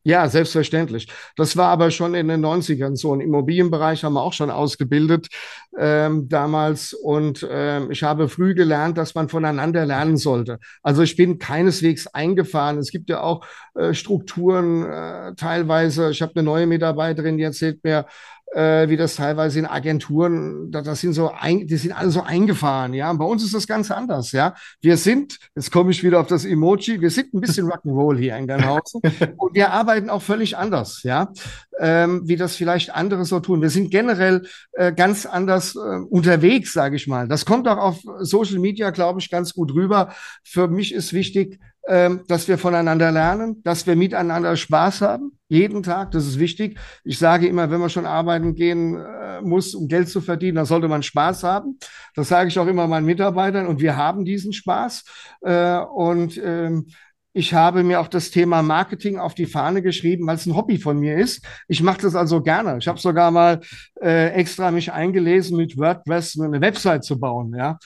Ja, 0.04 0.26
selbstverständlich. 0.28 1.08
Das 1.36 1.56
war 1.56 1.68
aber 1.68 1.90
schon 1.90 2.14
in 2.14 2.28
den 2.28 2.40
90ern 2.44 2.96
so. 2.96 3.12
Im 3.12 3.20
Immobilienbereich 3.20 4.04
haben 4.04 4.14
wir 4.14 4.22
auch 4.22 4.32
schon 4.32 4.48
ausgebildet 4.50 5.28
ähm, 5.76 6.28
damals. 6.28 6.94
Und 6.94 7.46
ähm, 7.50 7.90
ich 7.90 8.02
habe 8.02 8.28
früh 8.28 8.54
gelernt, 8.54 8.96
dass 8.96 9.14
man 9.14 9.28
voneinander 9.28 9.84
lernen 9.84 10.16
sollte. 10.16 10.60
Also 10.82 11.02
ich 11.02 11.16
bin 11.16 11.38
keineswegs 11.38 12.06
eingefahren. 12.06 12.78
Es 12.78 12.90
gibt 12.90 13.10
ja 13.10 13.20
auch 13.20 13.44
äh, 13.74 13.92
Strukturen 13.92 14.86
äh, 14.86 15.34
teilweise. 15.34 16.10
Ich 16.10 16.22
habe 16.22 16.32
eine 16.36 16.44
neue 16.44 16.66
Mitarbeiterin, 16.66 17.36
die 17.36 17.44
erzählt 17.44 17.84
mir, 17.84 18.06
äh, 18.54 18.88
wie 18.88 18.96
das 18.96 19.16
teilweise 19.16 19.58
in 19.58 19.66
Agenturen, 19.66 20.70
das, 20.70 20.84
das 20.84 21.00
sind 21.00 21.12
so, 21.12 21.30
ein, 21.30 21.66
die 21.66 21.76
sind 21.76 21.92
alle 21.92 22.10
so 22.10 22.22
eingefahren, 22.22 22.94
ja. 22.94 23.10
Und 23.10 23.18
bei 23.18 23.24
uns 23.24 23.44
ist 23.44 23.54
das 23.54 23.66
ganz 23.66 23.90
anders, 23.90 24.32
ja. 24.32 24.54
Wir 24.80 24.96
sind, 24.96 25.38
jetzt 25.54 25.70
komme 25.70 25.90
ich 25.90 26.02
wieder 26.02 26.20
auf 26.20 26.26
das 26.26 26.44
Emoji, 26.44 27.00
wir 27.00 27.10
sind 27.10 27.34
ein 27.34 27.40
bisschen 27.40 27.66
Rock'n'Roll 27.66 28.18
hier 28.18 28.36
in 28.36 28.46
Gernhausen 28.46 29.00
und 29.36 29.54
wir 29.54 29.72
arbeiten 29.72 30.10
auch 30.10 30.22
völlig 30.22 30.56
anders, 30.56 31.02
ja, 31.02 31.32
ähm, 31.78 32.22
wie 32.24 32.36
das 32.36 32.56
vielleicht 32.56 32.94
andere 32.94 33.24
so 33.24 33.40
tun. 33.40 33.60
Wir 33.60 33.70
sind 33.70 33.90
generell 33.90 34.46
äh, 34.72 34.92
ganz 34.92 35.26
anders 35.26 35.76
äh, 35.76 35.78
unterwegs, 35.78 36.72
sage 36.72 36.96
ich 36.96 37.06
mal. 37.06 37.28
Das 37.28 37.44
kommt 37.44 37.68
auch 37.68 37.78
auf 37.78 38.00
Social 38.20 38.58
Media, 38.58 38.90
glaube 38.90 39.20
ich, 39.20 39.30
ganz 39.30 39.54
gut 39.54 39.74
rüber. 39.74 40.14
Für 40.42 40.68
mich 40.68 40.94
ist 40.94 41.12
wichtig, 41.12 41.60
dass 41.88 42.48
wir 42.48 42.58
voneinander 42.58 43.10
lernen, 43.10 43.62
dass 43.62 43.86
wir 43.86 43.96
miteinander 43.96 44.56
Spaß 44.56 45.00
haben, 45.00 45.38
jeden 45.48 45.82
Tag, 45.82 46.10
das 46.10 46.26
ist 46.26 46.38
wichtig. 46.38 46.78
Ich 47.04 47.18
sage 47.18 47.46
immer, 47.46 47.70
wenn 47.70 47.80
man 47.80 47.88
schon 47.88 48.04
arbeiten 48.04 48.54
gehen 48.54 48.96
äh, 48.96 49.40
muss, 49.40 49.74
um 49.74 49.88
Geld 49.88 50.08
zu 50.08 50.20
verdienen, 50.20 50.56
dann 50.56 50.66
sollte 50.66 50.88
man 50.88 51.02
Spaß 51.02 51.42
haben. 51.42 51.78
Das 52.14 52.28
sage 52.28 52.48
ich 52.48 52.58
auch 52.58 52.66
immer 52.66 52.86
meinen 52.86 53.06
Mitarbeitern 53.06 53.66
und 53.66 53.80
wir 53.80 53.96
haben 53.96 54.26
diesen 54.26 54.52
Spaß. 54.52 55.04
Äh, 55.40 55.78
und 55.78 56.38
ähm, 56.44 56.88
ich 57.32 57.54
habe 57.54 57.82
mir 57.82 58.00
auch 58.00 58.08
das 58.08 58.30
Thema 58.30 58.62
Marketing 58.62 59.18
auf 59.18 59.34
die 59.34 59.46
Fahne 59.46 59.80
geschrieben, 59.80 60.26
weil 60.26 60.36
es 60.36 60.44
ein 60.44 60.56
Hobby 60.56 60.76
von 60.76 60.98
mir 60.98 61.16
ist. 61.16 61.46
Ich 61.66 61.82
mache 61.82 62.02
das 62.02 62.14
also 62.14 62.42
gerne. 62.42 62.78
Ich 62.78 62.88
habe 62.88 62.98
sogar 62.98 63.30
mal 63.30 63.60
äh, 64.02 64.30
extra 64.32 64.70
mich 64.70 64.92
eingelesen, 64.92 65.56
mit 65.56 65.78
WordPress 65.78 66.38
eine 66.40 66.60
Website 66.60 67.04
zu 67.04 67.18
bauen. 67.18 67.54
Ja, 67.56 67.78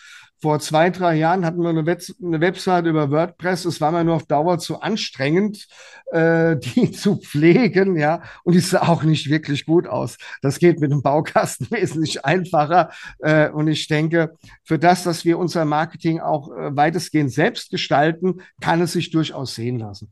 vor 0.42 0.58
zwei, 0.58 0.90
drei 0.90 1.14
Jahren 1.14 1.46
hatten 1.46 1.62
wir 1.62 1.68
eine, 1.68 1.86
Web 1.86 2.02
eine 2.20 2.40
Website 2.40 2.86
über 2.86 3.12
WordPress. 3.12 3.64
Es 3.64 3.80
war 3.80 3.92
mir 3.92 4.02
nur 4.02 4.16
auf 4.16 4.26
Dauer 4.26 4.58
zu 4.58 4.80
anstrengend, 4.80 5.68
äh, 6.10 6.56
die 6.74 6.90
zu 6.90 7.16
pflegen, 7.16 7.96
ja. 7.96 8.22
Und 8.42 8.54
die 8.54 8.60
sah 8.60 8.88
auch 8.88 9.04
nicht 9.04 9.30
wirklich 9.30 9.64
gut 9.64 9.86
aus. 9.86 10.16
Das 10.42 10.58
geht 10.58 10.80
mit 10.80 10.90
dem 10.90 11.00
Baukasten 11.00 11.68
wesentlich 11.70 12.24
einfacher. 12.24 12.90
Äh, 13.20 13.50
und 13.50 13.68
ich 13.68 13.86
denke, 13.86 14.36
für 14.64 14.80
das, 14.80 15.04
dass 15.04 15.24
wir 15.24 15.38
unser 15.38 15.64
Marketing 15.64 16.18
auch 16.18 16.50
äh, 16.50 16.76
weitestgehend 16.76 17.30
selbst 17.30 17.70
gestalten, 17.70 18.42
kann 18.60 18.80
es 18.80 18.94
sich 18.94 19.12
durchaus 19.12 19.54
sehen 19.54 19.78
lassen. 19.78 20.10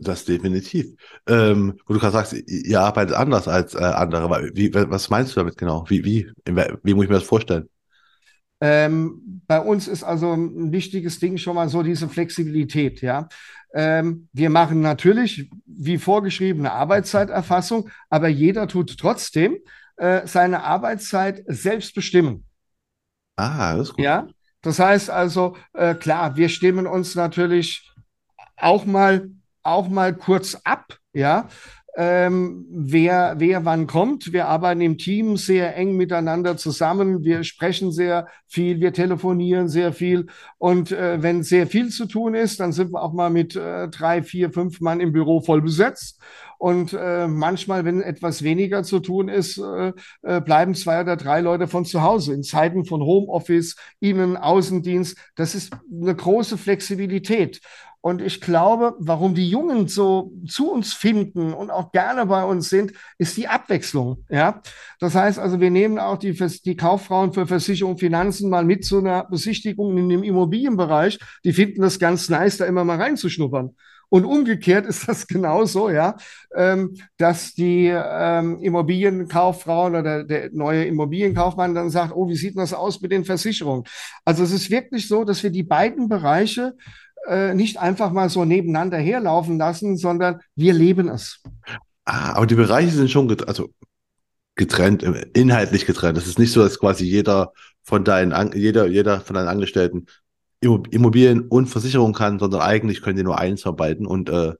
Das 0.00 0.24
definitiv. 0.24 0.86
Ähm, 1.28 1.78
wo 1.86 1.94
du 1.94 2.00
gerade 2.00 2.14
sagst, 2.14 2.32
ihr 2.32 2.80
arbeitet 2.80 3.14
anders 3.14 3.46
als 3.46 3.76
äh, 3.76 3.78
andere. 3.78 4.50
Wie, 4.54 4.74
was 4.74 5.08
meinst 5.08 5.36
du 5.36 5.40
damit 5.40 5.56
genau? 5.56 5.84
Wie, 5.88 6.04
wie, 6.04 6.32
wie 6.44 6.94
muss 6.94 7.04
ich 7.04 7.10
mir 7.10 7.14
das 7.14 7.22
vorstellen? 7.22 7.68
Ähm, 8.60 9.22
bei 9.48 9.60
uns 9.60 9.88
ist 9.88 10.04
also 10.04 10.32
ein 10.32 10.72
wichtiges 10.72 11.18
Ding 11.18 11.38
schon 11.38 11.56
mal 11.56 11.68
so 11.68 11.82
diese 11.82 12.08
Flexibilität, 12.08 13.00
ja. 13.00 13.28
Ähm, 13.74 14.28
wir 14.32 14.50
machen 14.50 14.80
natürlich 14.80 15.50
wie 15.66 15.98
vorgeschriebene 15.98 16.70
Arbeitszeiterfassung, 16.70 17.90
aber 18.08 18.28
jeder 18.28 18.68
tut 18.68 18.96
trotzdem 18.98 19.58
äh, 19.96 20.26
seine 20.26 20.62
Arbeitszeit 20.62 21.42
selbst 21.46 21.94
bestimmen. 21.94 22.44
Ah, 23.36 23.76
das 23.76 23.88
ist 23.88 23.94
gut. 23.94 24.04
Ja, 24.04 24.28
das 24.62 24.78
heißt 24.78 25.10
also, 25.10 25.56
äh, 25.72 25.94
klar, 25.94 26.36
wir 26.36 26.48
stimmen 26.48 26.86
uns 26.86 27.14
natürlich 27.14 27.90
auch 28.56 28.84
mal, 28.84 29.30
auch 29.62 29.88
mal 29.88 30.14
kurz 30.14 30.56
ab, 30.64 30.98
ja 31.12 31.48
ähm, 32.00 32.64
wer, 32.70 33.34
wer 33.38 33.64
wann 33.64 33.88
kommt. 33.88 34.32
Wir 34.32 34.46
arbeiten 34.46 34.80
im 34.80 34.98
Team 34.98 35.36
sehr 35.36 35.76
eng 35.76 35.96
miteinander 35.96 36.56
zusammen. 36.56 37.24
Wir 37.24 37.42
sprechen 37.42 37.90
sehr 37.90 38.28
viel, 38.46 38.80
wir 38.80 38.92
telefonieren 38.92 39.68
sehr 39.68 39.92
viel. 39.92 40.28
Und 40.58 40.92
äh, 40.92 41.20
wenn 41.20 41.42
sehr 41.42 41.66
viel 41.66 41.88
zu 41.88 42.06
tun 42.06 42.36
ist, 42.36 42.60
dann 42.60 42.70
sind 42.70 42.92
wir 42.92 43.02
auch 43.02 43.12
mal 43.12 43.30
mit 43.30 43.56
äh, 43.56 43.88
drei, 43.88 44.22
vier, 44.22 44.52
fünf 44.52 44.80
Mann 44.80 45.00
im 45.00 45.10
Büro 45.10 45.40
voll 45.40 45.60
besetzt. 45.60 46.20
Und 46.58 46.92
äh, 46.92 47.28
manchmal, 47.28 47.84
wenn 47.84 48.02
etwas 48.02 48.42
weniger 48.42 48.82
zu 48.82 48.98
tun 48.98 49.28
ist, 49.28 49.58
äh, 49.58 49.92
äh, 50.22 50.40
bleiben 50.40 50.74
zwei 50.74 51.00
oder 51.00 51.16
drei 51.16 51.40
Leute 51.40 51.68
von 51.68 51.84
zu 51.84 52.02
Hause. 52.02 52.34
In 52.34 52.42
Zeiten 52.42 52.84
von 52.84 53.00
Homeoffice, 53.00 53.76
Innen-, 54.00 54.36
Außendienst, 54.36 55.16
das 55.36 55.54
ist 55.54 55.72
eine 55.90 56.14
große 56.14 56.58
Flexibilität. 56.58 57.60
Und 58.00 58.22
ich 58.22 58.40
glaube, 58.40 58.94
warum 59.00 59.34
die 59.34 59.48
Jungen 59.50 59.88
so 59.88 60.32
zu 60.46 60.70
uns 60.70 60.94
finden 60.94 61.52
und 61.52 61.70
auch 61.70 61.90
gerne 61.90 62.26
bei 62.26 62.44
uns 62.44 62.68
sind, 62.68 62.92
ist 63.18 63.36
die 63.36 63.48
Abwechslung. 63.48 64.24
Ja, 64.28 64.62
das 65.00 65.14
heißt 65.14 65.38
also, 65.38 65.60
wir 65.60 65.70
nehmen 65.70 65.98
auch 65.98 66.16
die, 66.16 66.32
die 66.32 66.76
Kauffrauen 66.76 67.32
für 67.32 67.46
Versicherung, 67.46 67.98
Finanzen 67.98 68.50
mal 68.50 68.64
mit 68.64 68.84
zu 68.84 68.98
einer 68.98 69.24
Besichtigung 69.24 69.96
in 69.98 70.08
dem 70.08 70.22
Immobilienbereich. 70.22 71.18
Die 71.44 71.52
finden 71.52 71.82
das 71.82 71.98
ganz 71.98 72.28
nice, 72.28 72.58
da 72.58 72.66
immer 72.66 72.84
mal 72.84 73.00
reinzuschnuppern. 73.00 73.74
Und 74.10 74.24
umgekehrt 74.24 74.86
ist 74.86 75.08
das 75.08 75.26
genauso, 75.28 75.90
ja, 75.90 76.16
ähm, 76.54 76.96
dass 77.16 77.54
die 77.54 77.88
ähm, 77.88 78.58
Immobilienkauffrauen 78.60 79.96
oder 79.96 80.24
der 80.24 80.50
neue 80.52 80.84
Immobilienkaufmann 80.84 81.74
dann 81.74 81.90
sagt, 81.90 82.14
oh, 82.14 82.28
wie 82.28 82.36
sieht 82.36 82.56
das 82.56 82.72
aus 82.72 83.00
mit 83.00 83.12
den 83.12 83.24
Versicherungen? 83.24 83.84
Also 84.24 84.44
es 84.44 84.52
ist 84.52 84.70
wirklich 84.70 85.08
so, 85.08 85.24
dass 85.24 85.42
wir 85.42 85.50
die 85.50 85.62
beiden 85.62 86.08
Bereiche 86.08 86.74
äh, 87.26 87.54
nicht 87.54 87.78
einfach 87.78 88.12
mal 88.12 88.30
so 88.30 88.44
nebeneinander 88.44 88.98
herlaufen 88.98 89.58
lassen, 89.58 89.96
sondern 89.96 90.40
wir 90.54 90.72
leben 90.72 91.08
es. 91.08 91.42
Ah, 92.04 92.32
aber 92.32 92.46
die 92.46 92.54
Bereiche 92.54 92.90
sind 92.90 93.10
schon 93.10 93.28
get 93.28 93.46
also 93.46 93.68
getrennt, 94.54 95.02
äh, 95.02 95.26
inhaltlich 95.34 95.84
getrennt. 95.84 96.16
Es 96.16 96.26
ist 96.26 96.38
nicht 96.38 96.52
so, 96.52 96.62
dass 96.62 96.78
quasi 96.78 97.04
jeder 97.04 97.52
von 97.82 98.04
deinen, 98.04 98.52
jeder, 98.54 98.86
jeder 98.86 99.20
von 99.20 99.34
deinen 99.34 99.48
Angestellten 99.48 100.06
Immobilien 100.60 101.42
und 101.42 101.66
Versicherung 101.66 102.12
kann, 102.12 102.38
sondern 102.38 102.62
eigentlich 102.62 103.02
können 103.02 103.16
die 103.16 103.22
nur 103.22 103.38
eins 103.38 103.66
arbeiten 103.66 104.06
und 104.06 104.28
äh, 104.28 104.54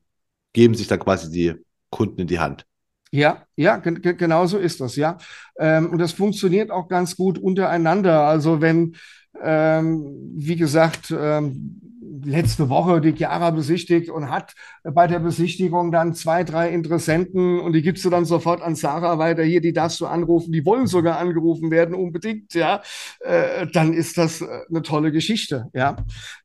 geben 0.52 0.74
sich 0.74 0.86
dann 0.86 1.00
quasi 1.00 1.30
die 1.30 1.54
Kunden 1.90 2.20
in 2.20 2.26
die 2.26 2.38
Hand. 2.38 2.66
Ja, 3.10 3.44
ja, 3.56 3.76
genau 3.78 4.46
so 4.46 4.58
ist 4.58 4.80
das, 4.80 4.96
ja. 4.96 5.16
Ähm, 5.58 5.90
und 5.90 5.98
das 5.98 6.12
funktioniert 6.12 6.70
auch 6.70 6.88
ganz 6.88 7.16
gut 7.16 7.38
untereinander. 7.38 8.22
Also 8.22 8.60
wenn, 8.60 8.96
ähm, 9.42 10.32
wie 10.36 10.56
gesagt, 10.56 11.14
ähm, 11.18 11.80
letzte 12.24 12.68
Woche 12.68 13.00
die 13.00 13.12
Chiara 13.12 13.50
besichtigt 13.50 14.10
und 14.10 14.30
hat 14.30 14.54
bei 14.82 15.06
der 15.06 15.18
Besichtigung 15.18 15.92
dann 15.92 16.14
zwei, 16.14 16.44
drei 16.44 16.70
Interessenten 16.70 17.60
und 17.60 17.72
die 17.72 17.82
gibst 17.82 18.04
du 18.04 18.10
dann 18.10 18.24
sofort 18.24 18.62
an 18.62 18.74
Sarah 18.74 19.18
weiter. 19.18 19.42
Hier, 19.42 19.60
die 19.60 19.72
darfst 19.72 20.00
du 20.00 20.06
anrufen, 20.06 20.52
die 20.52 20.64
wollen 20.64 20.86
sogar 20.86 21.18
angerufen 21.18 21.70
werden, 21.70 21.94
unbedingt, 21.94 22.54
ja. 22.54 22.82
Äh, 23.20 23.66
dann 23.72 23.92
ist 23.92 24.18
das 24.18 24.40
äh, 24.40 24.46
eine 24.68 24.82
tolle 24.82 25.12
Geschichte, 25.12 25.66
ja. 25.74 25.96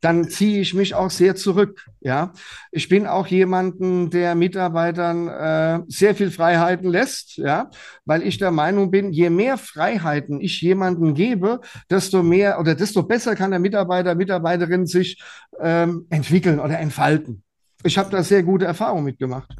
Dann 0.01 0.29
ziehe 0.29 0.61
ich 0.61 0.73
mich 0.73 0.95
auch 0.95 1.09
sehr 1.09 1.35
zurück, 1.35 1.85
ja. 2.01 2.33
Ich 2.71 2.89
bin 2.89 3.07
auch 3.07 3.27
jemanden, 3.27 4.09
der 4.09 4.35
Mitarbeitern 4.35 5.27
äh, 5.27 5.83
sehr 5.87 6.15
viel 6.15 6.31
Freiheiten 6.31 6.89
lässt, 6.89 7.37
ja, 7.37 7.69
weil 8.05 8.23
ich 8.23 8.37
der 8.37 8.51
Meinung 8.51 8.91
bin, 8.91 9.11
je 9.11 9.29
mehr 9.29 9.57
Freiheiten 9.57 10.41
ich 10.41 10.61
jemanden 10.61 11.13
gebe, 11.13 11.61
desto 11.89 12.23
mehr 12.23 12.59
oder 12.59 12.75
desto 12.75 13.03
besser 13.03 13.35
kann 13.35 13.51
der 13.51 13.59
Mitarbeiter, 13.59 14.15
Mitarbeiterin 14.15 14.85
sich 14.85 15.21
ähm, 15.59 16.07
entwickeln 16.09 16.59
oder 16.59 16.79
entfalten. 16.79 17.43
Ich 17.83 17.97
habe 17.97 18.09
da 18.09 18.23
sehr 18.23 18.43
gute 18.43 18.65
Erfahrungen 18.65 19.03
mitgemacht. 19.03 19.53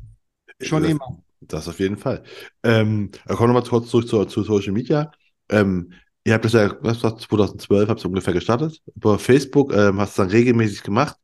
Schon 0.62 0.84
das, 0.84 0.91
immer. 0.91 1.24
Das 1.41 1.68
auf 1.68 1.80
jeden 1.80 1.98
Fall. 1.98 2.24
Ähm, 2.64 3.12
kommen 3.28 3.50
wir 3.54 3.62
mal 3.62 3.68
kurz 3.68 3.89
zurück 3.89 4.08
zu, 4.08 4.24
zu 4.26 4.44
Social 4.44 4.72
Media. 4.72 5.12
Ähm, 5.50 5.94
ihr 6.24 6.34
habt 6.34 6.46
das 6.46 6.54
ja, 6.54 6.74
was 6.82 7.04
war 7.04 7.18
2012, 7.18 7.89
habt 7.89 8.04
ihr 8.04 8.10
ungefähr 8.10 8.34
gestartet. 8.34 8.82
Über 8.96 9.20
Facebook 9.20 9.74
ähm, 9.74 10.00
hast 10.00 10.18
du 10.18 10.22
dann 10.22 10.32
regelmäßig 10.32 10.84
gemacht. 10.84 11.18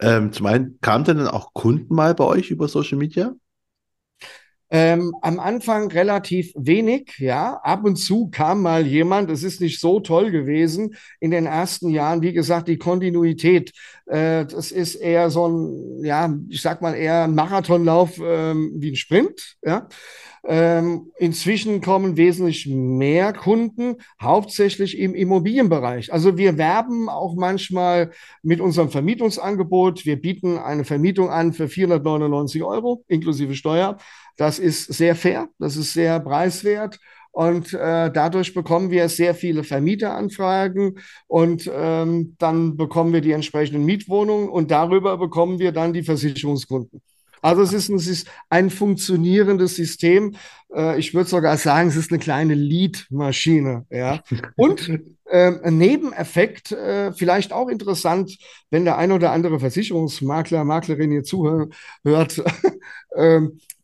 Ähm, 0.00 0.32
zum 0.32 0.46
einen, 0.46 0.78
kamen 0.80 1.04
denn 1.04 1.18
dann 1.18 1.28
auch 1.28 1.52
Kunden 1.52 1.94
mal 1.94 2.14
bei 2.14 2.24
euch 2.24 2.50
über 2.50 2.68
Social 2.68 2.98
Media? 2.98 3.32
Ähm, 4.74 5.14
am 5.20 5.38
Anfang 5.38 5.90
relativ 5.92 6.50
wenig, 6.56 7.18
ja. 7.18 7.60
Ab 7.62 7.84
und 7.84 7.96
zu 7.96 8.30
kam 8.30 8.62
mal 8.62 8.86
jemand, 8.86 9.30
es 9.30 9.42
ist 9.42 9.60
nicht 9.60 9.78
so 9.78 10.00
toll 10.00 10.30
gewesen 10.30 10.96
in 11.20 11.30
den 11.30 11.44
ersten 11.44 11.90
Jahren. 11.90 12.22
Wie 12.22 12.32
gesagt, 12.32 12.68
die 12.68 12.78
Kontinuität, 12.78 13.72
äh, 14.06 14.44
das 14.46 14.72
ist 14.72 14.96
eher 14.96 15.30
so 15.30 15.48
ein, 15.48 16.04
ja, 16.04 16.34
ich 16.48 16.62
sag 16.62 16.82
mal 16.82 16.94
eher 16.94 17.24
ein 17.24 17.34
Marathonlauf 17.34 18.18
ähm, 18.22 18.72
wie 18.76 18.90
ein 18.90 18.96
Sprint, 18.96 19.56
ja. 19.62 19.88
Ähm, 20.44 21.12
inzwischen 21.18 21.80
kommen 21.80 22.16
wesentlich 22.16 22.66
mehr 22.66 23.32
Kunden, 23.32 23.98
hauptsächlich 24.20 24.98
im 24.98 25.14
Immobilienbereich. 25.14 26.12
Also 26.12 26.36
wir 26.36 26.58
werben 26.58 27.08
auch 27.08 27.36
manchmal 27.36 28.10
mit 28.42 28.60
unserem 28.60 28.90
Vermietungsangebot. 28.90 30.04
Wir 30.04 30.20
bieten 30.20 30.58
eine 30.58 30.84
Vermietung 30.84 31.30
an 31.30 31.52
für 31.52 31.68
499 31.68 32.64
Euro 32.64 33.04
inklusive 33.06 33.54
Steuer. 33.54 33.98
Das 34.36 34.58
ist 34.58 34.92
sehr 34.92 35.14
fair, 35.14 35.48
das 35.60 35.76
ist 35.76 35.92
sehr 35.92 36.18
preiswert. 36.18 36.98
Und 37.32 37.72
äh, 37.72 38.12
dadurch 38.12 38.52
bekommen 38.52 38.90
wir 38.90 39.08
sehr 39.08 39.34
viele 39.34 39.64
Vermieteranfragen 39.64 40.98
und 41.26 41.70
ähm, 41.72 42.36
dann 42.38 42.76
bekommen 42.76 43.14
wir 43.14 43.22
die 43.22 43.32
entsprechenden 43.32 43.86
Mietwohnungen 43.86 44.50
und 44.50 44.70
darüber 44.70 45.16
bekommen 45.16 45.58
wir 45.58 45.72
dann 45.72 45.94
die 45.94 46.02
Versicherungskunden. 46.02 47.00
Also 47.42 47.62
es 47.62 47.72
ist 47.72 47.88
ein, 47.88 47.96
es 47.96 48.06
ist 48.06 48.28
ein 48.50 48.70
funktionierendes 48.70 49.74
System. 49.74 50.36
Äh, 50.74 50.98
ich 50.98 51.12
würde 51.12 51.28
sogar 51.28 51.56
sagen, 51.56 51.88
es 51.88 51.96
ist 51.96 52.12
eine 52.12 52.20
kleine 52.20 52.54
Lead-Maschine. 52.54 53.86
Ja? 53.90 54.22
Und 54.56 54.88
äh, 55.24 55.52
ein 55.62 55.76
Nebeneffekt, 55.76 56.70
äh, 56.70 57.12
vielleicht 57.12 57.52
auch 57.52 57.68
interessant, 57.68 58.38
wenn 58.70 58.84
der 58.84 58.96
ein 58.96 59.10
oder 59.10 59.32
andere 59.32 59.58
Versicherungsmakler, 59.58 60.64
Maklerin 60.64 61.10
hier 61.10 61.24
zuhört, 61.24 61.74
äh, 63.16 63.40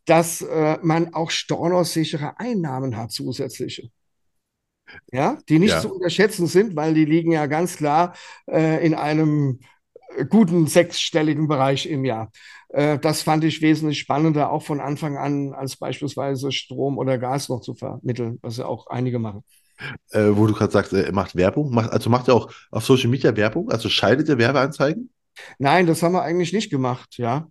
dass 0.09 0.41
äh, 0.41 0.77
man 0.81 1.13
auch 1.13 1.29
stornosichere 1.29 2.39
Einnahmen 2.39 2.97
hat, 2.97 3.11
zusätzliche. 3.11 3.89
Ja, 5.11 5.37
die 5.47 5.59
nicht 5.59 5.71
ja. 5.71 5.81
zu 5.81 5.93
unterschätzen 5.93 6.47
sind, 6.47 6.75
weil 6.75 6.95
die 6.95 7.05
liegen 7.05 7.31
ja 7.31 7.45
ganz 7.45 7.77
klar 7.77 8.15
äh, 8.49 8.83
in 8.83 8.95
einem 8.95 9.59
guten 10.29 10.65
sechsstelligen 10.65 11.47
Bereich 11.47 11.85
im 11.85 12.05
Jahr. 12.05 12.31
Äh, 12.69 12.97
das 12.97 13.21
fand 13.21 13.43
ich 13.43 13.61
wesentlich 13.61 13.99
spannender, 13.99 14.51
auch 14.51 14.63
von 14.63 14.79
Anfang 14.79 15.17
an, 15.17 15.53
als 15.53 15.77
beispielsweise 15.77 16.51
Strom 16.51 16.97
oder 16.97 17.19
Gas 17.19 17.49
noch 17.49 17.61
zu 17.61 17.75
vermitteln, 17.75 18.39
was 18.41 18.57
ja 18.57 18.65
auch 18.65 18.87
einige 18.87 19.19
machen. 19.19 19.43
Äh, 20.09 20.31
wo 20.31 20.47
du 20.47 20.53
gerade 20.53 20.73
sagst, 20.73 20.91
er 20.91 21.11
macht 21.13 21.35
Werbung, 21.35 21.71
macht, 21.71 21.91
also 21.91 22.09
macht 22.09 22.27
er 22.27 22.33
auch 22.33 22.51
auf 22.71 22.83
Social 22.83 23.09
Media 23.09 23.35
Werbung, 23.35 23.69
also 23.69 23.89
schaltet 23.89 24.27
er 24.27 24.39
Werbeanzeigen? 24.39 25.11
Nein, 25.59 25.85
das 25.85 26.01
haben 26.01 26.13
wir 26.13 26.23
eigentlich 26.23 26.51
nicht 26.51 26.69
gemacht, 26.69 27.17
ja. 27.17 27.47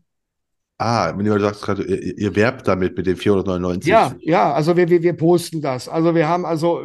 Ah, 0.80 1.12
wenn 1.16 1.26
du 1.26 1.40
sagst 1.40 1.62
gerade, 1.62 1.82
ihr, 1.82 2.16
ihr, 2.16 2.36
werbt 2.36 2.68
damit 2.68 2.96
mit 2.96 3.06
den 3.06 3.16
499. 3.16 3.90
Ja, 3.90 4.14
ja, 4.20 4.52
also 4.52 4.76
wir, 4.76 4.88
wir, 4.88 5.02
wir 5.02 5.12
posten 5.14 5.60
das. 5.60 5.88
Also 5.88 6.14
wir 6.14 6.28
haben 6.28 6.46
also 6.46 6.84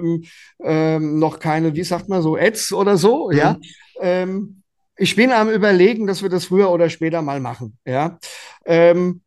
ähm, 0.63 1.19
noch 1.19 1.39
keine, 1.39 1.75
wie 1.75 1.83
sagt 1.83 2.09
man 2.09 2.23
so, 2.23 2.35
Ads 2.35 2.73
oder 2.73 2.97
so, 2.97 3.29
mhm. 3.29 3.37
ja. 3.37 3.57
Ähm, 4.01 4.63
ich 4.97 5.15
bin 5.15 5.31
am 5.31 5.49
überlegen, 5.49 6.07
dass 6.07 6.23
wir 6.23 6.29
das 6.29 6.45
früher 6.45 6.71
oder 6.71 6.89
später 6.89 7.21
mal 7.21 7.39
machen, 7.39 7.77
ja. 7.85 8.17
Ähm, 8.65 9.21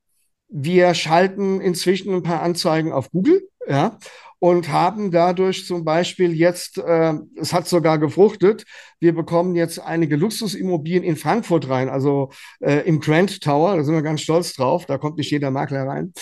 wir 0.48 0.94
schalten 0.94 1.60
inzwischen 1.60 2.12
ein 2.12 2.22
paar 2.24 2.42
Anzeigen 2.42 2.92
auf 2.92 3.10
Google, 3.12 3.48
ja 3.68 3.98
und 4.38 4.70
haben 4.70 5.10
dadurch 5.10 5.66
zum 5.66 5.84
Beispiel 5.84 6.32
jetzt, 6.32 6.78
äh, 6.78 7.14
es 7.36 7.52
hat 7.52 7.66
sogar 7.68 7.98
gefruchtet, 7.98 8.64
wir 9.00 9.14
bekommen 9.14 9.54
jetzt 9.54 9.78
einige 9.78 10.16
Luxusimmobilien 10.16 11.04
in 11.04 11.16
Frankfurt 11.16 11.68
rein, 11.68 11.88
also 11.88 12.30
äh, 12.60 12.86
im 12.86 13.00
Grand 13.00 13.40
Tower, 13.42 13.76
da 13.76 13.84
sind 13.84 13.94
wir 13.94 14.02
ganz 14.02 14.22
stolz 14.22 14.54
drauf, 14.54 14.86
da 14.86 14.98
kommt 14.98 15.18
nicht 15.18 15.30
jeder 15.30 15.50
Makler 15.50 15.86
rein. 15.86 16.12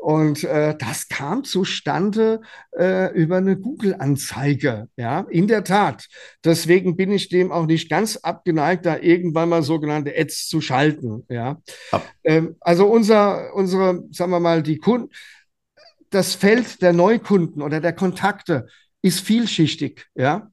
Und 0.00 0.44
äh, 0.44 0.74
das 0.78 1.08
kam 1.08 1.44
zustande 1.44 2.40
äh, 2.74 3.12
über 3.12 3.36
eine 3.36 3.58
Google-Anzeige. 3.58 4.88
Ja, 4.96 5.26
in 5.28 5.46
der 5.46 5.62
Tat. 5.62 6.08
Deswegen 6.42 6.96
bin 6.96 7.12
ich 7.12 7.28
dem 7.28 7.52
auch 7.52 7.66
nicht 7.66 7.90
ganz 7.90 8.16
abgeneigt, 8.16 8.86
da 8.86 8.96
irgendwann 8.96 9.50
mal 9.50 9.62
sogenannte 9.62 10.14
Ads 10.16 10.48
zu 10.48 10.62
schalten. 10.62 11.26
Ja, 11.28 11.60
ähm, 12.24 12.56
also 12.60 12.86
unser, 12.86 13.54
unsere, 13.54 14.02
sagen 14.10 14.30
wir 14.30 14.40
mal, 14.40 14.62
die 14.62 14.78
Kunden, 14.78 15.10
das 16.10 16.34
Feld 16.34 16.82
der 16.82 16.92
Neukunden 16.92 17.62
oder 17.62 17.80
der 17.80 17.92
Kontakte 17.92 18.66
ist 19.02 19.20
vielschichtig, 19.20 20.06
ja. 20.14 20.50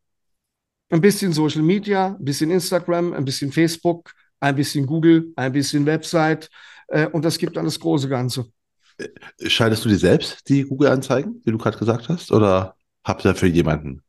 Ein 0.89 1.01
bisschen 1.01 1.33
Social 1.33 1.63
Media, 1.63 2.15
ein 2.17 2.23
bisschen 2.23 2.49
Instagram, 2.49 3.11
ein 3.13 3.25
bisschen 3.25 3.51
Facebook, 3.51 4.13
ein 4.39 4.55
bisschen 4.55 4.85
Google, 4.85 5.33
ein 5.35 5.51
bisschen 5.51 5.85
Website 5.85 6.49
äh, 6.87 7.07
und 7.07 7.25
das 7.25 7.37
gibt 7.37 7.57
dann 7.57 7.65
das 7.65 7.79
große 7.79 8.07
Ganze. 8.07 8.45
Schaltest 9.45 9.85
du 9.85 9.89
dir 9.89 9.97
selbst 9.97 10.47
die 10.49 10.63
Google-Anzeigen, 10.63 11.41
wie 11.43 11.51
du 11.51 11.57
gerade 11.57 11.77
gesagt 11.77 12.09
hast, 12.09 12.31
oder 12.31 12.75
habt 13.03 13.25
ihr 13.25 13.35
für 13.35 13.47
jemanden? 13.47 14.01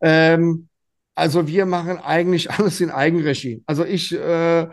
Ähm, 0.00 0.68
also 1.14 1.46
wir 1.46 1.66
machen 1.66 1.98
eigentlich 1.98 2.50
alles 2.50 2.80
in 2.80 2.90
Eigenregie. 2.90 3.62
Also 3.66 3.84
ich 3.84 4.12
äh, 4.12 4.68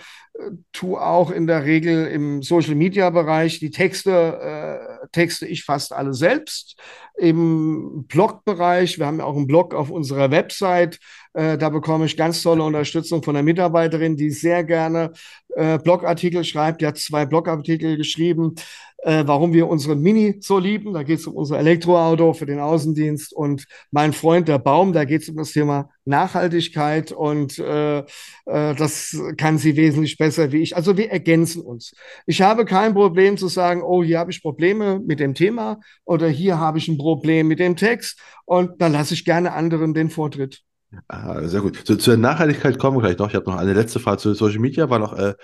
tue 0.71 1.01
auch 1.01 1.31
in 1.31 1.47
der 1.47 1.65
Regel 1.65 2.07
im 2.07 2.41
Social 2.41 2.75
Media 2.75 3.09
Bereich 3.09 3.59
die 3.59 3.71
Texte, 3.71 4.11
äh, 4.11 4.96
texte 5.11 5.45
ich 5.45 5.63
fast 5.63 5.93
alle 5.93 6.13
selbst. 6.13 6.79
Im 7.17 8.05
Blogbereich, 8.07 8.99
wir 8.99 9.05
haben 9.05 9.19
ja 9.19 9.25
auch 9.25 9.35
einen 9.35 9.47
Blog 9.47 9.73
auf 9.73 9.89
unserer 9.89 10.31
Website, 10.31 10.99
äh, 11.37 11.57
da 11.57 11.69
bekomme 11.69 12.05
ich 12.05 12.17
ganz 12.17 12.41
tolle 12.41 12.63
Unterstützung 12.63 13.23
von 13.23 13.35
der 13.35 13.43
Mitarbeiterin, 13.43 14.17
die 14.17 14.29
sehr 14.29 14.63
gerne 14.63 15.11
äh, 15.55 15.77
Blogartikel 15.77 16.43
schreibt. 16.43 16.81
Die 16.81 16.87
hat 16.87 16.97
zwei 16.97 17.25
Blogartikel 17.25 17.97
geschrieben 17.97 18.55
äh, 19.03 19.23
warum 19.25 19.53
wir 19.53 19.67
unseren 19.67 20.01
Mini 20.01 20.37
so 20.41 20.59
lieben. 20.59 20.93
Da 20.93 21.03
geht 21.03 21.19
es 21.19 21.27
um 21.27 21.35
unser 21.35 21.59
Elektroauto 21.59 22.33
für 22.33 22.45
den 22.45 22.59
Außendienst 22.59 23.33
und 23.33 23.65
mein 23.91 24.13
Freund 24.13 24.47
der 24.47 24.59
Baum, 24.59 24.93
da 24.93 25.05
geht 25.05 25.21
es 25.21 25.29
um 25.29 25.37
das 25.37 25.51
Thema 25.51 25.89
Nachhaltigkeit 26.05 27.11
und 27.11 27.59
äh, 27.59 27.99
äh, 27.99 28.03
das 28.45 29.17
kann 29.37 29.57
sie 29.57 29.75
wesentlich 29.75 30.17
besser 30.17 30.51
wie 30.51 30.61
ich. 30.61 30.75
Also 30.75 30.97
wir 30.97 31.11
ergänzen 31.11 31.61
uns. 31.61 31.93
Ich 32.25 32.41
habe 32.41 32.65
kein 32.65 32.93
Problem 32.93 33.37
zu 33.37 33.47
sagen, 33.47 33.81
oh, 33.81 34.03
hier 34.03 34.19
habe 34.19 34.31
ich 34.31 34.41
Probleme 34.41 34.99
mit 34.99 35.19
dem 35.19 35.33
Thema 35.33 35.79
oder 36.05 36.27
hier 36.27 36.59
habe 36.59 36.77
ich 36.77 36.87
ein 36.87 36.97
Problem 36.97 37.47
mit 37.47 37.59
dem 37.59 37.75
Text 37.75 38.19
und 38.45 38.81
dann 38.81 38.93
lasse 38.93 39.13
ich 39.13 39.25
gerne 39.25 39.53
anderen 39.53 39.93
den 39.93 40.09
Vortritt. 40.09 40.66
Ah, 41.07 41.47
sehr 41.47 41.61
gut. 41.61 41.85
Zu, 41.85 41.97
zur 41.97 42.17
Nachhaltigkeit 42.17 42.79
kommen 42.79 42.97
wir 42.97 43.01
gleich 43.01 43.17
noch. 43.17 43.29
Ich 43.29 43.35
habe 43.35 43.49
noch 43.49 43.57
eine 43.57 43.73
letzte 43.73 43.99
Frage 43.99 44.17
zu 44.19 44.33
Social 44.33 44.59
Media. 44.59 44.89
War 44.89 44.99
noch, 44.99 45.13
äh, 45.17 45.35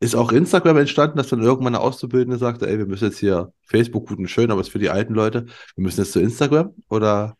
ist 0.00 0.14
auch 0.14 0.32
Instagram 0.32 0.76
entstanden, 0.78 1.16
dass 1.16 1.28
dann 1.28 1.42
irgendwann 1.42 1.74
eine 1.74 1.82
Auszubildende 1.82 2.38
sagte, 2.38 2.68
ey, 2.68 2.78
wir 2.78 2.86
müssen 2.86 3.06
jetzt 3.06 3.18
hier 3.18 3.52
Facebook 3.62 4.08
gut 4.08 4.18
und 4.18 4.28
schön, 4.28 4.50
aber 4.50 4.60
es 4.60 4.68
ist 4.68 4.72
für 4.72 4.78
die 4.78 4.90
alten 4.90 5.14
Leute. 5.14 5.46
Wir 5.74 5.82
müssen 5.84 6.00
jetzt 6.00 6.12
zu 6.12 6.20
Instagram 6.20 6.74
oder? 6.88 7.36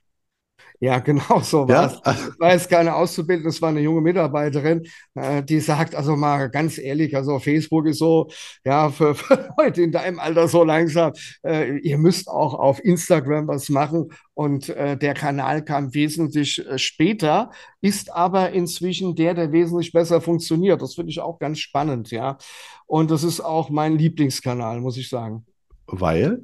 Ja, 0.81 0.99
genau 0.99 1.41
so 1.41 1.69
war 1.69 1.87
es. 1.87 2.01
Das 2.03 2.39
war 2.39 2.53
jetzt 2.53 2.71
keine 2.71 2.95
Auszubildende, 2.95 3.49
das 3.49 3.61
war 3.61 3.71
eine 3.71 3.81
junge 3.81 4.01
Mitarbeiterin, 4.01 4.87
äh, 5.15 5.43
die 5.43 5.61
sagt, 5.61 5.95
also 5.95 6.17
mal 6.17 6.51
ganz 6.51 6.79
ehrlich, 6.79 7.17
also 7.17 7.39
Facebook 7.39 7.87
ist 7.87 7.99
so, 7.99 8.29
ja, 8.65 8.91
für, 8.91 9.15
für 9.17 9.49
Leute 9.59 9.83
in 9.83 9.93
deinem 9.93 10.19
Alter 10.19 10.49
so 10.49 10.65
langsam, 10.65 11.13
äh, 11.45 11.79
ihr 11.79 11.99
müsst 11.99 12.29
auch 12.29 12.55
auf 12.55 12.85
Instagram 12.85 13.49
was 13.49 13.69
machen. 13.69 14.09
Und 14.35 14.69
äh, 14.69 14.97
der 14.97 15.15
Kanal 15.15 15.65
kam 15.65 15.95
wesentlich 15.95 16.65
äh, 16.65 16.79
später, 16.79 17.51
ist 17.81 18.13
aber 18.13 18.53
inzwischen 18.53 19.17
der, 19.17 19.35
der 19.35 19.51
wesentlich 19.51 19.91
besser 19.91 20.21
funktioniert. 20.21 20.81
Das 20.81 20.95
finde 20.95 21.11
ich 21.11 21.21
auch 21.21 21.41
ganz 21.41 21.59
spannend, 21.59 22.13
ja. 22.13 22.39
Und 22.87 23.11
das 23.11 23.25
ist 23.25 23.41
auch 23.41 23.69
mein 23.69 23.99
Lieblingskanal, 23.99 24.81
muss 24.81 24.97
ich 24.97 25.09
sagen. 25.09 25.45
Weil? 25.87 26.43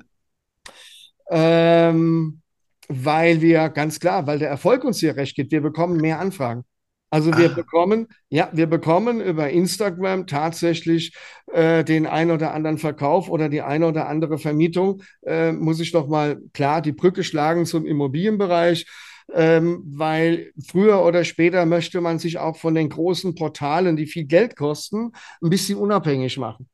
Ähm, 1.31 2.43
weil 2.89 3.41
wir 3.41 3.69
ganz 3.71 4.01
klar, 4.01 4.27
weil 4.27 4.39
der 4.39 4.49
Erfolg 4.49 4.85
uns 4.85 5.01
hier 5.01 5.17
recht 5.17 5.37
geht, 5.37 5.51
wir 5.53 5.61
bekommen 5.63 5.99
mehr 6.01 6.21
Anfragen. 6.21 6.65
Also 7.11 7.37
wir 7.37 7.49
Ah, 7.49 7.55
bekommen, 7.55 8.09
ja, 8.29 8.51
wir 8.53 8.67
bekommen 8.67 9.21
über 9.21 9.49
Instagram 9.51 10.27
tatsächlich 10.27 11.15
äh, 11.53 11.85
den 11.85 12.07
ein 12.07 12.33
oder 12.33 12.53
anderen 12.53 12.77
Verkauf 12.79 13.31
oder 13.31 13.49
die 13.49 13.63
eine 13.63 13.87
oder 13.87 14.09
andere 14.09 14.37
Vermietung. 14.39 15.01
Äh, 15.25 15.53
muss 15.53 15.79
ich 15.79 15.93
noch 15.93 16.09
mal 16.09 16.41
klar 16.53 16.83
die 16.83 16.91
Brücke 16.93 17.23
schlagen 17.23 17.67
zum 17.67 17.87
Immobilienbereich, 17.87 18.87
ähm, 19.33 19.85
weil 19.87 20.51
früher 20.67 21.05
oder 21.05 21.23
später 21.23 21.67
möchte 21.67 22.01
man 22.01 22.19
sich 22.19 22.39
auch 22.39 22.57
von 22.57 22.75
den 22.75 22.89
großen 22.89 23.37
Portalen, 23.37 23.97
die 23.97 24.07
viel 24.07 24.25
Geld 24.25 24.57
kosten, 24.57 25.13
ein 25.41 25.51
bisschen 25.51 25.79
unabhängig 25.79 26.37
machen. 26.39 26.69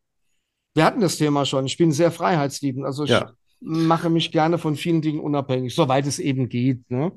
Wir 0.74 0.84
hatten 0.84 1.00
das 1.00 1.16
Thema 1.18 1.44
schon. 1.46 1.66
Ich 1.66 1.76
bin 1.76 1.92
sehr 1.92 2.11
freiheitsliebend, 2.11 2.86
also 2.86 3.04
ich 3.04 3.11
ja, 3.11 3.32
mache 3.61 4.11
mich 4.11 4.32
gerne 4.32 4.58
von 4.58 4.76
vielen 4.76 5.02
Dingen 5.02 5.20
unabhängig, 5.20 5.74
soweit 5.74 6.06
es 6.06 6.18
eben 6.18 6.48
geht, 6.48 6.90
ne? 6.90 7.12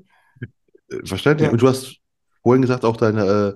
äh, 0.90 1.06
verständlich. 1.06 1.48
Ja, 1.48 1.52
Und 1.52 1.62
du 1.62 1.68
hast 1.68 1.98
vorhin 2.42 2.62
gesagt, 2.62 2.86
auch 2.86 2.98
deine, 2.98 3.26
äh, 3.26 3.54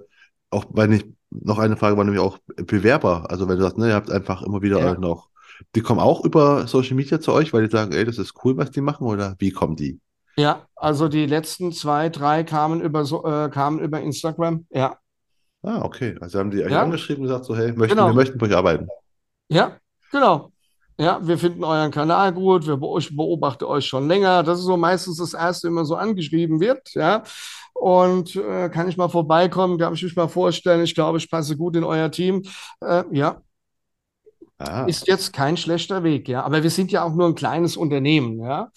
auch 0.49 0.65
weil 0.69 0.87
nicht, 0.87 1.07
noch 1.29 1.59
eine 1.59 1.75
Frage 1.75 1.97
war 1.97 2.05
nämlich 2.05 2.21
auch 2.21 2.39
Bewerber. 2.55 3.29
Also 3.29 3.47
wenn 3.49 3.57
du 3.57 3.63
sagst, 3.63 3.77
ne, 3.77 3.89
ihr 3.89 3.95
habt 3.95 4.09
einfach 4.09 4.41
immer 4.41 4.61
wieder 4.61 4.79
ja. 4.79 4.93
noch, 4.93 5.29
die 5.75 5.81
kommen 5.81 5.99
auch 5.99 6.23
über 6.23 6.67
Social 6.67 6.95
Media 6.95 7.19
zu 7.19 7.33
euch, 7.33 7.51
weil 7.51 7.65
die 7.65 7.71
sagen, 7.71 7.91
ey, 7.91 8.05
das 8.05 8.17
ist 8.17 8.33
cool, 8.43 8.55
was 8.55 8.71
die 8.71 8.81
machen, 8.81 9.05
oder 9.05 9.35
wie 9.39 9.51
kommen 9.51 9.75
die? 9.75 9.99
Ja, 10.37 10.67
also 10.75 11.07
die 11.07 11.25
letzten 11.25 11.73
zwei, 11.73 12.09
drei 12.09 12.43
kamen 12.43 12.79
über 12.79 13.01
äh, 13.01 13.49
kamen 13.49 13.79
über 13.79 13.99
Instagram. 13.99 14.67
Ja, 14.69 14.99
Ah, 15.63 15.81
okay. 15.83 16.15
Also 16.21 16.39
haben 16.39 16.51
die 16.51 16.63
euch 16.63 16.71
ja, 16.71 16.81
angeschrieben 16.81 17.23
und 17.23 17.27
gesagt, 17.27 17.45
so, 17.45 17.55
hey, 17.55 17.73
möchten, 17.73 17.97
wir 17.97 18.03
genau. 18.03 18.13
möchten 18.13 18.37
bei 18.37 18.47
euch 18.47 18.55
arbeiten. 18.55 18.87
Ja, 19.49 19.77
genau. 20.11 20.51
Ja, 20.99 21.19
wir 21.21 21.37
finden 21.37 21.63
euren 21.63 21.91
Kanal 21.91 22.33
gut, 22.33 22.65
wir 22.65 22.77
be 22.77 22.87
ich 22.97 23.15
beobachte 23.15 23.67
euch 23.67 23.85
schon 23.85 24.07
länger. 24.07 24.41
Das 24.43 24.59
ist 24.59 24.65
so 24.65 24.77
meistens 24.77 25.17
das 25.17 25.33
Erste, 25.33 25.67
wenn 25.67 25.75
man 25.75 25.85
so 25.85 25.95
angeschrieben 25.95 26.59
wird, 26.59 26.93
ja. 26.95 27.23
Und 27.73 28.35
äh, 28.35 28.69
kann 28.69 28.89
ich 28.89 28.97
mal 28.97 29.07
vorbeikommen, 29.09 29.77
darf 29.77 29.93
ich 29.93 30.01
mich 30.01 30.15
mal 30.15 30.27
vorstellen, 30.27 30.83
ich 30.83 30.95
glaube, 30.95 31.19
ich 31.19 31.29
passe 31.29 31.55
gut 31.55 31.75
in 31.75 31.83
euer 31.83 32.09
Team. 32.09 32.41
Äh, 32.81 33.03
ja, 33.11 33.41
Ah, 34.59 34.85
ist 34.85 35.07
jetzt 35.07 35.33
kein 35.33 35.55
schlechter 35.55 36.03
Weg, 36.03 36.27
ja. 36.27 36.43
Aber 36.43 36.63
wir 36.63 36.71
sind 36.71 36.91
ja 36.91 37.03
auch 37.03 37.13
nur 37.13 37.27
ein 37.27 37.35
kleines 37.35 37.77
Unternehmen, 37.77 38.39
ja. 38.41 38.71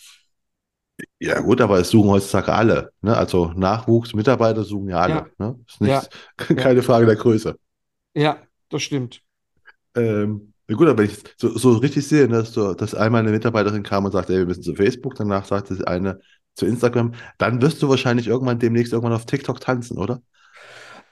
ja 1.18 1.40
gut, 1.40 1.60
aber 1.60 1.78
es 1.78 1.88
suchen 1.88 2.10
heutzutage 2.10 2.52
alle. 2.52 2.92
Ne? 3.00 3.16
Also 3.16 3.52
Nachwuchs, 3.56 4.12
Mitarbeiter 4.12 4.62
suchen 4.62 4.90
ja 4.90 4.98
alle. 5.00 5.14
Ja, 5.14 5.26
Ne? 5.38 5.58
Ist 5.66 5.80
ja, 5.80 6.00
nicht, 6.00 6.10
ja, 6.48 6.54
keine 6.56 6.82
Frage 6.82 7.06
der 7.06 7.16
Größe. 7.16 7.56
ja, 8.14 8.36
das 8.68 8.82
stimmt. 8.82 9.22
Ähm, 9.94 10.49
ja 10.70 10.76
gut, 10.76 10.86
aber 10.86 10.98
wenn 10.98 11.10
ich 11.10 11.18
so, 11.36 11.58
so 11.58 11.72
richtig 11.78 12.06
sehe, 12.06 12.28
ne, 12.28 12.38
dass, 12.38 12.52
so, 12.52 12.74
dass 12.74 12.94
einmal 12.94 13.22
eine 13.22 13.32
Mitarbeiterin 13.32 13.82
kam 13.82 14.04
und 14.04 14.12
sagte, 14.12 14.34
ey, 14.34 14.38
wir 14.38 14.46
müssen 14.46 14.62
zu 14.62 14.76
Facebook, 14.76 15.16
danach 15.16 15.44
sagte 15.44 15.76
eine 15.88 16.20
zu 16.54 16.64
Instagram, 16.64 17.12
dann 17.38 17.60
wirst 17.60 17.82
du 17.82 17.88
wahrscheinlich 17.88 18.28
irgendwann 18.28 18.60
demnächst 18.60 18.92
irgendwann 18.92 19.14
auf 19.14 19.26
TikTok 19.26 19.60
tanzen, 19.60 19.98
oder? 19.98 20.22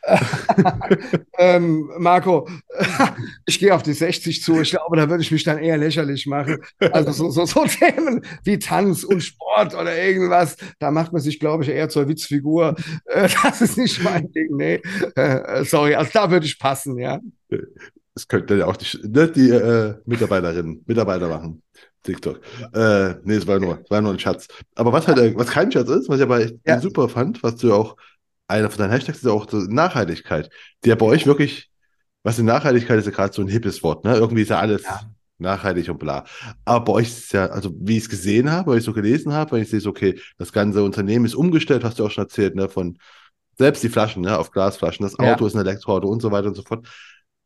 Ähm, 1.40 1.88
Marco, 1.98 2.48
ich 3.46 3.60
gehe 3.60 3.72
auf 3.72 3.84
die 3.84 3.92
60 3.92 4.42
zu. 4.42 4.60
Ich 4.60 4.70
glaube, 4.70 4.96
da 4.96 5.08
würde 5.08 5.22
ich 5.22 5.30
mich 5.30 5.44
dann 5.44 5.58
eher 5.58 5.76
lächerlich 5.76 6.26
machen. 6.26 6.58
Also 6.92 7.12
so, 7.12 7.30
so, 7.30 7.46
so 7.46 7.64
Themen 7.66 8.22
wie 8.42 8.58
Tanz 8.58 9.04
und 9.04 9.20
Sport 9.20 9.74
oder 9.74 9.96
irgendwas, 9.96 10.56
da 10.80 10.90
macht 10.90 11.12
man 11.12 11.22
sich, 11.22 11.38
glaube 11.38 11.62
ich, 11.62 11.70
eher 11.70 11.88
zur 11.88 12.08
Witzfigur. 12.08 12.74
Äh, 13.04 13.28
das 13.42 13.60
ist 13.60 13.78
nicht 13.78 14.02
mein 14.02 14.32
Ding, 14.32 14.56
nee. 14.56 14.80
Äh, 15.14 15.64
sorry, 15.64 15.94
also 15.94 16.10
da 16.12 16.30
würde 16.30 16.46
ich 16.46 16.58
passen, 16.58 16.98
ja. 16.98 17.20
Das 18.18 18.26
könnte 18.26 18.56
ja 18.56 18.66
auch 18.66 18.76
die, 18.76 18.98
ne, 19.06 19.30
die 19.30 19.48
äh, 19.48 19.94
Mitarbeiterinnen, 20.04 20.82
Mitarbeiter 20.88 21.28
machen. 21.28 21.62
TikTok. 22.02 22.40
Äh, 22.74 23.14
nee, 23.22 23.36
es 23.36 23.46
war 23.46 23.60
nur, 23.60 23.80
es 23.84 23.88
war 23.88 24.00
nur 24.00 24.12
ein 24.12 24.18
Schatz. 24.18 24.48
Aber 24.74 24.92
was 24.92 25.06
halt, 25.06 25.18
äh, 25.18 25.36
was 25.36 25.50
kein 25.50 25.70
Schatz 25.70 25.88
ist, 25.88 26.08
was 26.08 26.16
ich 26.16 26.24
aber 26.24 26.40
Ja, 26.66 26.80
super 26.80 27.08
fand, 27.08 27.40
was 27.44 27.54
du 27.58 27.72
auch, 27.72 27.94
einer 28.48 28.70
von 28.70 28.78
deinen 28.78 28.90
Hashtags 28.90 29.18
ist 29.18 29.24
ja 29.24 29.30
auch 29.30 29.48
so 29.48 29.58
Nachhaltigkeit, 29.58 30.50
die 30.84 30.88
ja 30.88 30.96
bei 30.96 31.06
euch 31.06 31.26
wirklich, 31.26 31.70
was 32.24 32.34
die 32.34 32.42
Nachhaltigkeit 32.42 32.98
ist 32.98 33.04
ja 33.04 33.12
gerade 33.12 33.32
so 33.32 33.40
ein 33.40 33.46
hippes 33.46 33.84
Wort, 33.84 34.04
ne? 34.04 34.16
Irgendwie 34.16 34.42
ist 34.42 34.48
ja 34.48 34.58
alles 34.58 34.82
ja, 34.82 35.02
nachhaltig 35.38 35.88
und 35.88 36.00
bla. 36.00 36.24
Aber 36.64 36.86
bei 36.86 36.92
euch 36.94 37.06
ist 37.06 37.26
es 37.26 37.32
ja, 37.32 37.46
also 37.46 37.70
wie 37.78 37.98
ich 37.98 38.02
es 38.02 38.08
gesehen 38.08 38.50
habe, 38.50 38.72
weil 38.72 38.78
ich 38.78 38.84
so 38.84 38.92
gelesen 38.92 39.32
habe, 39.32 39.52
weil 39.52 39.62
ich 39.62 39.70
sehe, 39.70 39.80
okay, 39.86 40.18
das 40.38 40.52
ganze 40.52 40.82
Unternehmen 40.82 41.24
ist 41.24 41.36
umgestellt, 41.36 41.84
hast 41.84 42.00
du 42.00 42.04
auch 42.06 42.10
schon 42.10 42.24
erzählt, 42.24 42.56
ne? 42.56 42.68
Von 42.68 42.98
selbst 43.58 43.84
die 43.84 43.88
Flaschen, 43.88 44.22
ne? 44.22 44.36
Auf 44.36 44.50
Glasflaschen, 44.50 45.04
das 45.04 45.20
Auto 45.20 45.44
ja. 45.44 45.46
ist 45.46 45.54
ein 45.54 45.60
Elektroauto 45.60 46.08
und 46.08 46.20
so 46.20 46.32
weiter 46.32 46.48
und 46.48 46.56
so 46.56 46.62
fort. 46.62 46.88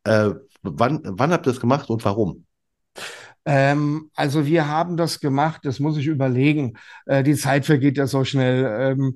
Äh, 0.05 0.30
wann, 0.62 1.00
wann 1.05 1.32
habt 1.32 1.46
ihr 1.46 1.53
das 1.53 1.61
gemacht 1.61 1.90
und 1.90 2.05
warum? 2.05 2.44
Ähm, 3.44 4.11
also 4.14 4.46
wir 4.46 4.68
haben 4.68 4.96
das 4.96 5.20
gemacht, 5.20 5.62
das 5.64 5.80
muss 5.80 5.96
ich 5.96 6.07
überlegen. 6.07 6.74
Äh, 7.07 7.22
die 7.24 7.34
Zeit 7.34 7.66
vergeht 7.66 7.96
ja 7.96 8.07
so 8.07 8.24
schnell. 8.24 8.64
Ähm, 8.92 9.14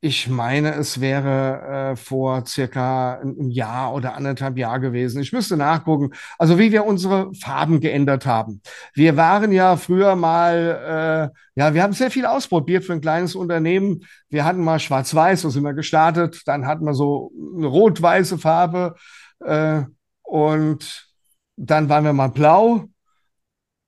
Ich 0.00 0.28
meine, 0.28 0.74
es 0.76 1.00
wäre 1.00 1.92
äh, 1.92 1.96
vor 1.96 2.46
circa 2.46 3.14
einem 3.18 3.50
Jahr 3.50 3.92
oder 3.94 4.14
anderthalb 4.14 4.56
Jahr 4.56 4.78
gewesen. 4.78 5.20
Ich 5.20 5.32
müsste 5.32 5.56
nachgucken. 5.56 6.10
Also 6.38 6.56
wie 6.56 6.70
wir 6.70 6.84
unsere 6.86 7.34
Farben 7.34 7.80
geändert 7.80 8.24
haben. 8.24 8.62
Wir 8.94 9.16
waren 9.16 9.50
ja 9.50 9.76
früher 9.76 10.14
mal, 10.14 11.32
äh, 11.56 11.60
ja, 11.60 11.74
wir 11.74 11.82
haben 11.82 11.94
sehr 11.94 12.12
viel 12.12 12.26
ausprobiert 12.26 12.84
für 12.84 12.92
ein 12.92 13.00
kleines 13.00 13.34
Unternehmen. 13.34 14.04
Wir 14.28 14.44
hatten 14.44 14.62
mal 14.62 14.78
Schwarz-Weiß, 14.78 15.40
so 15.40 15.50
sind 15.50 15.64
wir 15.64 15.74
gestartet. 15.74 16.42
Dann 16.46 16.66
hatten 16.66 16.84
wir 16.84 16.94
so 16.94 17.32
eine 17.56 17.66
rot-weiße 17.66 18.38
Farbe 18.38 18.94
äh, 19.40 19.82
und 20.22 21.08
dann 21.56 21.88
waren 21.88 22.04
wir 22.04 22.12
mal 22.12 22.28
blau. 22.28 22.84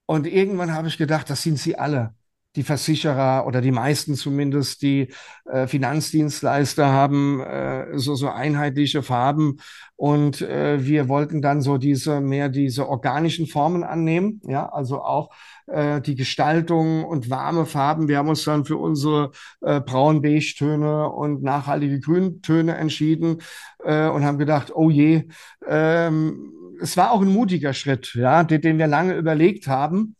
Und 0.07 0.26
irgendwann 0.26 0.74
habe 0.74 0.88
ich 0.88 0.98
gedacht, 0.98 1.30
das 1.30 1.42
sind 1.42 1.59
sie 1.59 1.78
alle. 1.78 2.14
Die 2.57 2.64
Versicherer 2.64 3.46
oder 3.46 3.61
die 3.61 3.70
meisten 3.70 4.16
zumindest, 4.16 4.82
die 4.82 5.12
äh, 5.44 5.68
Finanzdienstleister 5.68 6.90
haben 6.90 7.40
äh, 7.40 7.96
so, 7.96 8.16
so 8.16 8.28
einheitliche 8.28 9.05
Farben. 9.05 9.59
Und 9.94 10.42
äh, 10.42 10.84
wir 10.84 11.09
wollten 11.09 11.42
dann 11.42 11.62
so 11.62 11.78
diese 11.78 12.20
mehr 12.20 12.48
diese 12.48 12.88
organischen 12.88 13.46
Formen 13.46 13.84
annehmen. 13.84 14.40
Ja, 14.44 14.68
also 14.68 15.01
auch 15.01 15.30
äh, 15.71 16.01
die 16.01 16.14
Gestaltung 16.14 17.05
und 17.05 17.31
warme 17.31 17.66
Farben. 17.66 18.09
Wir 18.09 18.18
haben 18.18 18.29
uns 18.29 18.45
dann 18.45 18.64
für 18.64 18.77
unsere 18.77 19.31
äh, 19.61 19.81
braun-beige-Töne 19.81 21.09
und 21.09 21.43
nachhaltige 21.43 22.01
Grüntöne 22.01 22.77
entschieden 22.77 23.39
äh, 23.85 24.09
und 24.09 24.25
haben 24.25 24.39
gedacht, 24.39 24.73
oh 24.75 24.91
je, 24.91 25.25
ähm, 25.66 26.53
es 26.81 26.97
war 26.97 27.12
auch 27.12 27.21
ein 27.21 27.29
mutiger 27.29 27.75
Schritt, 27.75 28.14
ja, 28.14 28.43
den, 28.43 28.61
den 28.62 28.79
wir 28.79 28.87
lange 28.87 29.14
überlegt 29.14 29.66
haben. 29.66 30.16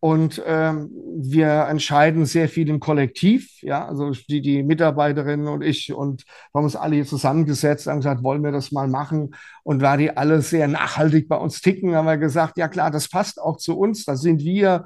Und 0.00 0.42
ähm, 0.46 0.90
wir 1.14 1.66
entscheiden 1.68 2.24
sehr 2.24 2.48
viel 2.48 2.70
im 2.70 2.80
Kollektiv, 2.80 3.60
ja, 3.60 3.86
also 3.86 4.12
die, 4.30 4.40
die 4.40 4.62
Mitarbeiterinnen 4.62 5.46
und 5.46 5.62
ich 5.62 5.92
und 5.92 6.24
wir 6.24 6.58
haben 6.58 6.64
uns 6.64 6.74
alle 6.74 6.94
hier 6.94 7.04
zusammengesetzt, 7.04 7.86
haben 7.86 7.98
gesagt, 7.98 8.22
wollen 8.22 8.42
wir 8.42 8.50
das 8.50 8.72
mal 8.72 8.88
machen? 8.88 9.34
Und 9.62 9.80
da 9.80 9.98
die 9.98 10.16
alle 10.16 10.40
sehr 10.40 10.68
nachhaltig 10.68 11.28
bei 11.28 11.36
uns 11.36 11.60
ticken, 11.60 11.94
haben 11.94 12.06
wir 12.06 12.16
gesagt, 12.16 12.56
ja 12.56 12.68
klar, 12.68 12.90
das 12.90 13.10
passt 13.10 13.38
auch 13.38 13.58
zu 13.58 13.78
uns, 13.78 14.06
das 14.06 14.22
sind 14.22 14.40
wir. 14.40 14.84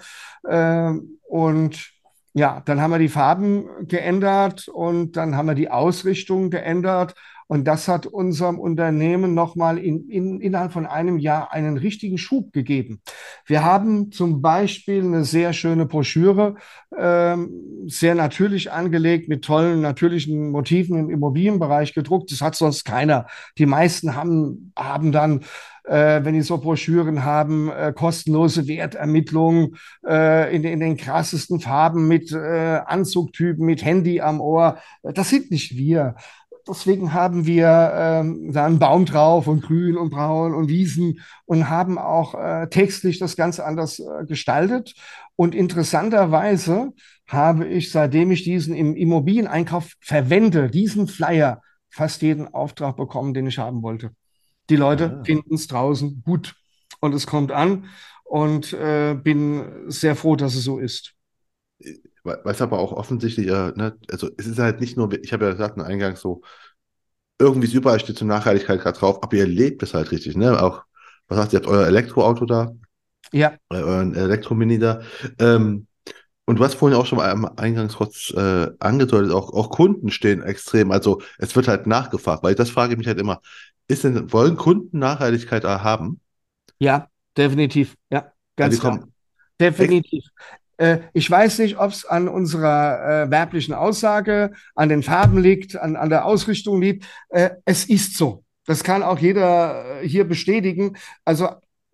Ähm, 0.48 1.20
und 1.28 1.94
ja, 2.32 2.60
dann 2.64 2.80
haben 2.80 2.90
wir 2.90 2.98
die 2.98 3.08
Farben 3.08 3.68
geändert 3.86 4.66
und 4.66 5.16
dann 5.16 5.36
haben 5.36 5.46
wir 5.46 5.54
die 5.54 5.70
Ausrichtung 5.70 6.50
geändert. 6.50 7.14
Und 7.46 7.64
das 7.64 7.88
hat 7.88 8.06
unserem 8.06 8.58
Unternehmen 8.58 9.34
nochmal 9.34 9.78
in, 9.78 10.08
in, 10.08 10.40
innerhalb 10.40 10.72
von 10.72 10.86
einem 10.86 11.18
Jahr 11.18 11.52
einen 11.52 11.76
richtigen 11.76 12.18
Schub 12.18 12.52
gegeben. 12.52 13.00
Wir 13.46 13.64
haben 13.64 14.12
zum 14.12 14.40
Beispiel 14.42 15.02
eine 15.04 15.24
sehr 15.24 15.52
schöne 15.52 15.86
Broschüre, 15.86 16.56
ähm, 16.96 17.50
sehr 17.86 18.14
natürlich 18.14 18.72
angelegt, 18.72 19.28
mit 19.28 19.44
tollen 19.44 19.80
natürlichen 19.80 20.50
Motiven 20.50 20.98
im 20.98 21.10
Immobilienbereich 21.10 21.94
gedruckt. 21.94 22.32
Das 22.32 22.40
hat 22.40 22.54
sonst 22.54 22.84
keiner. 22.84 23.26
Die 23.58 23.66
meisten 23.66 24.14
haben, 24.14 24.72
haben 24.76 25.12
dann 25.12 25.40
äh, 25.84 26.24
wenn 26.24 26.34
die 26.34 26.42
so 26.42 26.58
Broschüren 26.58 27.24
haben, 27.24 27.70
äh, 27.70 27.92
kostenlose 27.94 28.66
Wertermittlungen 28.66 29.76
äh, 30.06 30.54
in, 30.54 30.64
in 30.64 30.80
den 30.80 30.96
krassesten 30.96 31.60
Farben 31.60 32.08
mit 32.08 32.32
äh, 32.32 32.80
Anzugtypen, 32.86 33.64
mit 33.64 33.84
Handy 33.84 34.20
am 34.20 34.40
Ohr. 34.40 34.78
Das 35.02 35.28
sind 35.28 35.50
nicht 35.50 35.76
wir 35.76 36.16
deswegen 36.68 37.12
haben 37.12 37.46
wir 37.46 37.92
ähm, 37.94 38.52
da 38.52 38.66
einen 38.66 38.78
Baum 38.78 39.04
drauf 39.06 39.46
und 39.46 39.62
grün 39.62 39.96
und 39.96 40.10
braun 40.10 40.54
und 40.54 40.68
Wiesen 40.68 41.20
und 41.46 41.68
haben 41.68 41.98
auch 41.98 42.34
äh, 42.34 42.68
textlich 42.68 43.18
das 43.18 43.36
Ganze 43.36 43.64
anders 43.64 43.98
äh, 43.98 44.24
gestaltet. 44.26 44.94
Und 45.36 45.54
interessanterweise 45.54 46.92
habe 47.26 47.66
ich, 47.66 47.90
seitdem 47.90 48.30
ich 48.30 48.44
diesen 48.44 48.74
im 48.74 48.94
Immobilieneinkauf 48.96 49.92
verwende, 50.00 50.70
diesen 50.70 51.06
Flyer 51.08 51.60
fast 51.90 52.22
jeden 52.22 52.52
Auftrag 52.52 52.96
bekommen, 52.96 53.34
den 53.34 53.46
ich 53.46 53.58
haben 53.58 53.82
wollte. 53.82 54.10
Die 54.70 54.76
Leute 54.76 55.20
Ah. 55.20 55.24
finden 55.24 55.54
es 55.54 55.66
draußen 55.66 56.22
gut 56.24 56.54
und 57.00 57.14
es 57.14 57.26
kommt 57.26 57.52
an 57.52 57.86
und 58.24 58.72
äh, 58.72 59.14
bin 59.14 59.84
sehr 59.88 60.16
froh, 60.16 60.36
dass 60.36 60.54
es 60.54 60.64
so 60.64 60.78
ist. 60.78 61.14
Weiß 62.24 62.62
aber 62.62 62.78
auch 62.78 62.92
offensichtlich, 62.92 63.48
äh, 63.48 63.72
ne, 63.76 63.98
also 64.10 64.30
es 64.38 64.46
ist 64.46 64.58
halt 64.58 64.80
nicht 64.80 64.96
nur, 64.96 65.12
ich 65.22 65.32
habe 65.32 65.44
ja 65.46 65.52
gesagt, 65.52 65.76
im 65.76 65.82
Eingang 65.84 66.16
so, 66.16 66.42
irgendwie 67.38 67.66
ist 67.68 67.74
überall 67.74 68.00
steht 68.00 68.18
so 68.18 68.24
Nachhaltigkeit 68.26 68.80
gerade 68.80 68.98
drauf, 68.98 69.22
aber 69.22 69.36
ihr 69.36 69.46
lebt 69.46 69.82
es 69.82 69.94
halt 69.94 70.12
richtig, 70.12 70.36
ne? 70.36 70.62
Auch, 70.62 70.84
was 71.28 71.38
sagt 71.38 71.52
ihr, 71.52 71.58
habt 71.60 71.68
euer 71.68 71.86
Elektroauto 71.86 72.46
da, 72.46 72.72
Ja, 73.32 73.58
äh, 73.72 73.76
euren 73.82 74.14
Elektromini 74.14 74.78
da. 74.78 75.02
Ähm, 75.38 75.86
Und 76.46 76.58
du 76.60 76.64
hast 76.64 76.74
vorhin 76.76 76.98
auch 76.98 77.06
schon 77.06 77.18
mal 77.18 77.30
am 77.30 77.46
Eingangs 77.58 77.96
kurz 77.96 78.30
äh, 78.36 78.70
angedeutet, 78.80 79.32
auch, 79.32 79.52
auch 79.54 79.70
Kunden 79.70 80.10
stehen 80.12 80.42
extrem. 80.42 80.92
Also 80.92 81.22
es 81.38 81.56
wird 81.56 81.68
halt 81.68 81.86
nachgefragt, 81.88 82.42
weil 82.44 82.54
das 82.56 82.70
frage 82.70 82.92
ich 82.94 82.98
mich 82.98 83.08
halt 83.08 83.20
immer. 83.20 83.40
Ist 83.88 84.04
denn, 84.04 84.32
wollen 84.32 84.56
Kunden 84.56 84.98
Nachhaltigkeit 84.98 85.64
haben? 85.64 86.20
Ja, 86.78 87.10
definitiv. 87.36 87.96
Ja, 88.10 88.32
ganz 88.56 88.80
klar. 88.80 89.08
Definitiv. 89.60 90.24
Äh, 90.76 90.98
ich 91.12 91.30
weiß 91.30 91.58
nicht, 91.58 91.78
ob 91.78 91.90
es 91.90 92.04
an 92.04 92.28
unserer 92.28 93.24
äh, 93.24 93.30
werblichen 93.30 93.74
Aussage, 93.74 94.52
an 94.74 94.88
den 94.88 95.02
Farben 95.02 95.38
liegt, 95.38 95.76
an, 95.76 95.96
an 95.96 96.10
der 96.10 96.24
Ausrichtung 96.24 96.80
liegt. 96.80 97.06
Äh, 97.28 97.50
es 97.64 97.84
ist 97.84 98.16
so. 98.16 98.44
Das 98.66 98.82
kann 98.82 99.02
auch 99.02 99.18
jeder 99.18 100.02
äh, 100.02 100.08
hier 100.08 100.24
bestätigen. 100.24 100.96
Also 101.24 101.48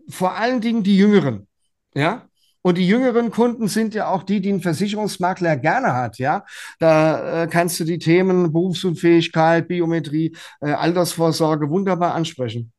vor 0.08 0.36
allen 0.36 0.60
Dingen 0.60 0.82
die 0.82 0.96
Jüngeren. 0.96 1.46
Ja, 1.94 2.28
und 2.62 2.76
die 2.76 2.86
jüngeren 2.86 3.30
Kunden 3.30 3.68
sind 3.68 3.94
ja 3.94 4.08
auch 4.08 4.22
die, 4.22 4.40
die 4.40 4.52
ein 4.52 4.60
Versicherungsmakler 4.60 5.56
gerne 5.56 5.94
hat, 5.94 6.18
ja. 6.18 6.44
Da 6.78 7.44
äh, 7.44 7.46
kannst 7.46 7.80
du 7.80 7.84
die 7.84 7.98
Themen 7.98 8.52
Berufsunfähigkeit, 8.52 9.66
Biometrie, 9.66 10.36
äh, 10.60 10.72
Altersvorsorge 10.72 11.70
wunderbar 11.70 12.14
ansprechen. 12.14 12.72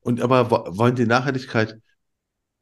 Und 0.00 0.20
aber 0.20 0.50
wollen 0.78 0.94
die 0.94 1.06
Nachhaltigkeit 1.06 1.78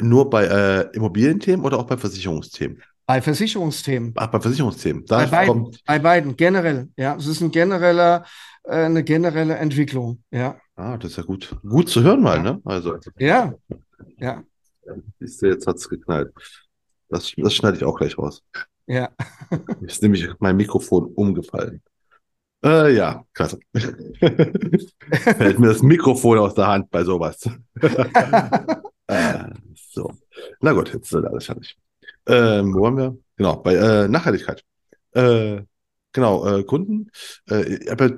nur 0.01 0.31
bei 0.31 0.45
äh, 0.45 0.97
Immobilienthemen 0.97 1.65
oder 1.65 1.79
auch 1.79 1.87
bei 1.87 1.97
Versicherungsthemen? 1.97 2.83
Bei 3.07 3.21
Versicherungsthemen. 3.21 4.13
Ach, 4.17 4.29
bei 4.29 4.41
Versicherungsthemen. 4.41 5.05
Da 5.05 5.19
bei 5.19 5.27
beiden, 5.27 5.65
kommt... 5.65 5.85
bei 5.85 5.99
beiden, 5.99 6.37
generell. 6.37 6.89
Ja, 6.97 7.17
es 7.17 7.27
ist 7.27 7.41
ein 7.41 7.51
genereller, 7.51 8.25
äh, 8.65 8.85
eine 8.85 9.03
generelle 9.03 9.57
Entwicklung. 9.57 10.23
Ja. 10.31 10.57
Ah, 10.77 10.97
das 10.97 11.13
ist 11.13 11.17
ja 11.17 11.25
gut. 11.25 11.57
Gut 11.63 11.89
zu 11.89 12.03
hören 12.03 12.23
mal, 12.23 12.41
ne? 12.41 12.61
Also. 12.65 12.97
Ja, 13.19 13.55
ja. 14.19 14.43
Siehst 15.19 15.43
du, 15.43 15.47
jetzt 15.47 15.67
hat 15.67 15.77
es 15.77 15.89
geknallt. 15.89 16.33
Das, 17.09 17.33
das 17.37 17.55
schneide 17.55 17.77
ich 17.77 17.85
auch 17.85 17.99
gleich 17.99 18.17
raus. 18.17 18.43
Ja. 18.87 19.09
Ist 19.83 20.03
nämlich 20.03 20.29
mein 20.39 20.57
Mikrofon 20.57 21.07
umgefallen. 21.15 21.83
Äh, 22.65 22.95
ja, 22.95 23.25
klasse. 23.33 23.59
Fällt 23.75 25.59
mir 25.59 25.69
das 25.69 25.83
Mikrofon 25.83 26.39
aus 26.39 26.55
der 26.55 26.67
Hand 26.67 26.91
bei 26.91 27.05
sowas. 27.05 27.49
äh, 29.11 29.51
so. 29.75 30.13
Na 30.61 30.73
gut, 30.73 30.93
jetzt 30.93 31.13
ist 31.13 31.25
alles 31.25 31.47
fertig. 31.47 31.77
Ähm, 32.27 32.75
wo 32.75 32.87
haben 32.87 32.97
wir? 32.97 33.17
Genau, 33.37 33.57
bei 33.57 33.75
äh, 33.75 34.09
Nachhaltigkeit. 34.09 34.63
Äh, 35.13 35.63
genau, 36.13 36.47
äh, 36.47 36.65
Kunden. 36.65 37.11
Äh, 37.49 37.91
aber 37.91 38.11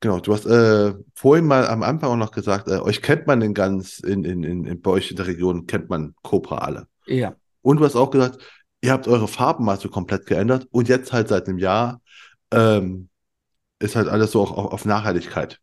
Genau, 0.00 0.20
du 0.20 0.32
hast 0.32 0.44
vorhin 1.16 1.44
mal 1.44 1.66
am 1.66 1.82
Anfang 1.82 2.10
auch 2.10 2.16
noch 2.16 2.30
gesagt, 2.30 2.68
euch 2.68 3.02
kennt 3.02 3.26
man 3.26 3.42
in 3.42 3.52
ganz, 3.52 3.98
in, 3.98 4.22
in, 4.22 4.44
in, 4.44 4.80
bei 4.80 4.92
euch 4.92 5.10
in 5.10 5.16
der 5.16 5.26
Region 5.26 5.66
kennt 5.66 5.90
man 5.90 6.14
Cobra 6.22 6.58
alle. 6.58 6.86
Ja. 7.06 7.34
Und 7.62 7.80
du 7.80 7.84
hast 7.84 7.96
auch 7.96 8.10
gesagt, 8.10 8.38
ihr 8.80 8.92
habt 8.92 9.08
eure 9.08 9.26
Farben 9.26 9.64
mal 9.64 9.78
so 9.78 9.88
komplett 9.88 10.26
geändert 10.26 10.68
und 10.70 10.88
jetzt 10.88 11.12
halt 11.12 11.26
seit 11.26 11.48
einem 11.48 11.58
Jahr 11.58 12.00
ähm, 12.52 13.08
ist 13.78 13.96
halt 13.96 14.08
alles 14.08 14.32
so 14.32 14.42
auch 14.42 14.52
auf, 14.52 14.72
auf 14.72 14.84
Nachhaltigkeit. 14.84 15.58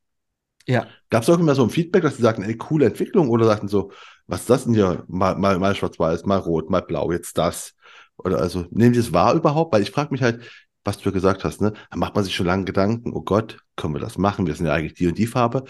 Ja. 0.67 0.87
Gab 1.09 1.23
es 1.23 1.29
auch 1.29 1.39
immer 1.39 1.55
so 1.55 1.63
ein 1.63 1.69
Feedback, 1.69 2.03
dass 2.03 2.17
sie 2.17 2.23
sagten, 2.23 2.43
ey, 2.43 2.57
coole 2.57 2.87
Entwicklung 2.87 3.29
oder 3.29 3.45
sagten 3.45 3.67
so, 3.67 3.91
was 4.27 4.41
ist 4.41 4.49
das 4.49 4.63
denn 4.65 4.73
hier? 4.73 5.03
Mal, 5.07 5.35
mal, 5.35 5.59
mal 5.59 5.75
schwarz-weiß, 5.75 6.25
mal 6.25 6.37
rot, 6.37 6.69
mal 6.69 6.81
blau, 6.81 7.11
jetzt 7.11 7.37
das. 7.37 7.73
Oder 8.17 8.39
also, 8.39 8.65
nehmen 8.71 8.93
die 8.93 8.99
es 8.99 9.13
wahr 9.13 9.35
überhaupt? 9.35 9.73
Weil 9.73 9.81
ich 9.81 9.91
frage 9.91 10.11
mich 10.11 10.21
halt, 10.21 10.41
was 10.83 10.97
du 10.99 11.11
gesagt 11.11 11.43
hast, 11.43 11.61
ne? 11.61 11.73
Da 11.89 11.97
macht 11.97 12.15
man 12.15 12.23
sich 12.23 12.35
schon 12.35 12.45
lange 12.45 12.65
Gedanken, 12.65 13.11
oh 13.13 13.21
Gott, 13.21 13.59
können 13.75 13.93
wir 13.93 13.99
das 13.99 14.17
machen? 14.17 14.47
Wir 14.47 14.55
sind 14.55 14.67
ja 14.67 14.73
eigentlich 14.73 14.93
die 14.93 15.07
und 15.07 15.17
die 15.17 15.27
Farbe. 15.27 15.65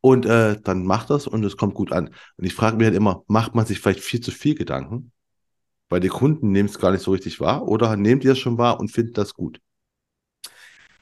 Und 0.00 0.26
äh, 0.26 0.60
dann 0.62 0.84
macht 0.84 1.10
das 1.10 1.26
und 1.26 1.44
es 1.44 1.56
kommt 1.56 1.74
gut 1.74 1.92
an. 1.92 2.08
Und 2.36 2.44
ich 2.44 2.54
frage 2.54 2.76
mich 2.76 2.86
halt 2.86 2.96
immer, 2.96 3.24
macht 3.26 3.54
man 3.54 3.66
sich 3.66 3.80
vielleicht 3.80 4.00
viel 4.00 4.20
zu 4.20 4.30
viel 4.30 4.54
Gedanken? 4.54 5.12
Weil 5.88 6.00
die 6.00 6.08
Kunden 6.08 6.52
nehmen 6.52 6.68
es 6.68 6.78
gar 6.78 6.92
nicht 6.92 7.02
so 7.02 7.12
richtig 7.12 7.40
wahr 7.40 7.66
oder 7.66 7.96
nehmt 7.96 8.24
ihr 8.24 8.32
es 8.32 8.38
schon 8.38 8.58
wahr 8.58 8.78
und 8.80 8.90
findet 8.90 9.18
das 9.18 9.34
gut? 9.34 9.60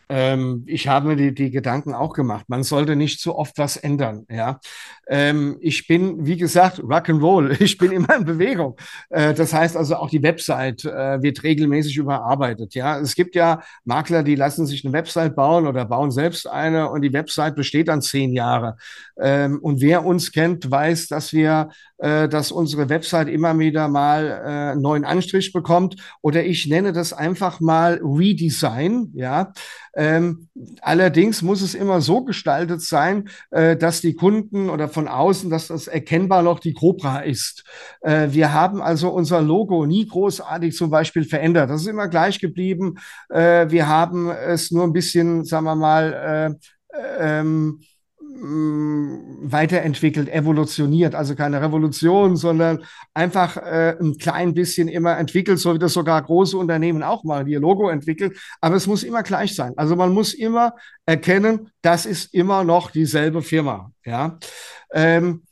Ähm, 0.09 0.63
ich 0.67 0.87
habe 0.87 1.09
mir 1.09 1.17
die, 1.17 1.35
die 1.35 1.51
Gedanken 1.51 1.93
auch 1.93 2.13
gemacht. 2.13 2.45
Man 2.49 2.63
sollte 2.63 2.95
nicht 2.95 3.21
so 3.21 3.37
oft 3.37 3.59
was 3.59 3.77
ändern. 3.77 4.25
Ja, 4.31 4.61
ähm, 5.09 5.57
ich 5.61 5.87
bin, 5.87 6.27
wie 6.27 6.37
gesagt, 6.37 6.79
Rock'n'Roll. 6.81 7.57
Ich 7.67 7.79
bin 7.79 7.91
immer 7.91 8.17
in 8.17 8.25
Bewegung. 8.25 8.77
Äh, 9.11 9.35
das 9.35 9.53
heißt 9.53 9.77
also 9.77 9.97
auch 9.97 10.09
die 10.09 10.23
Website 10.23 10.85
äh, 10.85 11.21
wird 11.23 11.43
regelmäßig 11.43 11.97
überarbeitet. 11.97 12.75
Ja, 12.75 12.99
es 13.01 13.15
gibt 13.15 13.35
ja 13.35 13.63
Makler, 13.85 14.23
die 14.23 14.37
lassen 14.37 14.67
sich 14.67 14.85
eine 14.85 14.93
Website 14.93 15.35
bauen 15.35 15.67
oder 15.67 15.85
bauen 15.85 16.11
selbst 16.13 16.49
eine 16.49 16.89
und 16.91 17.03
die 17.03 17.13
Website 17.13 17.57
besteht 17.57 17.89
dann 17.89 18.03
zehn 18.03 18.33
Jahre. 18.33 18.77
Ähm, 19.21 19.59
und 19.61 19.81
wer 19.81 20.05
uns 20.05 20.31
kennt, 20.31 20.71
weiß, 20.71 21.09
dass 21.09 21.33
wir, 21.33 21.71
dass 21.99 22.53
unsere 22.53 22.89
Website 22.89 23.29
immer 23.29 23.59
wieder 23.59 23.89
mal 23.89 24.27
äh, 24.27 24.73
einen 24.73 24.83
neuen 24.83 25.05
Anstrich 25.05 25.53
bekommt 25.53 25.97
oder 26.21 26.45
ich 26.45 26.67
nenne 26.67 26.93
das 26.93 27.13
einfach 27.13 27.61
mal 27.61 28.01
Redesign. 28.03 29.11
Ja. 29.15 29.53
Ähm, 29.97 30.49
allerdings 30.83 31.41
muss 31.41 31.63
es 31.63 31.75
immer 31.75 32.03
so 32.03 32.23
gestaltet 32.23 32.83
sein, 32.83 33.31
äh, 33.51 33.77
dass 33.77 34.03
die 34.03 34.15
Kunden 34.15 34.69
oder 34.69 34.89
von 34.89 35.09
außen, 35.09 35.49
dass 35.49 35.69
das 35.69 35.89
erkennbar 35.89 36.43
noch 36.43 36.61
die 36.61 36.75
Cobra 36.75 37.21
ist. 37.21 37.65
Äh, 38.03 38.29
wir 38.31 38.53
haben 38.53 38.83
also 38.83 39.09
unser 39.09 39.41
Logo 39.41 39.87
nie 39.87 40.07
großartig 40.07 40.77
zum 40.77 40.91
Beispiel 40.91 41.25
verändert. 41.25 41.71
Das 41.71 41.81
ist 41.81 41.89
immer 41.89 42.09
gleich 42.09 42.41
geblieben. 42.41 42.97
Äh, 43.31 43.71
wir 43.71 43.89
haben 43.89 44.31
es 44.31 44.71
nur 44.71 44.85
ein 44.85 44.93
bisschen, 44.93 45.45
sagen 45.45 45.65
wir 45.65 45.77
mal, 45.77 46.59
äh, 46.93 47.39
ähm, 47.39 47.81
weiterentwickelt, 48.39 50.29
evolutioniert, 50.29 51.15
also 51.15 51.35
keine 51.35 51.61
Revolution, 51.63 52.37
sondern 52.37 52.85
einfach 53.15 53.57
äh, 53.57 53.97
ein 54.01 54.19
klein 54.19 54.53
bisschen 54.55 54.89
immer 54.89 55.17
entwickelt, 55.19 55.59
so 55.59 55.75
wie 55.75 55.79
das 55.79 55.95
sogar 55.95 56.23
große 56.23 56.57
Unternehmen 56.57 57.03
auch 57.03 57.25
mal 57.25 57.49
ihr 57.49 57.61
Logo 57.61 57.89
entwickelt. 57.89 58.39
Aber 58.61 58.77
es 58.77 58.87
muss 58.87 59.03
immer 59.03 59.23
gleich 59.23 59.55
sein. 59.55 59.73
Also 59.77 59.97
man 59.97 60.13
muss 60.13 60.35
immer 60.35 60.75
erkennen, 61.07 61.71
das 61.83 62.05
ist 62.05 62.35
immer 62.35 62.63
noch 62.63 62.91
dieselbe 62.91 63.43
Firma. 63.43 63.91
Ja. 64.05 64.39
Ähm, 64.93 65.43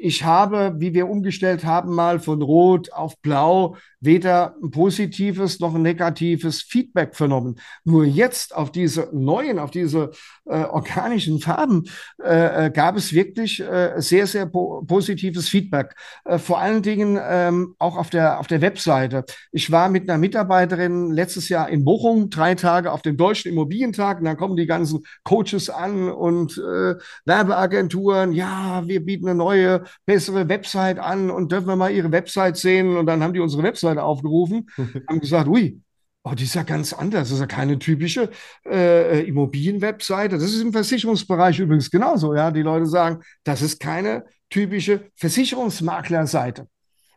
ich 0.00 0.24
habe, 0.24 0.74
wie 0.78 0.94
wir 0.94 1.08
umgestellt 1.08 1.64
haben, 1.64 1.92
mal 1.94 2.20
von 2.20 2.40
Rot 2.40 2.92
auf 2.92 3.18
Blau 3.20 3.76
weder 4.00 4.54
ein 4.62 4.70
positives 4.70 5.60
noch 5.60 5.74
ein 5.74 5.82
negatives 5.82 6.62
Feedback 6.62 7.16
vernommen. 7.16 7.56
Nur 7.84 8.04
jetzt 8.04 8.54
auf 8.54 8.70
diese 8.70 9.08
neuen, 9.12 9.58
auf 9.58 9.70
diese 9.70 10.10
äh, 10.46 10.64
organischen 10.64 11.40
Farben 11.40 11.84
äh, 12.22 12.66
äh, 12.66 12.70
gab 12.70 12.96
es 12.96 13.12
wirklich 13.12 13.60
äh, 13.60 13.94
sehr, 13.96 14.26
sehr 14.26 14.46
po 14.46 14.82
positives 14.86 15.48
Feedback. 15.48 15.94
Äh, 16.24 16.38
vor 16.38 16.60
allen 16.60 16.82
Dingen 16.82 17.18
ähm, 17.20 17.74
auch 17.78 17.96
auf 17.96 18.10
der, 18.10 18.38
auf 18.38 18.46
der 18.46 18.60
Webseite. 18.60 19.24
Ich 19.52 19.70
war 19.70 19.88
mit 19.88 20.08
einer 20.08 20.18
Mitarbeiterin 20.18 21.10
letztes 21.10 21.48
Jahr 21.48 21.68
in 21.68 21.84
Bochum, 21.84 22.30
drei 22.30 22.54
Tage 22.54 22.92
auf 22.92 23.02
dem 23.02 23.16
Deutschen 23.16 23.52
Immobilientag 23.52 24.18
und 24.18 24.24
dann 24.24 24.36
kommen 24.36 24.56
die 24.56 24.66
ganzen 24.66 25.04
Coaches 25.24 25.70
an 25.70 26.10
und 26.10 26.56
äh, 26.58 26.94
Werbeagenturen. 27.24 28.32
Ja, 28.32 28.86
wir 28.86 29.04
bieten 29.04 29.28
eine 29.28 29.38
neue, 29.38 29.84
bessere 30.06 30.48
Website 30.48 30.98
an 30.98 31.30
und 31.30 31.52
dürfen 31.52 31.66
wir 31.66 31.76
mal 31.76 31.90
ihre 31.90 32.12
Website 32.12 32.56
sehen 32.56 32.96
und 32.96 33.06
dann 33.06 33.22
haben 33.22 33.34
die 33.34 33.40
unsere 33.40 33.62
Website 33.62 33.87
Webseite 33.88 34.02
aufgerufen, 34.02 34.68
haben 35.08 35.20
gesagt, 35.20 35.48
ui, 35.48 35.80
oh, 36.24 36.32
die 36.32 36.44
ist 36.44 36.54
ja 36.54 36.62
ganz 36.62 36.92
anders. 36.92 37.28
Das 37.28 37.32
ist 37.32 37.40
ja 37.40 37.46
keine 37.46 37.78
typische 37.78 38.30
äh, 38.66 39.26
Immobilienwebseite. 39.26 40.36
Das 40.36 40.52
ist 40.52 40.60
im 40.60 40.72
Versicherungsbereich 40.72 41.58
übrigens 41.58 41.90
genauso. 41.90 42.34
Ja, 42.34 42.50
die 42.50 42.62
Leute 42.62 42.86
sagen, 42.86 43.22
das 43.44 43.62
ist 43.62 43.80
keine 43.80 44.24
typische 44.50 45.10
Versicherungsmaklerseite. 45.16 46.68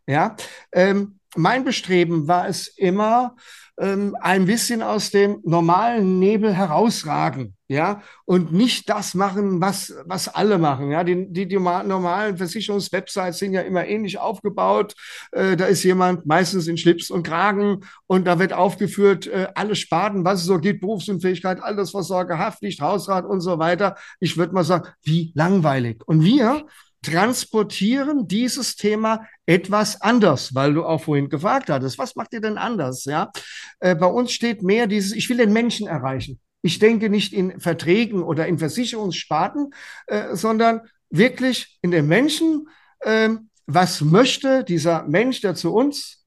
Ja, 0.08 0.36
ähm, 0.72 1.20
mein 1.36 1.64
Bestreben 1.64 2.28
war 2.28 2.48
es 2.48 2.68
immer, 2.68 3.36
ähm, 3.82 4.16
ein 4.22 4.46
bisschen 4.46 4.84
aus 4.84 5.10
dem 5.10 5.40
normalen 5.44 6.20
Nebel 6.20 6.54
herausragen, 6.54 7.56
ja, 7.68 8.02
und 8.26 8.54
nicht 8.54 8.88
das 8.90 9.16
machen, 9.16 9.60
was, 9.60 9.96
was 10.06 10.28
alle 10.28 10.60
machen, 10.60 10.92
ja. 10.92 11.04
Die, 11.04 11.28
die, 11.34 11.48
die 11.48 11.56
normalen 11.56 12.38
Versicherungswebsites 12.38 13.40
sind 13.40 13.54
ja 13.54 13.62
immer 13.62 13.88
ähnlich 13.88 14.20
aufgebaut. 14.20 14.94
Äh, 15.32 15.58
da 15.58 15.66
ist 15.66 15.84
jemand 15.84 16.28
meistens 16.28 16.68
in 16.68 16.78
Schlips 16.78 17.10
und 17.10 17.24
Kragen 17.24 17.82
und 18.06 18.28
da 18.28 18.38
wird 18.38 18.54
aufgeführt, 18.54 19.26
äh, 19.26 19.48
alle 19.56 19.76
Sparten, 19.76 20.24
was 20.24 20.42
es 20.42 20.46
so 20.46 20.60
gibt, 20.60 20.82
Berufsunfähigkeit, 20.82 21.64
Altersvorsorge, 21.64 22.38
Haftpflicht, 22.38 22.82
Hausrat 22.82 23.26
und 23.26 23.42
so 23.42 23.58
weiter. 23.58 23.96
Ich 24.20 24.38
würde 24.38 24.54
mal 24.54 24.64
sagen, 24.64 24.90
wie 25.02 25.32
langweilig. 25.34 26.04
Und 26.06 26.24
wir 26.24 26.66
transportieren 27.02 28.28
dieses 28.28 28.76
Thema 28.76 29.28
etwas 29.46 30.02
anders, 30.02 30.54
weil 30.54 30.74
du 30.74 30.86
auch 30.86 31.04
vorhin 31.04 31.30
gefragt 31.30 31.70
hattest, 31.70 31.98
was 31.98 32.16
macht 32.16 32.34
ihr 32.34 32.42
denn 32.42 32.58
anders? 32.58 33.06
Ja, 33.06 33.32
äh, 33.80 33.96
bei 33.96 34.06
uns 34.06 34.32
steht 34.32 34.62
mehr 34.62 34.88
dieses, 34.88 35.12
ich 35.14 35.30
will 35.30 35.38
den 35.38 35.54
Menschen 35.54 35.88
erreichen. 35.88 36.40
Ich 36.62 36.78
denke 36.78 37.10
nicht 37.10 37.34
in 37.34 37.60
Verträgen 37.60 38.22
oder 38.22 38.46
in 38.46 38.60
Versicherungssparten, 38.60 39.74
äh, 40.08 40.36
sondern 40.36 40.82
wirklich 41.10 41.80
in 41.82 41.92
den 41.92 42.08
Menschen. 42.08 42.68
Äh, 43.00 43.30
was 43.66 44.02
möchte 44.02 44.64
dieser 44.64 45.04
Mensch, 45.08 45.42
der 45.42 45.56
zu 45.56 45.74
uns 45.74 46.24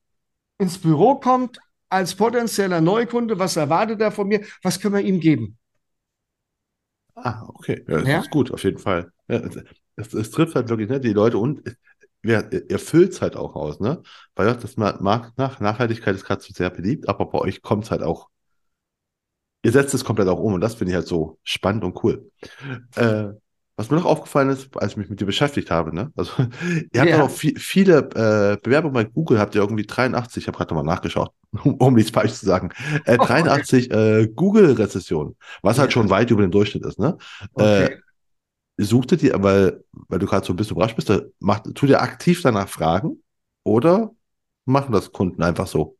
ins 0.59 0.79
Büro 0.79 1.17
kommt, 1.17 1.59
als 1.89 2.17
potenzieller 2.17 2.81
Neukunde? 2.81 3.39
Was 3.39 3.57
erwartet 3.57 4.01
er 4.01 4.11
von 4.11 4.27
mir? 4.27 4.45
Was 4.63 4.81
können 4.81 4.95
wir 4.95 5.03
ihm 5.03 5.21
geben? 5.21 5.57
Ah, 7.15 7.45
okay. 7.47 7.85
Ja, 7.87 7.99
das 7.99 8.09
ja? 8.09 8.21
ist 8.21 8.31
gut, 8.31 8.51
auf 8.51 8.65
jeden 8.65 8.79
Fall. 8.79 9.13
Ja, 9.29 9.41
es, 9.97 10.13
es, 10.15 10.31
trifft 10.31 10.55
halt 10.55 10.69
wirklich 10.69 10.89
ne, 10.89 11.01
die 11.01 11.13
Leute 11.13 11.39
und 11.39 11.63
ja, 12.25 12.43
ihr, 12.51 12.79
füllt 12.79 13.13
es 13.13 13.23
halt 13.23 13.37
auch 13.37 13.55
aus, 13.55 13.81
ne? 13.81 14.03
Weil 14.35 14.47
das 14.55 14.77
mag, 14.77 15.01
nach, 15.37 15.61
Nachhaltigkeit 15.61 16.15
ist 16.15 16.25
gerade 16.25 16.43
so 16.43 16.53
sehr 16.53 16.71
beliebt, 16.71 17.09
aber 17.09 17.27
bei 17.27 17.39
euch 17.39 17.61
kommt 17.63 17.85
es 17.85 17.91
halt 17.91 18.03
auch, 18.03 18.29
ihr 19.63 19.73
setzt 19.73 19.95
es 19.95 20.05
komplett 20.05 20.29
auch 20.29 20.41
um 20.41 20.55
und 20.55 20.61
das 20.61 20.75
finde 20.75 20.93
ich 20.93 20.97
halt 20.97 21.07
so 21.07 21.39
spannend 21.43 21.85
und 21.85 22.03
cool. 22.03 22.31
Äh, 22.97 23.29
was 23.77 23.91
mir 23.91 23.97
noch 23.97 24.05
aufgefallen 24.05 24.51
ist, 24.51 24.71
als 24.77 24.93
ich 24.93 24.97
mich 24.97 25.11
mit 25.11 25.21
dir 25.21 25.27
beschäftigt 25.27 25.71
habe, 25.71 25.95
ne? 25.95 26.13
Also, 26.17 26.33
ihr 26.93 27.01
habt 27.01 27.11
ja. 27.11 27.23
auch 27.23 27.31
viel, 27.31 27.59
viele 27.59 27.99
äh, 27.99 28.57
Bewerbungen 28.63 28.95
bei 28.95 29.05
Google, 29.05 29.39
habt 29.39 29.55
ihr 29.55 29.61
irgendwie 29.61 29.87
83, 29.87 30.43
ich 30.43 30.47
habe 30.47 30.57
gerade 30.57 30.75
nochmal 30.75 30.95
nachgeschaut, 30.95 31.33
um, 31.65 31.75
um 31.75 31.95
nichts 31.95 32.11
falsch 32.11 32.35
zu 32.35 32.47
sagen, 32.47 32.71
äh, 33.05 33.19
83 33.19 33.91
okay. 33.91 34.23
äh, 34.23 34.29
Google-Rezessionen, 34.29 35.37
was 35.63 35.79
halt 35.79 35.91
ja. 35.91 35.93
schon 35.93 36.11
weit 36.11 36.31
über 36.31 36.43
den 36.43 36.53
Durchschnitt 36.53 36.87
ist, 36.87 36.99
ne? 36.99 37.19
Okay. 37.55 37.99
Suchtet 38.77 39.23
ihr, 39.23 39.41
weil, 39.43 39.85
weil 39.93 40.19
du 40.19 40.27
gerade 40.27 40.45
so 40.45 40.53
ein 40.53 40.57
bisschen 40.57 40.77
überrascht 40.77 40.97
bist, 40.97 41.13
macht, 41.39 41.73
tut 41.75 41.89
ihr 41.89 42.03
aktiv 42.03 42.43
danach 42.43 42.69
fragen 42.69 43.23
oder 43.63 44.11
machen 44.65 44.93
das 44.93 45.13
Kunden 45.13 45.43
einfach 45.43 45.67
so? 45.67 45.97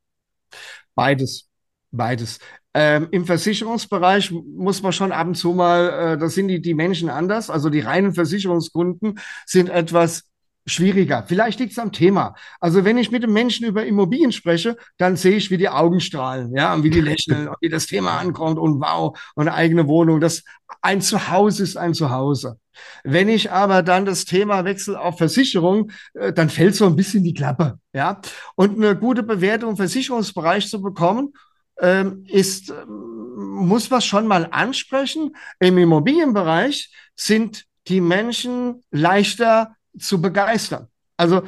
Beides. 0.95 1.49
Beides. 1.91 2.41
Ähm, 2.77 3.07
Im 3.13 3.25
Versicherungsbereich 3.25 4.33
muss 4.33 4.83
man 4.83 4.93
schon 4.93 5.13
ab 5.13 5.29
und 5.29 5.37
zu 5.37 5.53
mal, 5.53 6.15
äh, 6.15 6.19
da 6.19 6.29
sind 6.29 6.49
die, 6.49 6.61
die 6.61 6.75
Menschen 6.75 7.09
anders. 7.09 7.49
Also 7.49 7.71
die 7.71 7.81
reinen 7.81 8.13
Versicherungskunden 8.15 9.21
sind 9.47 9.69
etwas 9.69 10.25
schwieriger. 10.67 11.25
Vielleicht 11.27 11.61
liegt 11.61 11.73
es 11.73 11.79
am 11.79 11.93
Thema. 11.93 12.35
Also 12.61 12.85
wenn 12.85 12.99
ich 12.99 13.11
mit 13.11 13.23
einem 13.23 13.33
Menschen 13.33 13.67
über 13.67 13.85
Immobilien 13.85 14.33
spreche, 14.33 14.77
dann 14.97 15.17
sehe 15.17 15.37
ich, 15.37 15.51
wie 15.51 15.59
die 15.59 15.69
Augen 15.69 16.01
strahlen, 16.01 16.55
ja, 16.57 16.75
und 16.75 16.83
wie 16.83 16.91
die 16.91 17.01
lächeln, 17.01 17.49
und 17.49 17.57
wie 17.61 17.69
das 17.69 17.87
Thema 17.87 18.19
ankommt 18.19 18.59
und 18.59 18.81
wow, 18.81 19.19
und 19.35 19.49
eine 19.49 19.57
eigene 19.57 19.87
Wohnung. 19.89 20.21
Das 20.21 20.43
ein 20.81 21.01
Zuhause 21.01 21.63
ist 21.63 21.77
ein 21.77 21.95
Zuhause. 21.95 22.59
Wenn 23.05 23.29
ich 23.29 23.51
aber 23.51 23.83
dann 23.83 24.05
das 24.05 24.25
Thema 24.25 24.65
wechsle 24.65 24.99
auf 24.99 25.19
Versicherung, 25.19 25.91
äh, 26.15 26.33
dann 26.33 26.51
fällt 26.51 26.75
so 26.75 26.87
ein 26.87 26.97
bisschen 26.97 27.23
die 27.23 27.35
Klappe, 27.35 27.79
ja. 27.93 28.21
Und 28.57 28.77
eine 28.77 28.97
gute 28.97 29.23
Bewertung 29.23 29.71
im 29.71 29.77
Versicherungsbereich 29.77 30.69
zu 30.69 30.83
bekommen, 30.83 31.33
ähm, 31.81 32.25
ist, 32.29 32.71
ähm, 32.71 33.35
muss 33.37 33.91
man 33.91 34.01
schon 34.01 34.27
mal 34.27 34.49
ansprechen. 34.51 35.37
Im 35.61 35.79
Immobilienbereich 35.79 36.93
sind 37.15 37.65
die 37.89 38.01
Menschen 38.01 38.83
leichter 38.91 39.77
zu 39.99 40.21
begeistern. 40.21 40.89
Also 41.17 41.43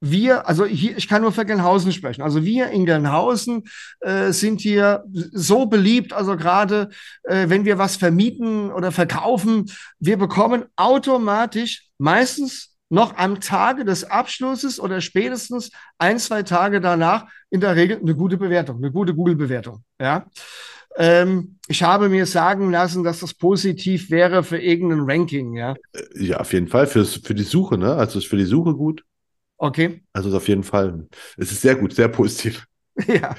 wir, 0.00 0.46
also 0.46 0.66
hier, 0.66 0.96
ich 0.96 1.08
kann 1.08 1.22
nur 1.22 1.32
für 1.32 1.46
Gelnhausen 1.46 1.92
sprechen. 1.92 2.22
Also 2.22 2.44
wir 2.44 2.68
in 2.68 2.84
Gelnhausen 2.84 3.64
äh, 4.00 4.30
sind 4.32 4.60
hier 4.60 5.04
so 5.32 5.66
beliebt, 5.66 6.12
also 6.12 6.36
gerade 6.36 6.90
äh, 7.22 7.48
wenn 7.48 7.64
wir 7.64 7.78
was 7.78 7.96
vermieten 7.96 8.70
oder 8.70 8.92
verkaufen, 8.92 9.70
wir 9.98 10.18
bekommen 10.18 10.64
automatisch 10.76 11.88
meistens 11.98 12.76
noch 12.88 13.16
am 13.16 13.40
Tage 13.40 13.84
des 13.84 14.04
Abschlusses 14.04 14.78
oder 14.78 15.00
spätestens 15.00 15.70
ein, 15.98 16.18
zwei 16.18 16.42
Tage 16.42 16.80
danach 16.80 17.26
in 17.50 17.60
der 17.60 17.74
Regel 17.74 17.98
eine 17.98 18.14
gute 18.14 18.36
Bewertung, 18.36 18.76
eine 18.76 18.92
gute 18.92 19.14
Google-Bewertung. 19.14 19.82
Ja. 20.00 20.26
Ähm, 20.96 21.58
ich 21.68 21.82
habe 21.82 22.08
mir 22.08 22.26
sagen 22.26 22.70
lassen, 22.70 23.04
dass 23.04 23.20
das 23.20 23.34
positiv 23.34 24.10
wäre 24.10 24.42
für 24.42 24.58
irgendein 24.58 25.08
Ranking, 25.08 25.54
ja. 25.54 25.74
Äh, 25.92 26.24
ja, 26.24 26.38
auf 26.38 26.52
jeden 26.52 26.68
Fall. 26.68 26.86
Für, 26.86 27.04
für 27.04 27.34
die 27.34 27.42
Suche, 27.42 27.76
ne? 27.76 27.94
Also 27.94 28.18
ist 28.18 28.28
für 28.28 28.36
die 28.36 28.44
Suche 28.44 28.74
gut. 28.74 29.04
Okay. 29.58 30.02
Also 30.12 30.28
ist 30.28 30.34
auf 30.34 30.48
jeden 30.48 30.62
Fall. 30.62 31.06
Es 31.36 31.52
ist 31.52 31.60
sehr 31.60 31.76
gut, 31.76 31.94
sehr 31.94 32.08
positiv. 32.08 32.66
Ja. 33.06 33.34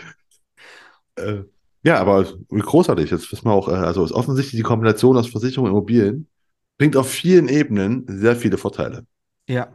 Äh, 1.16 1.46
ja, 1.82 2.00
aber 2.00 2.28
großartig. 2.50 3.10
Jetzt 3.10 3.32
wissen 3.32 3.46
wir 3.46 3.54
auch, 3.54 3.70
äh, 3.70 3.72
also 3.72 4.06
ist 4.06 4.12
offensichtlich 4.12 4.60
die 4.60 4.64
Kombination 4.64 5.18
aus 5.18 5.30
Versicherung 5.30 5.66
und 5.66 5.72
Immobilien 5.72 6.28
bringt 6.78 6.96
auf 6.96 7.10
vielen 7.10 7.50
Ebenen 7.50 8.06
sehr 8.08 8.36
viele 8.36 8.60
Vorteile. 8.60 9.06
Ja. 9.48 9.70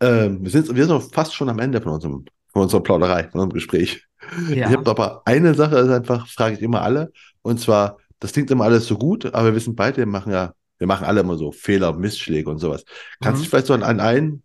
Ähm, 0.00 0.42
wir, 0.42 0.50
sind, 0.50 0.74
wir 0.74 0.84
sind 0.84 0.94
auch 0.94 1.10
fast 1.12 1.34
schon 1.34 1.48
am 1.48 1.58
Ende 1.58 1.80
von 1.80 1.92
unserem, 1.92 2.26
von 2.56 2.62
unserer 2.62 2.82
Plauderei, 2.82 3.24
von 3.24 3.40
unserem 3.42 3.52
Gespräch. 3.52 4.06
Ja. 4.48 4.70
Ich 4.70 4.74
habe 4.74 4.88
aber 4.88 5.20
eine 5.26 5.52
Sache, 5.52 5.76
ist 5.76 5.90
einfach, 5.90 6.26
frage 6.26 6.54
ich 6.54 6.62
immer 6.62 6.80
alle, 6.80 7.12
und 7.42 7.60
zwar, 7.60 7.98
das 8.18 8.32
klingt 8.32 8.50
immer 8.50 8.64
alles 8.64 8.86
so 8.86 8.96
gut, 8.96 9.26
aber 9.26 9.44
wir 9.44 9.54
wissen 9.54 9.76
beide, 9.76 9.98
wir 9.98 10.06
machen 10.06 10.32
ja, 10.32 10.54
wir 10.78 10.86
machen 10.86 11.04
alle 11.04 11.20
immer 11.20 11.36
so 11.36 11.52
Fehler, 11.52 11.92
Missschläge 11.92 12.48
und 12.48 12.56
sowas. 12.56 12.86
Kannst 13.20 13.42
du 13.42 13.44
mhm. 13.44 13.50
vielleicht 13.50 13.66
so 13.66 13.74
an, 13.74 13.82
an 13.82 14.00
ein, 14.00 14.42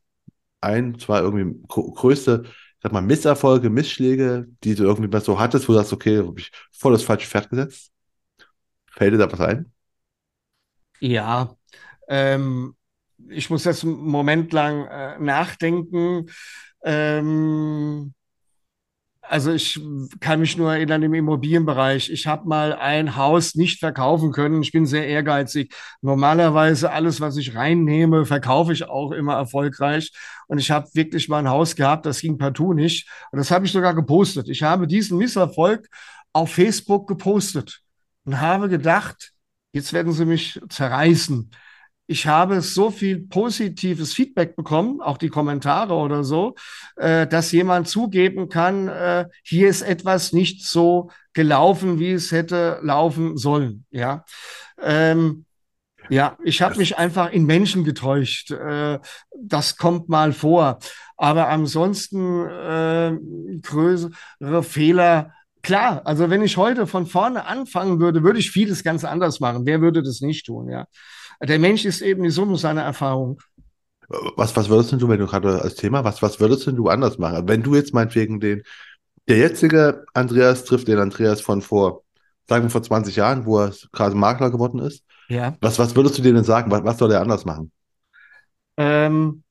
ein, 0.60 1.00
zwei 1.00 1.20
irgendwie 1.20 1.58
größte, 1.70 2.44
ich 2.44 2.52
sag 2.84 2.92
mal, 2.92 3.02
Misserfolge, 3.02 3.70
Missschläge, 3.70 4.46
die 4.62 4.76
du 4.76 4.84
irgendwie 4.84 5.10
mal 5.10 5.22
so 5.22 5.40
hattest, 5.40 5.70
wo 5.70 5.72
du 5.72 5.80
sagst, 5.80 5.94
okay, 5.94 6.18
habe 6.18 6.38
ich 6.38 6.52
voll 6.70 6.92
das 6.92 7.04
falsche 7.04 7.28
Pferd 7.28 7.50
gesetzt? 7.50 7.94
Fällt 8.92 9.14
dir 9.14 9.20
da 9.20 9.32
was 9.32 9.40
ein? 9.40 9.72
Ja, 11.00 11.56
ähm, 12.10 12.76
ich 13.30 13.50
muss 13.50 13.64
jetzt 13.64 13.86
einen 13.86 14.02
Moment 14.02 14.52
lang 14.52 14.86
äh, 14.88 15.18
nachdenken. 15.18 16.26
Ähm, 16.84 18.14
also 19.32 19.54
ich 19.54 19.80
kann 20.20 20.42
mich 20.42 20.58
nur 20.58 20.74
erinnern 20.74 21.04
im 21.04 21.14
Immobilienbereich. 21.14 22.10
Ich 22.10 22.28
habe 22.28 22.50
mal 22.50 22.74
ein 22.74 23.16
Haus 23.16 23.56
nicht 23.56 23.80
verkaufen 23.80 24.34
können. 24.34 24.62
Ich 24.62 24.74
bin 24.74 24.86
sehr 24.86 25.08
ehrgeizig. 25.08 25.74
Normalerweise 26.02 26.92
alles, 26.92 27.22
was 27.22 27.38
ich 27.38 27.56
reinnehme, 27.56 28.26
verkaufe 28.26 28.74
ich 28.74 28.84
auch 28.90 29.12
immer 29.12 29.36
erfolgreich. 29.36 30.12
Und 30.48 30.58
ich 30.58 30.70
habe 30.70 30.90
wirklich 30.96 31.30
mal 31.30 31.40
ein 31.40 31.50
Haus 31.50 31.78
gehabt, 31.78 32.06
das 32.06 32.20
ging 32.20 32.38
partout 32.38 32.74
nicht. 32.74 33.08
Und 33.32 33.38
das 33.40 33.52
habe 33.52 33.66
ich 33.66 33.72
sogar 33.72 33.94
gepostet. 33.96 34.50
Ich 34.50 34.64
habe 34.64 34.86
diesen 34.86 35.18
Misserfolg 35.18 35.88
auf 36.34 36.52
Facebook 36.52 37.08
gepostet 37.08 37.82
und 38.26 38.42
habe 38.42 38.68
gedacht, 38.68 39.32
jetzt 39.72 39.94
werden 39.94 40.12
sie 40.12 40.26
mich 40.26 40.60
zerreißen 40.68 41.52
ich 42.12 42.28
habe 42.28 42.60
so 42.60 42.92
viel 42.92 43.26
positives 43.28 44.14
Feedback 44.14 44.58
bekommen, 44.58 45.00
auch 45.00 45.18
die 45.18 45.30
Kommentare 45.30 45.94
oder 45.94 46.26
so, 46.26 46.56
äh, 46.98 47.26
dass 47.26 47.54
jemand 47.54 47.88
zugeben 47.88 48.50
kann, 48.50 48.90
äh, 48.90 49.26
hier 49.44 49.70
ist 49.70 49.82
etwas 49.82 50.34
nicht 50.34 50.66
so 50.66 51.10
gelaufen, 51.32 52.00
wie 52.00 52.12
es 52.12 52.34
hätte 52.34 52.80
laufen 52.84 53.38
sollen. 53.38 53.86
Ja. 53.92 54.26
Ähm, 54.82 55.46
ja, 56.10 56.38
ich 56.44 56.62
habe 56.62 56.78
mich 56.78 56.98
einfach 56.98 57.32
in 57.32 57.46
Menschen 57.46 57.86
getäuscht. 57.86 58.52
Äh, 58.52 59.00
das 59.42 59.78
kommt 59.78 60.10
mal 60.10 60.34
vor. 60.34 60.80
Aber 61.16 61.48
ansonsten 61.48 62.46
äh, 62.46 63.18
größere 63.62 64.64
Fehler. 64.64 65.32
Klar, 65.62 66.02
also 66.04 66.30
wenn 66.30 66.42
ich 66.42 66.58
heute 66.58 66.88
von 66.88 67.06
vorne 67.06 67.46
anfangen 67.46 68.02
würde, 68.02 68.24
würde 68.24 68.40
ich 68.40 68.52
vieles 68.52 68.84
ganz 68.84 69.06
anders 69.06 69.40
machen. 69.40 69.66
Wer 69.66 69.80
würde 69.80 70.04
das 70.04 70.20
nicht 70.20 70.48
tun, 70.48 70.68
ja? 70.70 70.88
Der 71.44 71.60
Mensch 71.60 71.86
ist 71.86 72.02
eben 72.02 72.24
die 72.24 72.30
Summe 72.30 72.58
seiner 72.58 72.84
Erfahrung. 72.84 73.40
Was, 74.36 74.56
was 74.56 74.70
würdest 74.70 74.92
du, 74.92 75.08
wenn 75.08 75.20
du 75.20 75.26
gerade 75.26 75.62
als 75.62 75.76
Thema, 75.76 76.04
was, 76.04 76.22
was 76.22 76.40
würdest 76.40 76.68
du 76.68 76.90
anders 76.90 77.18
machen? 77.18 77.48
Wenn 77.48 77.64
du 77.64 77.76
jetzt 77.76 77.94
meinetwegen 77.94 78.40
den, 78.40 78.64
der 79.28 79.38
jetzige 79.38 80.06
Andreas 80.14 80.66
trifft 80.66 80.88
den 80.88 81.00
Andreas 81.00 81.42
von 81.42 81.62
vor, 81.62 82.04
sagen 82.48 82.64
wir 82.64 82.70
vor 82.70 82.84
20 82.84 83.16
Jahren, 83.16 83.46
wo 83.46 83.60
er 83.60 83.74
gerade 83.94 84.16
Makler 84.16 84.52
geworden 84.52 84.80
ist. 84.80 85.06
Ja. 85.30 85.56
Was, 85.62 85.80
was 85.80 85.96
würdest 85.96 86.18
du 86.18 86.22
denen 86.22 86.44
sagen? 86.44 86.70
Was, 86.72 86.84
was 86.84 86.98
soll 86.98 87.12
er 87.12 87.22
anders 87.22 87.46
machen? 87.46 87.72
Ähm, 88.76 89.44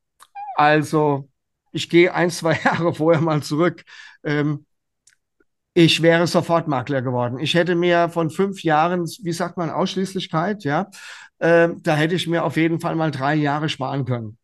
also, 0.57 1.29
ich 1.73 1.89
gehe 1.89 2.13
ein, 2.13 2.31
zwei 2.31 2.59
Jahre 2.65 2.95
vorher 2.95 3.23
mal 3.23 3.43
zurück. 3.43 3.83
Ähm, 4.23 4.67
ich 5.75 6.03
wäre 6.03 6.27
sofort 6.27 6.69
Makler 6.69 7.03
geworden. 7.03 7.39
Ich 7.39 7.55
hätte 7.55 7.75
mir 7.75 8.09
von 8.09 8.31
fünf 8.31 8.63
Jahren, 8.63 9.05
wie 9.23 9.33
sagt 9.33 9.57
man, 9.57 9.71
Ausschließlichkeit, 9.71 10.65
ja, 10.65 10.91
äh, 11.39 11.69
da 11.79 11.95
hätte 11.97 12.15
ich 12.15 12.27
mir 12.27 12.45
auf 12.45 12.57
jeden 12.57 12.81
Fall 12.81 12.97
mal 12.97 13.11
drei 13.11 13.35
Jahre 13.35 13.69
sparen 13.69 14.05
können. 14.05 14.37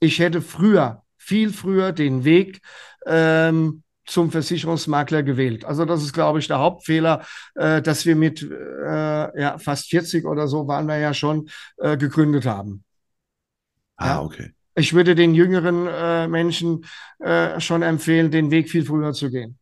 Ich 0.00 0.18
hätte 0.18 0.42
früher, 0.42 1.02
viel 1.16 1.52
früher 1.52 1.92
den 1.92 2.24
Weg 2.24 2.60
ähm, 3.06 3.82
zum 4.04 4.30
Versicherungsmakler 4.30 5.22
gewählt. 5.22 5.64
Also 5.64 5.84
das 5.84 6.02
ist, 6.02 6.12
glaube 6.12 6.38
ich, 6.38 6.46
der 6.46 6.58
Hauptfehler, 6.58 7.24
äh, 7.54 7.80
dass 7.82 8.06
wir 8.06 8.16
mit 8.16 8.42
äh, 8.42 9.40
ja, 9.40 9.58
fast 9.58 9.88
40 9.88 10.24
oder 10.26 10.48
so 10.48 10.68
waren 10.68 10.86
wir 10.86 10.98
ja 10.98 11.14
schon 11.14 11.48
äh, 11.78 11.96
gegründet 11.96 12.46
haben. 12.46 12.84
Ah, 13.96 14.20
okay. 14.20 14.52
Ich 14.74 14.92
würde 14.92 15.14
den 15.14 15.34
jüngeren 15.34 15.86
äh, 15.86 16.28
Menschen 16.28 16.84
äh, 17.18 17.58
schon 17.60 17.82
empfehlen, 17.82 18.30
den 18.30 18.50
Weg 18.50 18.68
viel 18.68 18.84
früher 18.84 19.12
zu 19.12 19.30
gehen. 19.30 19.58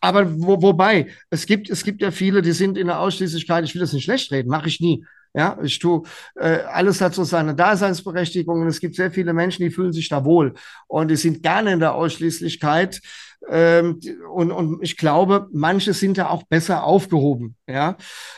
Aber 0.00 0.40
wo, 0.40 0.60
wobei, 0.60 1.08
es 1.30 1.46
gibt, 1.46 1.70
es 1.70 1.84
gibt 1.84 2.02
ja 2.02 2.10
viele, 2.10 2.42
die 2.42 2.52
sind 2.52 2.76
in 2.76 2.88
der 2.88 3.00
Ausschließlichkeit, 3.00 3.64
ich 3.64 3.74
will 3.74 3.80
das 3.80 3.92
nicht 3.92 4.04
schlecht 4.04 4.30
reden, 4.32 4.48
mache 4.48 4.68
ich 4.68 4.80
nie. 4.80 5.04
Ja, 5.36 5.58
ich 5.64 5.80
tue, 5.80 6.02
äh, 6.36 6.60
alles 6.60 7.00
hat 7.00 7.12
so 7.12 7.24
seine 7.24 7.56
Daseinsberechtigung 7.56 8.62
und 8.62 8.68
es 8.68 8.78
gibt 8.78 8.94
sehr 8.94 9.10
viele 9.10 9.32
Menschen, 9.32 9.64
die 9.64 9.70
fühlen 9.70 9.92
sich 9.92 10.08
da 10.08 10.24
wohl 10.24 10.54
und 10.86 11.10
die 11.10 11.16
sind 11.16 11.42
gerne 11.42 11.72
in 11.72 11.80
der 11.80 11.94
Ausschließlichkeit. 11.94 13.00
Ähm, 13.48 14.00
und, 14.32 14.52
und 14.52 14.82
ich 14.82 14.96
glaube, 14.96 15.48
manche 15.52 15.92
sind 15.92 16.18
da 16.18 16.28
auch 16.28 16.44
besser 16.44 16.84
aufgehoben, 16.84 17.56
ja. 17.68 17.96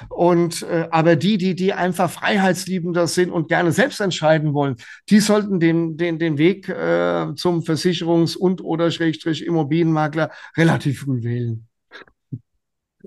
Und 0.09 0.63
äh, 0.63 0.89
aber 0.91 1.17
die, 1.17 1.39
die, 1.39 1.55
die 1.55 1.73
einfach 1.73 2.11
freiheitsliebender 2.11 3.07
sind 3.07 3.31
und 3.31 3.49
gerne 3.49 3.73
selbst 3.73 4.01
entscheiden 4.01 4.55
wollen, 4.55 4.77
die 5.09 5.21
sollten 5.21 5.61
den, 5.61 5.97
den, 5.97 6.19
den 6.19 6.39
Weg 6.39 6.69
äh, 6.69 7.35
zum 7.37 7.61
Versicherungs- 7.61 8.37
und 8.37 8.63
oder 8.63 8.91
Schrägstrich 8.91 9.45
Immobilienmakler 9.45 10.31
relativ 10.57 11.01
früh 11.01 11.23
wählen. 11.23 11.67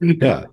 Ja, 0.01 0.45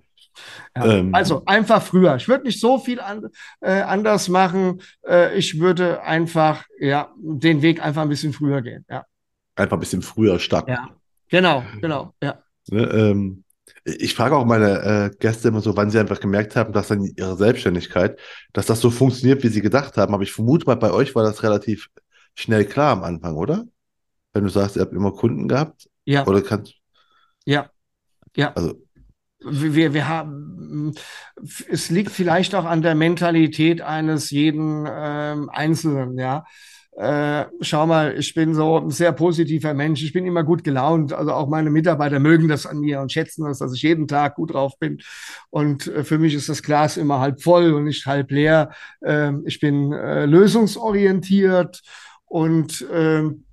Ja, 0.75 0.85
ähm, 0.85 1.13
also 1.13 1.43
einfach 1.45 1.81
früher. 1.81 2.15
Ich 2.15 2.27
würde 2.27 2.45
nicht 2.45 2.59
so 2.59 2.77
viel 2.77 2.99
an, 2.99 3.27
äh, 3.61 3.81
anders 3.81 4.29
machen. 4.29 4.81
Äh, 5.07 5.37
ich 5.37 5.59
würde 5.59 6.01
einfach 6.01 6.65
ja, 6.79 7.11
den 7.17 7.61
Weg 7.61 7.83
einfach 7.83 8.03
ein 8.03 8.09
bisschen 8.09 8.33
früher 8.33 8.61
gehen. 8.61 8.85
Ja. 8.89 9.05
Einfach 9.55 9.77
ein 9.77 9.79
bisschen 9.79 10.01
früher 10.01 10.39
starten. 10.39 10.71
Ja, 10.71 10.89
genau, 11.29 11.63
genau. 11.81 12.13
Ja. 12.21 12.39
Ne, 12.69 12.83
ähm, 12.83 13.43
ich 13.83 14.15
frage 14.15 14.35
auch 14.35 14.45
meine 14.45 14.81
äh, 14.81 15.15
Gäste 15.17 15.47
immer 15.47 15.61
so, 15.61 15.75
wann 15.77 15.89
sie 15.89 15.99
einfach 15.99 16.19
gemerkt 16.19 16.55
haben, 16.55 16.73
dass 16.73 16.89
dann 16.89 17.03
ihre 17.03 17.37
Selbstständigkeit, 17.37 18.19
dass 18.53 18.65
das 18.65 18.81
so 18.81 18.89
funktioniert, 18.89 19.43
wie 19.43 19.47
sie 19.47 19.61
gedacht 19.61 19.97
haben. 19.97 20.13
Aber 20.13 20.23
ich 20.23 20.33
vermute 20.33 20.65
mal, 20.65 20.75
bei 20.75 20.91
euch 20.91 21.15
war 21.15 21.23
das 21.23 21.43
relativ 21.43 21.87
schnell 22.35 22.65
klar 22.65 22.91
am 22.91 23.03
Anfang, 23.03 23.35
oder? 23.35 23.65
Wenn 24.33 24.43
du 24.43 24.49
sagst, 24.49 24.75
ihr 24.75 24.81
habt 24.81 24.93
immer 24.93 25.13
Kunden 25.13 25.47
gehabt. 25.47 25.87
Ja. 26.05 26.25
Oder 26.27 26.41
kannst. 26.41 26.75
Ja. 27.45 27.69
Ja. 28.35 28.53
Also. 28.53 28.81
Wir, 29.39 29.93
wir 29.93 30.07
haben, 30.07 30.95
es 31.69 31.89
liegt 31.89 32.11
vielleicht 32.11 32.55
auch 32.55 32.65
an 32.65 32.81
der 32.81 32.95
Mentalität 32.95 33.81
eines 33.81 34.31
jeden 34.31 34.85
ähm, 34.89 35.49
Einzelnen, 35.49 36.17
ja 36.17 36.43
äh, 36.97 37.45
schau 37.61 37.85
mal, 37.85 38.17
ich 38.17 38.33
bin 38.33 38.55
so 38.55 38.77
ein 38.79 38.89
sehr 38.89 39.11
positiver 39.11 39.75
Mensch, 39.75 40.01
ich 40.03 40.13
bin 40.13 40.25
immer 40.25 40.43
gut 40.43 40.63
gelaunt. 40.63 41.13
Also 41.13 41.31
auch 41.31 41.47
meine 41.47 41.69
Mitarbeiter 41.69 42.19
mögen 42.19 42.47
das 42.47 42.65
an 42.65 42.79
mir 42.79 43.01
und 43.01 43.11
schätzen 43.11 43.45
das, 43.45 43.59
dass 43.59 43.73
ich 43.73 43.83
jeden 43.83 44.07
Tag 44.07 44.35
gut 44.35 44.53
drauf 44.53 44.79
bin. 44.79 44.99
Und 45.51 45.85
äh, 45.87 46.03
für 46.03 46.17
mich 46.17 46.33
ist 46.33 46.49
das 46.49 46.63
Glas 46.63 46.97
immer 46.97 47.19
halb 47.19 47.43
voll 47.43 47.73
und 47.73 47.83
nicht 47.83 48.07
halb 48.07 48.31
leer. 48.31 48.71
Äh, 49.01 49.33
ich 49.45 49.59
bin 49.59 49.93
äh, 49.93 50.25
lösungsorientiert 50.25 51.83
und 52.25 52.83
ähm, 52.91 53.43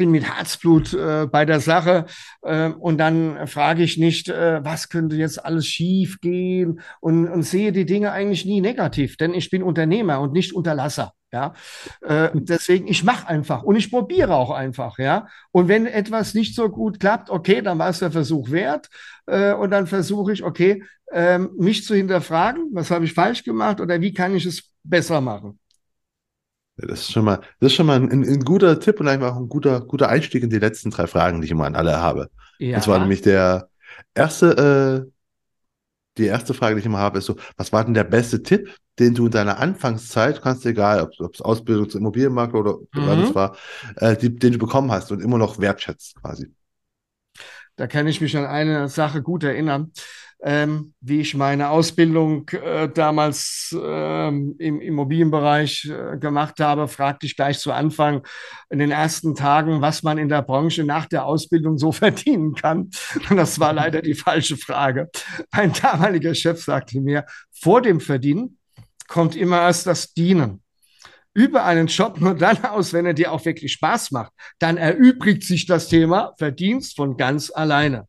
bin 0.00 0.10
mit 0.10 0.24
Herzblut 0.24 0.94
äh, 0.94 1.26
bei 1.30 1.44
der 1.44 1.60
Sache 1.60 2.06
äh, 2.40 2.70
und 2.70 2.96
dann 2.96 3.46
frage 3.46 3.82
ich 3.82 3.98
nicht, 3.98 4.30
äh, 4.30 4.64
was 4.64 4.88
könnte 4.88 5.14
jetzt 5.16 5.44
alles 5.44 5.66
schief 5.66 6.22
gehen 6.22 6.80
und, 7.00 7.28
und 7.28 7.42
sehe 7.42 7.70
die 7.70 7.84
Dinge 7.84 8.10
eigentlich 8.10 8.46
nie 8.46 8.62
negativ, 8.62 9.18
denn 9.18 9.34
ich 9.34 9.50
bin 9.50 9.62
Unternehmer 9.62 10.20
und 10.20 10.32
nicht 10.32 10.54
Unterlasser. 10.54 11.12
Ja, 11.32 11.52
äh, 12.00 12.30
deswegen, 12.32 12.88
ich 12.88 13.04
mache 13.04 13.28
einfach 13.28 13.62
und 13.62 13.76
ich 13.76 13.90
probiere 13.90 14.34
auch 14.34 14.50
einfach, 14.50 14.98
ja. 14.98 15.28
Und 15.52 15.68
wenn 15.68 15.86
etwas 15.86 16.32
nicht 16.32 16.56
so 16.56 16.70
gut 16.70 16.98
klappt, 16.98 17.28
okay, 17.28 17.60
dann 17.60 17.78
war 17.78 17.90
es 17.90 17.98
der 17.98 18.10
Versuch 18.10 18.50
wert. 18.50 18.88
Äh, 19.26 19.52
und 19.52 19.70
dann 19.70 19.86
versuche 19.86 20.32
ich, 20.32 20.42
okay, 20.42 20.82
äh, 21.12 21.38
mich 21.38 21.84
zu 21.84 21.94
hinterfragen, 21.94 22.70
was 22.72 22.90
habe 22.90 23.04
ich 23.04 23.12
falsch 23.12 23.44
gemacht 23.44 23.80
oder 23.80 24.00
wie 24.00 24.12
kann 24.14 24.34
ich 24.34 24.46
es 24.46 24.72
besser 24.82 25.20
machen. 25.20 25.60
Das 26.86 27.00
ist 27.00 27.12
schon 27.12 27.24
mal, 27.24 27.40
das 27.60 27.72
ist 27.72 27.74
schon 27.74 27.86
mal 27.86 28.00
ein, 28.00 28.10
ein, 28.10 28.40
guter 28.40 28.78
Tipp 28.80 29.00
und 29.00 29.08
einfach 29.08 29.36
ein 29.36 29.48
guter, 29.48 29.80
guter 29.80 30.08
Einstieg 30.08 30.42
in 30.42 30.50
die 30.50 30.58
letzten 30.58 30.90
drei 30.90 31.06
Fragen, 31.06 31.40
die 31.40 31.46
ich 31.46 31.50
immer 31.50 31.66
an 31.66 31.76
alle 31.76 32.00
habe. 32.00 32.30
Ja. 32.58 32.76
Und 32.76 32.82
zwar 32.82 32.98
nämlich 32.98 33.22
der 33.22 33.68
erste, 34.14 35.06
äh, 35.06 35.10
die 36.18 36.26
erste 36.26 36.54
Frage, 36.54 36.74
die 36.74 36.80
ich 36.80 36.86
immer 36.86 36.98
habe, 36.98 37.18
ist 37.18 37.26
so, 37.26 37.36
was 37.56 37.72
war 37.72 37.84
denn 37.84 37.94
der 37.94 38.04
beste 38.04 38.42
Tipp, 38.42 38.74
den 38.98 39.14
du 39.14 39.26
in 39.26 39.32
deiner 39.32 39.58
Anfangszeit, 39.58 40.42
kannst 40.42 40.66
egal, 40.66 41.02
ob 41.18 41.34
es 41.34 41.40
Ausbildung 41.40 41.88
zum 41.88 42.00
Immobilienmakler 42.00 42.60
oder 42.60 42.78
mhm. 42.92 43.22
was 43.22 43.34
war, 43.34 43.56
äh, 43.96 44.16
die, 44.16 44.34
den 44.34 44.52
du 44.52 44.58
bekommen 44.58 44.90
hast 44.90 45.10
und 45.12 45.20
immer 45.20 45.38
noch 45.38 45.58
wertschätzt 45.58 46.20
quasi? 46.20 46.52
Da 47.76 47.86
kann 47.86 48.06
ich 48.06 48.20
mich 48.20 48.36
an 48.36 48.44
eine 48.44 48.88
Sache 48.88 49.22
gut 49.22 49.42
erinnern 49.42 49.92
ähm, 50.42 50.94
wie 51.00 51.20
ich 51.20 51.34
meine 51.34 51.68
Ausbildung 51.70 52.48
äh, 52.50 52.88
damals 52.88 53.76
ähm, 53.78 54.54
im 54.58 54.80
Immobilienbereich 54.80 55.90
äh, 55.90 56.18
gemacht 56.18 56.60
habe, 56.60 56.88
fragte 56.88 57.26
ich 57.26 57.36
gleich 57.36 57.58
zu 57.58 57.72
Anfang 57.72 58.22
in 58.70 58.78
den 58.78 58.90
ersten 58.90 59.34
Tagen, 59.34 59.80
was 59.82 60.02
man 60.02 60.18
in 60.18 60.28
der 60.28 60.42
Branche 60.42 60.84
nach 60.84 61.06
der 61.06 61.26
Ausbildung 61.26 61.78
so 61.78 61.92
verdienen 61.92 62.54
kann. 62.54 62.90
Und 63.28 63.36
das 63.36 63.60
war 63.60 63.72
leider 63.72 64.02
die 64.02 64.14
falsche 64.14 64.56
Frage. 64.56 65.10
Mein 65.52 65.72
damaliger 65.72 66.34
Chef 66.34 66.62
sagte 66.62 67.00
mir, 67.00 67.26
vor 67.52 67.82
dem 67.82 68.00
Verdienen 68.00 68.58
kommt 69.08 69.36
immer 69.36 69.60
erst 69.60 69.86
das 69.86 70.14
Dienen 70.14 70.62
übe 71.34 71.62
einen 71.62 71.86
Job 71.86 72.20
nur 72.20 72.34
dann 72.34 72.64
aus, 72.64 72.92
wenn 72.92 73.06
er 73.06 73.14
dir 73.14 73.32
auch 73.32 73.44
wirklich 73.44 73.72
Spaß 73.72 74.10
macht. 74.10 74.32
Dann 74.58 74.76
erübrigt 74.76 75.44
sich 75.44 75.66
das 75.66 75.88
Thema 75.88 76.34
Verdienst 76.38 76.96
von 76.96 77.16
ganz 77.16 77.50
alleine. 77.54 78.08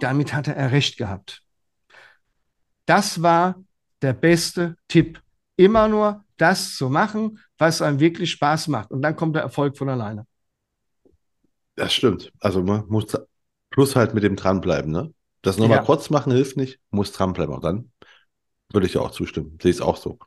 Damit 0.00 0.34
hatte 0.34 0.54
er 0.54 0.72
recht 0.72 0.96
gehabt. 0.96 1.42
Das 2.86 3.22
war 3.22 3.56
der 4.02 4.12
beste 4.12 4.76
Tipp. 4.88 5.20
Immer 5.56 5.88
nur 5.88 6.24
das 6.36 6.76
zu 6.76 6.88
machen, 6.88 7.40
was 7.58 7.82
einem 7.82 8.00
wirklich 8.00 8.30
Spaß 8.30 8.68
macht. 8.68 8.90
Und 8.90 9.02
dann 9.02 9.16
kommt 9.16 9.34
der 9.34 9.42
Erfolg 9.42 9.76
von 9.76 9.88
alleine. 9.88 10.26
Das 11.74 11.92
stimmt. 11.92 12.32
Also 12.40 12.62
man 12.62 12.86
muss 12.88 13.06
plus 13.70 13.96
halt 13.96 14.14
mit 14.14 14.22
dem 14.22 14.36
dranbleiben. 14.36 14.90
Ne? 14.90 15.12
Das 15.42 15.58
nochmal 15.58 15.78
ja. 15.78 15.84
kurz 15.84 16.10
machen 16.10 16.32
hilft 16.32 16.56
nicht, 16.56 16.80
muss 16.90 17.12
dranbleiben. 17.12 17.54
Auch 17.54 17.60
dann 17.60 17.92
würde 18.72 18.86
ich 18.86 18.96
auch 18.96 19.10
zustimmen. 19.10 19.58
Sehe 19.60 19.70
ich 19.70 19.78
es 19.78 19.82
auch 19.82 19.96
so. 19.96 20.18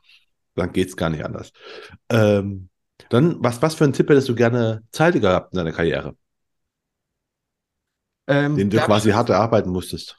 Dann 0.54 0.72
geht 0.72 0.88
es 0.88 0.96
gar 0.96 1.10
nicht 1.10 1.24
anders. 1.24 1.52
Ähm, 2.08 2.68
dann, 3.08 3.42
was, 3.42 3.62
was 3.62 3.74
für 3.74 3.84
einen 3.84 3.92
Tipp 3.92 4.08
hättest 4.08 4.28
du 4.28 4.34
gerne 4.34 4.82
zeitiger 4.90 5.30
gehabt 5.30 5.52
in 5.52 5.58
deiner 5.58 5.72
Karriere? 5.72 6.16
Ähm, 8.26 8.56
den 8.56 8.70
du 8.70 8.78
quasi 8.78 9.10
hart 9.10 9.30
erarbeiten 9.30 9.70
musstest. 9.70 10.18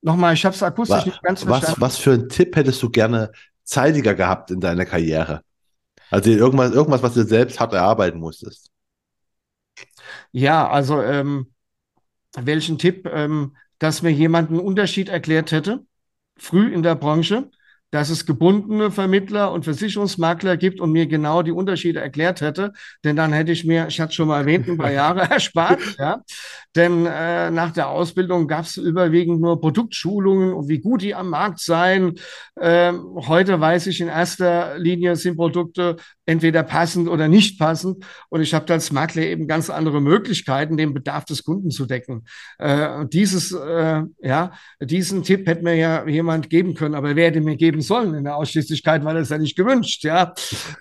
Nochmal, 0.00 0.34
ich 0.34 0.44
habe 0.44 0.54
es 0.54 0.62
akustisch 0.62 0.96
was, 0.96 1.06
nicht 1.06 1.22
ganz 1.22 1.42
verstanden. 1.42 1.80
Was, 1.80 1.94
was 1.94 1.98
für 1.98 2.12
einen 2.12 2.28
Tipp 2.28 2.56
hättest 2.56 2.82
du 2.82 2.90
gerne 2.90 3.32
zeitiger 3.64 4.14
gehabt 4.14 4.50
in 4.50 4.60
deiner 4.60 4.86
Karriere? 4.86 5.42
Also 6.10 6.30
irgendwas, 6.30 6.72
irgendwas 6.72 7.02
was 7.02 7.14
du 7.14 7.24
selbst 7.24 7.60
hart 7.60 7.74
erarbeiten 7.74 8.18
musstest. 8.18 8.70
Ja, 10.32 10.68
also 10.68 11.02
ähm, 11.02 11.52
welchen 12.36 12.78
Tipp, 12.78 13.08
ähm, 13.12 13.56
dass 13.78 14.02
mir 14.02 14.10
jemand 14.10 14.50
einen 14.50 14.60
Unterschied 14.60 15.08
erklärt 15.08 15.52
hätte, 15.52 15.84
früh 16.36 16.72
in 16.72 16.82
der 16.82 16.94
Branche, 16.94 17.50
dass 17.90 18.10
es 18.10 18.26
gebundene 18.26 18.90
Vermittler 18.90 19.52
und 19.52 19.64
Versicherungsmakler 19.64 20.56
gibt 20.56 20.80
und 20.80 20.92
mir 20.92 21.06
genau 21.06 21.42
die 21.42 21.52
Unterschiede 21.52 22.00
erklärt 22.00 22.40
hätte, 22.40 22.72
denn 23.04 23.16
dann 23.16 23.32
hätte 23.32 23.52
ich 23.52 23.64
mir, 23.64 23.86
ich 23.88 24.00
hatte 24.00 24.12
schon 24.12 24.28
mal 24.28 24.40
erwähnt, 24.40 24.68
ein 24.68 24.76
paar 24.76 24.92
Jahre 24.92 25.30
erspart, 25.30 25.80
ja. 25.98 26.22
Denn 26.76 27.06
äh, 27.06 27.50
nach 27.50 27.72
der 27.72 27.88
Ausbildung 27.88 28.46
gab 28.46 28.64
es 28.64 28.76
überwiegend 28.76 29.40
nur 29.40 29.60
Produktschulungen 29.60 30.52
und 30.52 30.68
wie 30.68 30.78
gut 30.78 31.02
die 31.02 31.14
am 31.14 31.30
Markt 31.30 31.60
seien. 31.60 32.14
Ähm, 32.60 33.04
heute 33.26 33.58
weiß 33.58 33.86
ich 33.86 34.00
in 34.00 34.08
erster 34.08 34.78
Linie 34.78 35.16
sind 35.16 35.36
Produkte 35.36 35.96
entweder 36.28 36.62
passend 36.62 37.08
oder 37.08 37.26
nicht 37.26 37.58
passend. 37.58 38.04
Und 38.28 38.42
ich 38.42 38.52
habe 38.52 38.70
als 38.72 38.92
Makler 38.92 39.22
eben 39.22 39.48
ganz 39.48 39.70
andere 39.70 40.00
Möglichkeiten, 40.02 40.76
den 40.76 40.92
Bedarf 40.92 41.24
des 41.24 41.42
Kunden 41.42 41.70
zu 41.70 41.86
decken. 41.86 42.24
Äh, 42.58 43.06
dieses, 43.06 43.52
äh, 43.52 44.02
ja, 44.20 44.52
diesen 44.80 45.22
Tipp 45.22 45.46
hätte 45.46 45.64
mir 45.64 45.74
ja 45.74 46.06
jemand 46.06 46.50
geben 46.50 46.74
können, 46.74 46.94
aber 46.94 47.16
wer 47.16 47.28
hätte 47.28 47.40
mir 47.40 47.56
geben 47.56 47.80
sollen 47.80 48.12
in 48.12 48.24
der 48.24 48.36
Ausschließlichkeit, 48.36 49.04
weil 49.04 49.16
er 49.16 49.22
es 49.22 49.30
ja 49.30 49.38
nicht 49.38 49.56
gewünscht. 49.56 50.04
Ja, 50.04 50.34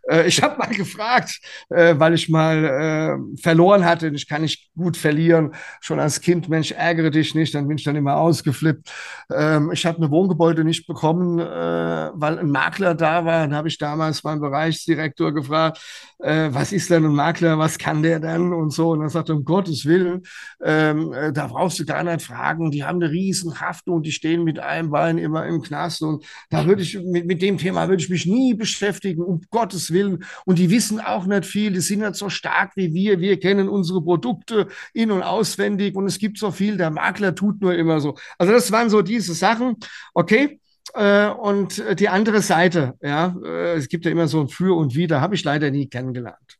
äh, 0.09 0.27
ich 0.27 0.43
habe 0.43 0.57
mal 0.57 0.67
gefragt, 0.67 1.39
äh, 1.69 1.95
weil 1.97 2.13
ich 2.13 2.27
mal 2.27 2.65
äh, 2.65 3.41
verloren 3.41 3.85
hatte. 3.85 4.07
Ich 4.09 4.27
kann 4.27 4.41
nicht 4.41 4.69
gut 4.75 4.97
verlieren. 4.97 5.53
Schon 5.79 6.01
als 6.01 6.19
Kind, 6.19 6.49
Mensch, 6.49 6.71
ärgere 6.71 7.09
dich 7.09 7.35
nicht. 7.35 7.55
Dann 7.55 7.69
bin 7.69 7.77
ich 7.77 7.85
dann 7.85 7.95
immer 7.95 8.17
ausgeflippt. 8.17 8.91
Ähm, 9.33 9.71
ich 9.71 9.85
habe 9.85 9.97
eine 9.97 10.11
Wohngebäude 10.11 10.65
nicht 10.65 10.87
bekommen, 10.87 11.39
äh, 11.39 11.45
weil 11.45 12.37
ein 12.37 12.51
Makler 12.51 12.95
da 12.95 13.23
war. 13.23 13.47
Dann 13.47 13.55
habe 13.55 13.69
ich 13.69 13.77
damals 13.77 14.25
meinen 14.25 14.41
Bereichsdirektor 14.41 15.36
gefragt, 15.38 15.79
äh, 16.19 16.49
was 16.51 16.71
ist 16.71 16.89
denn 16.89 17.05
ein 17.05 17.13
Makler, 17.13 17.57
was 17.57 17.77
kann 17.77 18.03
der 18.03 18.19
denn 18.19 18.53
und 18.53 18.71
so. 18.71 18.91
Und 18.91 19.01
er 19.01 19.09
sagte, 19.09 19.35
um 19.35 19.43
Gottes 19.43 19.85
Willen, 19.85 20.23
ähm, 20.63 21.13
äh, 21.13 21.31
da 21.31 21.47
brauchst 21.47 21.79
du 21.79 21.85
gar 21.85 22.03
nicht 22.03 22.23
fragen, 22.23 22.71
die 22.71 22.83
haben 22.83 23.01
eine 23.01 23.11
riesen 23.11 23.59
Haftung, 23.59 24.01
die 24.01 24.11
stehen 24.11 24.43
mit 24.43 24.59
einem 24.59 24.89
Bein 24.89 25.17
immer 25.17 25.45
im 25.45 25.61
Knast. 25.61 26.01
Und 26.01 26.25
da 26.49 26.65
würde 26.65 26.81
ich, 26.81 26.97
mit, 27.01 27.25
mit 27.25 27.41
dem 27.41 27.57
Thema 27.57 27.88
würde 27.88 28.01
ich 28.01 28.09
mich 28.09 28.25
nie 28.25 28.53
beschäftigen, 28.53 29.21
um 29.21 29.41
Gottes 29.51 29.91
Willen. 29.91 30.23
Und 30.45 30.59
die 30.59 30.69
wissen 30.69 30.99
auch 30.99 31.25
nicht 31.25 31.45
viel, 31.45 31.71
die 31.71 31.81
sind 31.81 31.99
nicht 31.99 32.15
so 32.15 32.29
stark 32.29 32.71
wie 32.75 32.93
wir, 32.93 33.19
wir 33.19 33.39
kennen 33.39 33.69
unsere 33.69 34.01
Produkte 34.01 34.67
in- 34.93 35.11
und 35.11 35.23
auswendig. 35.23 35.95
Und 35.95 36.07
es 36.07 36.19
gibt 36.19 36.38
so 36.38 36.51
viel, 36.51 36.77
der 36.77 36.89
Makler 36.89 37.35
tut 37.35 37.61
nur 37.61 37.75
immer 37.75 37.99
so. 37.99 38.15
Also 38.38 38.53
das 38.53 38.71
waren 38.71 38.89
so 38.89 39.01
diese 39.01 39.33
Sachen, 39.33 39.77
okay, 40.13 40.59
äh, 40.93 41.27
und 41.27 41.83
die 41.99 42.09
andere 42.09 42.41
Seite, 42.41 42.95
ja, 43.01 43.35
äh, 43.43 43.75
es 43.75 43.88
gibt 43.88 44.05
ja 44.05 44.11
immer 44.11 44.27
so 44.27 44.41
ein 44.41 44.49
Für 44.49 44.77
und 44.77 44.95
Wider, 44.95 45.21
habe 45.21 45.35
ich 45.35 45.43
leider 45.43 45.71
nie 45.71 45.88
kennengelernt. 45.88 46.57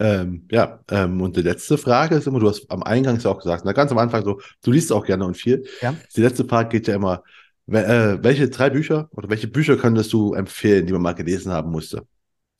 Ähm, 0.00 0.46
ja, 0.50 0.80
ähm, 0.90 1.20
und 1.20 1.36
die 1.36 1.42
letzte 1.42 1.78
Frage 1.78 2.16
ist 2.16 2.26
immer, 2.26 2.40
du 2.40 2.48
hast 2.48 2.68
am 2.70 2.82
Eingang 2.82 3.18
ja 3.20 3.30
auch 3.30 3.38
gesagt, 3.38 3.62
na, 3.64 3.72
ganz 3.72 3.92
am 3.92 3.98
Anfang 3.98 4.24
so, 4.24 4.40
du 4.62 4.72
liest 4.72 4.92
auch 4.92 5.06
gerne 5.06 5.24
und 5.24 5.36
viel. 5.36 5.64
Ja. 5.80 5.94
Die 6.16 6.20
letzte 6.20 6.44
Frage 6.44 6.68
geht 6.70 6.88
ja 6.88 6.96
immer, 6.96 7.22
äh, 7.68 8.18
welche 8.20 8.48
drei 8.48 8.70
Bücher 8.70 9.08
oder 9.12 9.28
welche 9.30 9.48
Bücher 9.48 9.76
könntest 9.76 10.12
du 10.12 10.34
empfehlen, 10.34 10.86
die 10.86 10.92
man 10.92 11.02
mal 11.02 11.14
gelesen 11.14 11.52
haben 11.52 11.70
musste? 11.70 12.06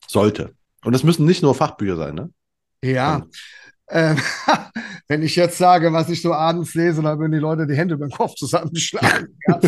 Sollte. 0.06 0.54
Und 0.84 0.92
das 0.92 1.02
müssen 1.02 1.24
nicht 1.26 1.42
nur 1.42 1.54
Fachbücher 1.54 1.96
sein, 1.96 2.14
ne? 2.14 2.30
Ja. 2.82 3.26
Ähm, 3.91 4.16
wenn 5.09 5.22
ich 5.22 5.37
jetzt 5.37 5.59
sage, 5.59 5.93
was 5.93 6.09
ich 6.09 6.22
so 6.22 6.32
abends 6.32 6.74
lese, 6.74 7.03
dann 7.03 7.18
würden 7.18 7.32
die 7.32 7.39
Leute 7.39 7.66
die 7.66 7.74
Hände 7.74 7.95
über 7.95 8.07
den 8.07 8.12
Kopf 8.12 8.35
zusammenschlagen. 8.35 9.28
Ja. 9.47 9.61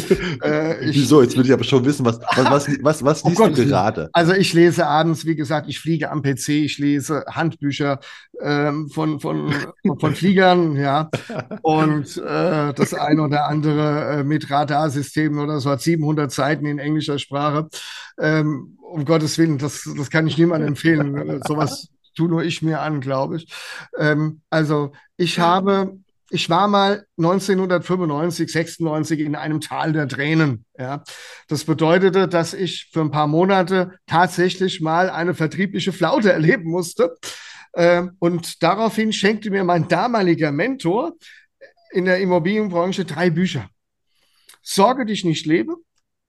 Äh, 0.42 0.88
ich, 0.88 0.96
Wieso? 0.96 1.20
Jetzt 1.20 1.36
würde 1.36 1.48
ich 1.48 1.52
aber 1.52 1.64
schon 1.64 1.84
wissen, 1.84 2.06
was, 2.06 2.18
was, 2.20 2.50
was, 2.50 2.68
was, 2.82 3.04
was 3.04 3.24
liest 3.24 3.40
oh 3.40 3.48
du 3.48 3.66
gerade? 3.66 4.08
Also 4.14 4.32
ich 4.32 4.54
lese 4.54 4.86
abends, 4.86 5.26
wie 5.26 5.36
gesagt, 5.36 5.68
ich 5.68 5.80
fliege 5.80 6.10
am 6.10 6.22
PC, 6.22 6.48
ich 6.48 6.78
lese 6.78 7.24
Handbücher 7.30 8.00
ähm, 8.40 8.88
von, 8.88 9.20
von, 9.20 9.52
von 9.98 10.14
Fliegern, 10.14 10.76
ja. 10.76 11.10
Und 11.60 12.16
äh, 12.16 12.72
das 12.72 12.94
eine 12.94 13.22
oder 13.22 13.48
andere 13.48 14.20
äh, 14.20 14.24
mit 14.24 14.50
Radarsystemen 14.50 15.38
oder 15.38 15.60
so 15.60 15.70
hat 15.70 15.82
700 15.82 16.32
Seiten 16.32 16.64
in 16.64 16.78
englischer 16.78 17.18
Sprache. 17.18 17.68
Ähm, 18.18 18.78
um 18.80 19.04
Gottes 19.04 19.36
Willen, 19.36 19.58
das, 19.58 19.88
das 19.96 20.10
kann 20.10 20.26
ich 20.26 20.38
niemandem 20.38 20.68
empfehlen. 20.68 21.42
Sowas 21.46 21.90
tue 22.16 22.28
nur 22.28 22.42
ich 22.42 22.62
mir 22.62 22.80
an, 22.80 23.00
glaube 23.00 23.36
ich. 23.36 23.52
Ähm, 23.98 24.40
also 24.50 24.92
ich 25.16 25.38
habe, 25.38 25.98
ich 26.30 26.50
war 26.50 26.66
mal 26.66 27.06
1995, 27.18 28.50
96 28.50 29.20
in 29.20 29.36
einem 29.36 29.60
Tal 29.60 29.92
der 29.92 30.08
Tränen. 30.08 30.64
Ja, 30.78 31.04
das 31.48 31.64
bedeutete, 31.64 32.26
dass 32.26 32.54
ich 32.54 32.90
für 32.92 33.00
ein 33.00 33.10
paar 33.10 33.28
Monate 33.28 33.92
tatsächlich 34.06 34.80
mal 34.80 35.10
eine 35.10 35.34
vertriebliche 35.34 35.92
Flaute 35.92 36.32
erleben 36.32 36.70
musste. 36.70 37.16
Ähm, 37.74 38.16
und 38.18 38.62
daraufhin 38.62 39.12
schenkte 39.12 39.50
mir 39.50 39.62
mein 39.62 39.86
damaliger 39.86 40.50
Mentor 40.50 41.12
in 41.92 42.06
der 42.06 42.18
Immobilienbranche 42.20 43.04
drei 43.04 43.30
Bücher. 43.30 43.68
Sorge 44.62 45.06
dich 45.06 45.24
nicht 45.24 45.46
lebe, 45.46 45.76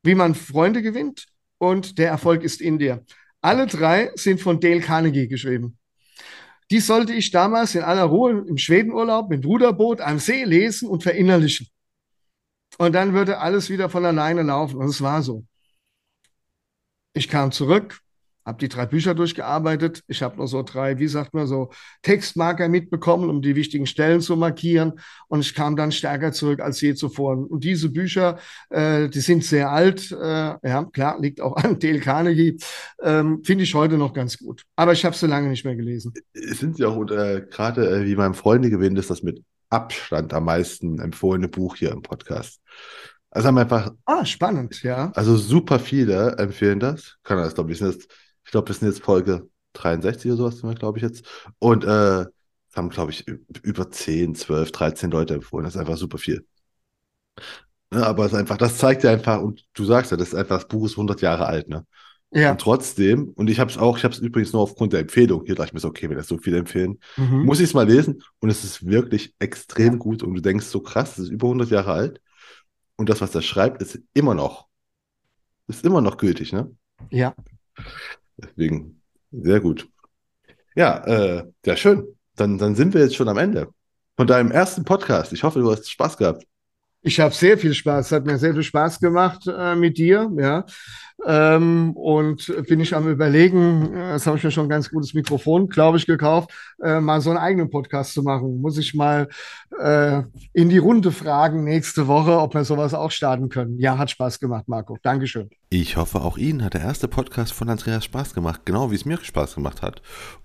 wie 0.03 0.13
man 0.13 0.35
Freunde 0.35 0.81
gewinnt 0.81 1.25
und 1.57 1.97
der 1.97 2.09
Erfolg 2.09 2.43
ist 2.43 2.61
in 2.61 2.77
dir. 2.77 3.03
Alle 3.41 3.67
drei 3.67 4.11
sind 4.15 4.41
von 4.41 4.59
Dale 4.59 4.81
Carnegie 4.81 5.27
geschrieben. 5.27 5.77
Die 6.69 6.79
sollte 6.79 7.13
ich 7.13 7.31
damals 7.31 7.75
in 7.75 7.81
aller 7.81 8.03
Ruhe 8.03 8.45
im 8.47 8.57
Schwedenurlaub 8.57 9.29
mit 9.29 9.45
Ruderboot 9.45 10.01
am 10.01 10.19
See 10.19 10.43
lesen 10.43 10.89
und 10.89 11.03
verinnerlichen. 11.03 11.67
Und 12.77 12.93
dann 12.93 13.13
würde 13.13 13.39
alles 13.39 13.69
wieder 13.69 13.89
von 13.89 14.05
alleine 14.05 14.43
laufen. 14.43 14.77
Und 14.77 14.89
es 14.89 15.01
war 15.01 15.21
so. 15.21 15.45
Ich 17.13 17.29
kam 17.29 17.51
zurück, 17.51 18.01
habe 18.47 18.59
die 18.59 18.69
drei 18.69 18.85
Bücher 18.85 19.13
durchgearbeitet. 19.13 20.03
Ich 20.07 20.23
habe 20.23 20.37
noch 20.37 20.47
so 20.47 20.63
drei, 20.63 20.97
wie 20.99 21.07
sagt 21.09 21.33
man 21.33 21.47
so, 21.47 21.69
Textmarker 22.01 22.69
mitbekommen, 22.69 23.29
um 23.29 23.41
die 23.41 23.55
wichtigen 23.55 23.85
Stellen 23.85 24.21
zu 24.21 24.37
markieren. 24.37 24.93
Und 25.27 25.41
ich 25.41 25.53
kam 25.53 25.75
dann 25.75 25.91
stärker 25.91 26.31
zurück 26.31 26.61
als 26.61 26.79
je 26.79 26.95
zuvor. 26.95 27.37
Und 27.49 27.65
diese 27.65 27.89
Bücher, 27.89 28.39
äh, 28.69 29.09
die 29.09 29.19
sind 29.19 29.43
sehr 29.43 29.69
alt. 29.69 30.11
Äh, 30.13 30.15
ja, 30.63 30.85
klar, 30.85 31.19
liegt 31.19 31.41
auch 31.41 31.57
an 31.57 31.77
Dale 31.77 31.99
Carnegie. 31.99 32.57
Ähm, 33.03 33.43
Finde 33.43 33.65
ich 33.65 33.75
heute 33.75 33.97
noch 33.97 34.13
ganz 34.13 34.37
gut. 34.37 34.63
Aber 34.77 34.93
ich 34.93 35.03
habe 35.03 35.15
sie 35.15 35.27
lange 35.27 35.49
nicht 35.49 35.65
mehr 35.65 35.75
gelesen. 35.75 36.13
Es 36.31 36.59
sind 36.59 36.79
ja 36.79 36.87
auch 36.87 37.01
äh, 37.11 37.45
gerade, 37.49 37.89
äh, 37.89 38.05
wie 38.05 38.15
mein 38.15 38.33
Freunde 38.33 38.69
gewinnt, 38.69 38.97
ist 38.97 39.09
das 39.09 39.23
mit 39.23 39.43
Abstand 39.69 40.33
am 40.33 40.45
meisten 40.45 40.99
empfohlene 40.99 41.49
Buch 41.49 41.75
hier 41.75 41.91
im 41.91 42.01
Podcast. 42.01 42.61
Also 43.29 43.49
haben 43.49 43.57
einfach. 43.57 43.91
Ah, 44.05 44.23
spannend, 44.23 44.81
ja. 44.83 45.11
Also 45.13 45.35
super 45.35 45.79
viele 45.79 46.37
empfehlen 46.37 46.79
das. 46.79 47.17
Kann 47.23 47.37
das, 47.37 47.53
glaube 47.53 47.73
ich, 47.73 47.81
jetzt 47.81 48.09
ich 48.47 48.51
glaube, 48.51 48.69
wir 48.69 48.75
sind 48.75 48.87
jetzt 48.87 49.03
Folge 49.03 49.49
63 49.73 50.31
oder 50.31 50.51
sowas, 50.51 50.79
glaube 50.79 50.97
ich 50.97 51.03
jetzt. 51.03 51.25
Und 51.59 51.83
äh, 51.83 52.25
haben, 52.73 52.89
glaube 52.89 53.11
ich, 53.11 53.27
über 53.27 53.91
10, 53.91 54.35
12, 54.35 54.71
13 54.71 55.11
Leute 55.11 55.33
empfohlen. 55.33 55.65
Das 55.65 55.75
ist 55.75 55.79
einfach 55.79 55.97
super 55.97 56.17
viel. 56.17 56.45
Ne, 57.91 58.05
aber 58.05 58.25
es 58.25 58.31
ist 58.31 58.37
einfach, 58.37 58.57
das 58.57 58.77
zeigt 58.77 59.03
ja 59.03 59.11
einfach, 59.11 59.41
und 59.41 59.65
du 59.73 59.83
sagst 59.83 60.11
ja, 60.11 60.17
das 60.17 60.29
ist 60.29 60.35
einfach, 60.35 60.59
das 60.59 60.67
Buch 60.67 60.85
ist 60.85 60.93
100 60.93 61.21
Jahre 61.21 61.45
alt, 61.45 61.67
ne? 61.67 61.85
Ja. 62.31 62.51
Und 62.51 62.61
trotzdem, 62.61 63.29
und 63.35 63.49
ich 63.49 63.59
habe 63.59 63.71
es 63.71 63.77
auch, 63.77 63.97
ich 63.97 64.03
habe 64.03 64.13
es 64.13 64.19
übrigens 64.19 64.53
nur 64.53 64.61
aufgrund 64.61 64.93
der 64.93 65.01
Empfehlung, 65.01 65.43
hier 65.45 65.55
dachte 65.55 65.69
ich 65.69 65.73
mir 65.73 65.79
so, 65.79 65.89
okay, 65.89 66.09
wenn 66.09 66.17
das 66.17 66.27
so 66.27 66.37
viele 66.37 66.57
empfehlen, 66.57 66.99
mhm. 67.17 67.45
muss 67.45 67.59
ich 67.59 67.65
es 67.65 67.73
mal 67.73 67.87
lesen. 67.87 68.21
Und 68.39 68.49
es 68.49 68.63
ist 68.63 68.85
wirklich 68.85 69.33
extrem 69.39 69.93
ja. 69.93 69.99
gut. 69.99 70.23
Und 70.23 70.35
du 70.35 70.41
denkst 70.41 70.65
so 70.65 70.81
krass, 70.81 71.17
es 71.17 71.25
ist 71.25 71.29
über 71.29 71.47
100 71.47 71.69
Jahre 71.69 71.91
alt. 71.91 72.21
Und 72.97 73.09
das, 73.09 73.21
was 73.21 73.33
er 73.33 73.41
schreibt, 73.41 73.81
ist 73.81 73.99
immer 74.13 74.35
noch, 74.35 74.67
ist 75.67 75.85
immer 75.85 76.01
noch 76.01 76.17
gültig, 76.17 76.51
ne? 76.51 76.69
Ja. 77.11 77.33
Deswegen, 78.37 79.01
sehr 79.31 79.59
gut. 79.59 79.89
Ja, 80.75 81.03
äh, 81.05 81.51
ja, 81.65 81.75
schön. 81.75 82.07
Dann, 82.35 82.57
dann 82.57 82.75
sind 82.75 82.93
wir 82.93 83.01
jetzt 83.01 83.15
schon 83.15 83.29
am 83.29 83.37
Ende 83.37 83.69
von 84.15 84.27
deinem 84.27 84.51
ersten 84.51 84.85
Podcast. 84.85 85.33
Ich 85.33 85.43
hoffe, 85.43 85.59
du 85.59 85.71
hast 85.71 85.89
Spaß 85.89 86.17
gehabt. 86.17 86.45
Ich 87.01 87.19
habe 87.19 87.33
sehr 87.33 87.57
viel 87.57 87.73
Spaß. 87.73 88.11
Hat 88.11 88.25
mir 88.25 88.37
sehr 88.37 88.53
viel 88.53 88.63
Spaß 88.63 88.99
gemacht 88.99 89.43
äh, 89.47 89.75
mit 89.75 89.97
dir. 89.97 90.29
Ja. 90.37 90.65
Ähm, 91.25 91.93
und 91.93 92.53
bin 92.67 92.79
ich 92.79 92.95
am 92.95 93.07
Überlegen, 93.07 93.93
äh, 93.93 94.13
das 94.13 94.27
habe 94.27 94.37
ich 94.37 94.43
mir 94.43 94.51
schon 94.51 94.67
ein 94.67 94.69
ganz 94.69 94.89
gutes 94.89 95.13
Mikrofon, 95.13 95.67
glaube 95.67 95.97
ich, 95.97 96.05
gekauft, 96.05 96.51
äh, 96.83 96.99
mal 96.99 97.21
so 97.21 97.31
einen 97.31 97.39
eigenen 97.39 97.69
Podcast 97.71 98.13
zu 98.13 98.21
machen. 98.21 98.61
Muss 98.61 98.77
ich 98.77 98.93
mal 98.93 99.27
äh, 99.79 100.21
in 100.53 100.69
die 100.69 100.77
Runde 100.77 101.11
fragen 101.11 101.63
nächste 101.63 102.07
Woche, 102.07 102.39
ob 102.39 102.53
wir 102.53 102.65
sowas 102.65 102.93
auch 102.93 103.11
starten 103.11 103.49
können. 103.49 103.79
Ja, 103.79 103.97
hat 103.97 104.11
Spaß 104.11 104.39
gemacht, 104.39 104.67
Marco. 104.67 104.97
Dankeschön. 105.01 105.49
Ich 105.69 105.97
hoffe, 105.97 106.21
auch 106.21 106.37
Ihnen 106.37 106.63
hat 106.63 106.75
der 106.75 106.81
erste 106.81 107.07
Podcast 107.07 107.51
von 107.51 107.69
Andreas 107.69 108.05
Spaß 108.05 108.35
gemacht, 108.35 108.61
genau 108.65 108.91
wie 108.91 108.95
es 108.95 109.05
mir 109.05 109.17
Spaß 109.17 109.55
gemacht 109.55 109.81
hat. 109.81 110.01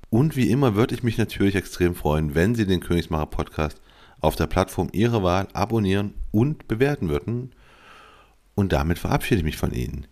Und 0.08 0.36
wie 0.36 0.50
immer 0.50 0.74
würde 0.74 0.94
ich 0.94 1.02
mich 1.02 1.18
natürlich 1.18 1.54
extrem 1.54 1.94
freuen, 1.94 2.34
wenn 2.34 2.54
Sie 2.54 2.66
den 2.66 2.80
Königsmacher 2.80 3.26
Podcast 3.26 3.80
auf 4.22 4.36
der 4.36 4.46
Plattform 4.46 4.88
Ihrer 4.92 5.22
Wahl 5.22 5.48
abonnieren 5.52 6.14
und 6.30 6.66
bewerten 6.68 7.10
würden. 7.10 7.52
Und 8.54 8.72
damit 8.72 8.98
verabschiede 8.98 9.40
ich 9.40 9.44
mich 9.44 9.56
von 9.58 9.72
Ihnen. 9.72 10.06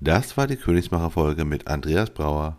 Das 0.00 0.36
war 0.36 0.46
die 0.46 0.56
Königsmacher-Folge 0.56 1.44
mit 1.44 1.68
Andreas 1.68 2.10
Brauer. 2.10 2.58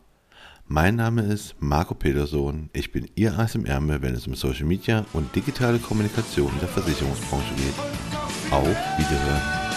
Mein 0.68 0.96
Name 0.96 1.24
ist 1.24 1.56
Marco 1.60 1.96
Petersohn. 1.96 2.70
Ich 2.72 2.92
bin 2.94 3.10
Ihr 3.16 3.38
Ass 3.38 3.56
im 3.56 3.66
Ärmel, 3.66 4.02
wenn 4.02 4.14
es 4.14 4.28
um 4.28 4.36
Social 4.36 4.66
Media 4.66 5.06
und 5.12 5.36
digitale 5.36 5.80
Kommunikation 5.80 6.52
der 6.62 6.70
Versicherungsbranche 6.70 7.56
geht. 7.56 8.52
Auf 8.52 8.68
Wiederhören. 8.98 9.71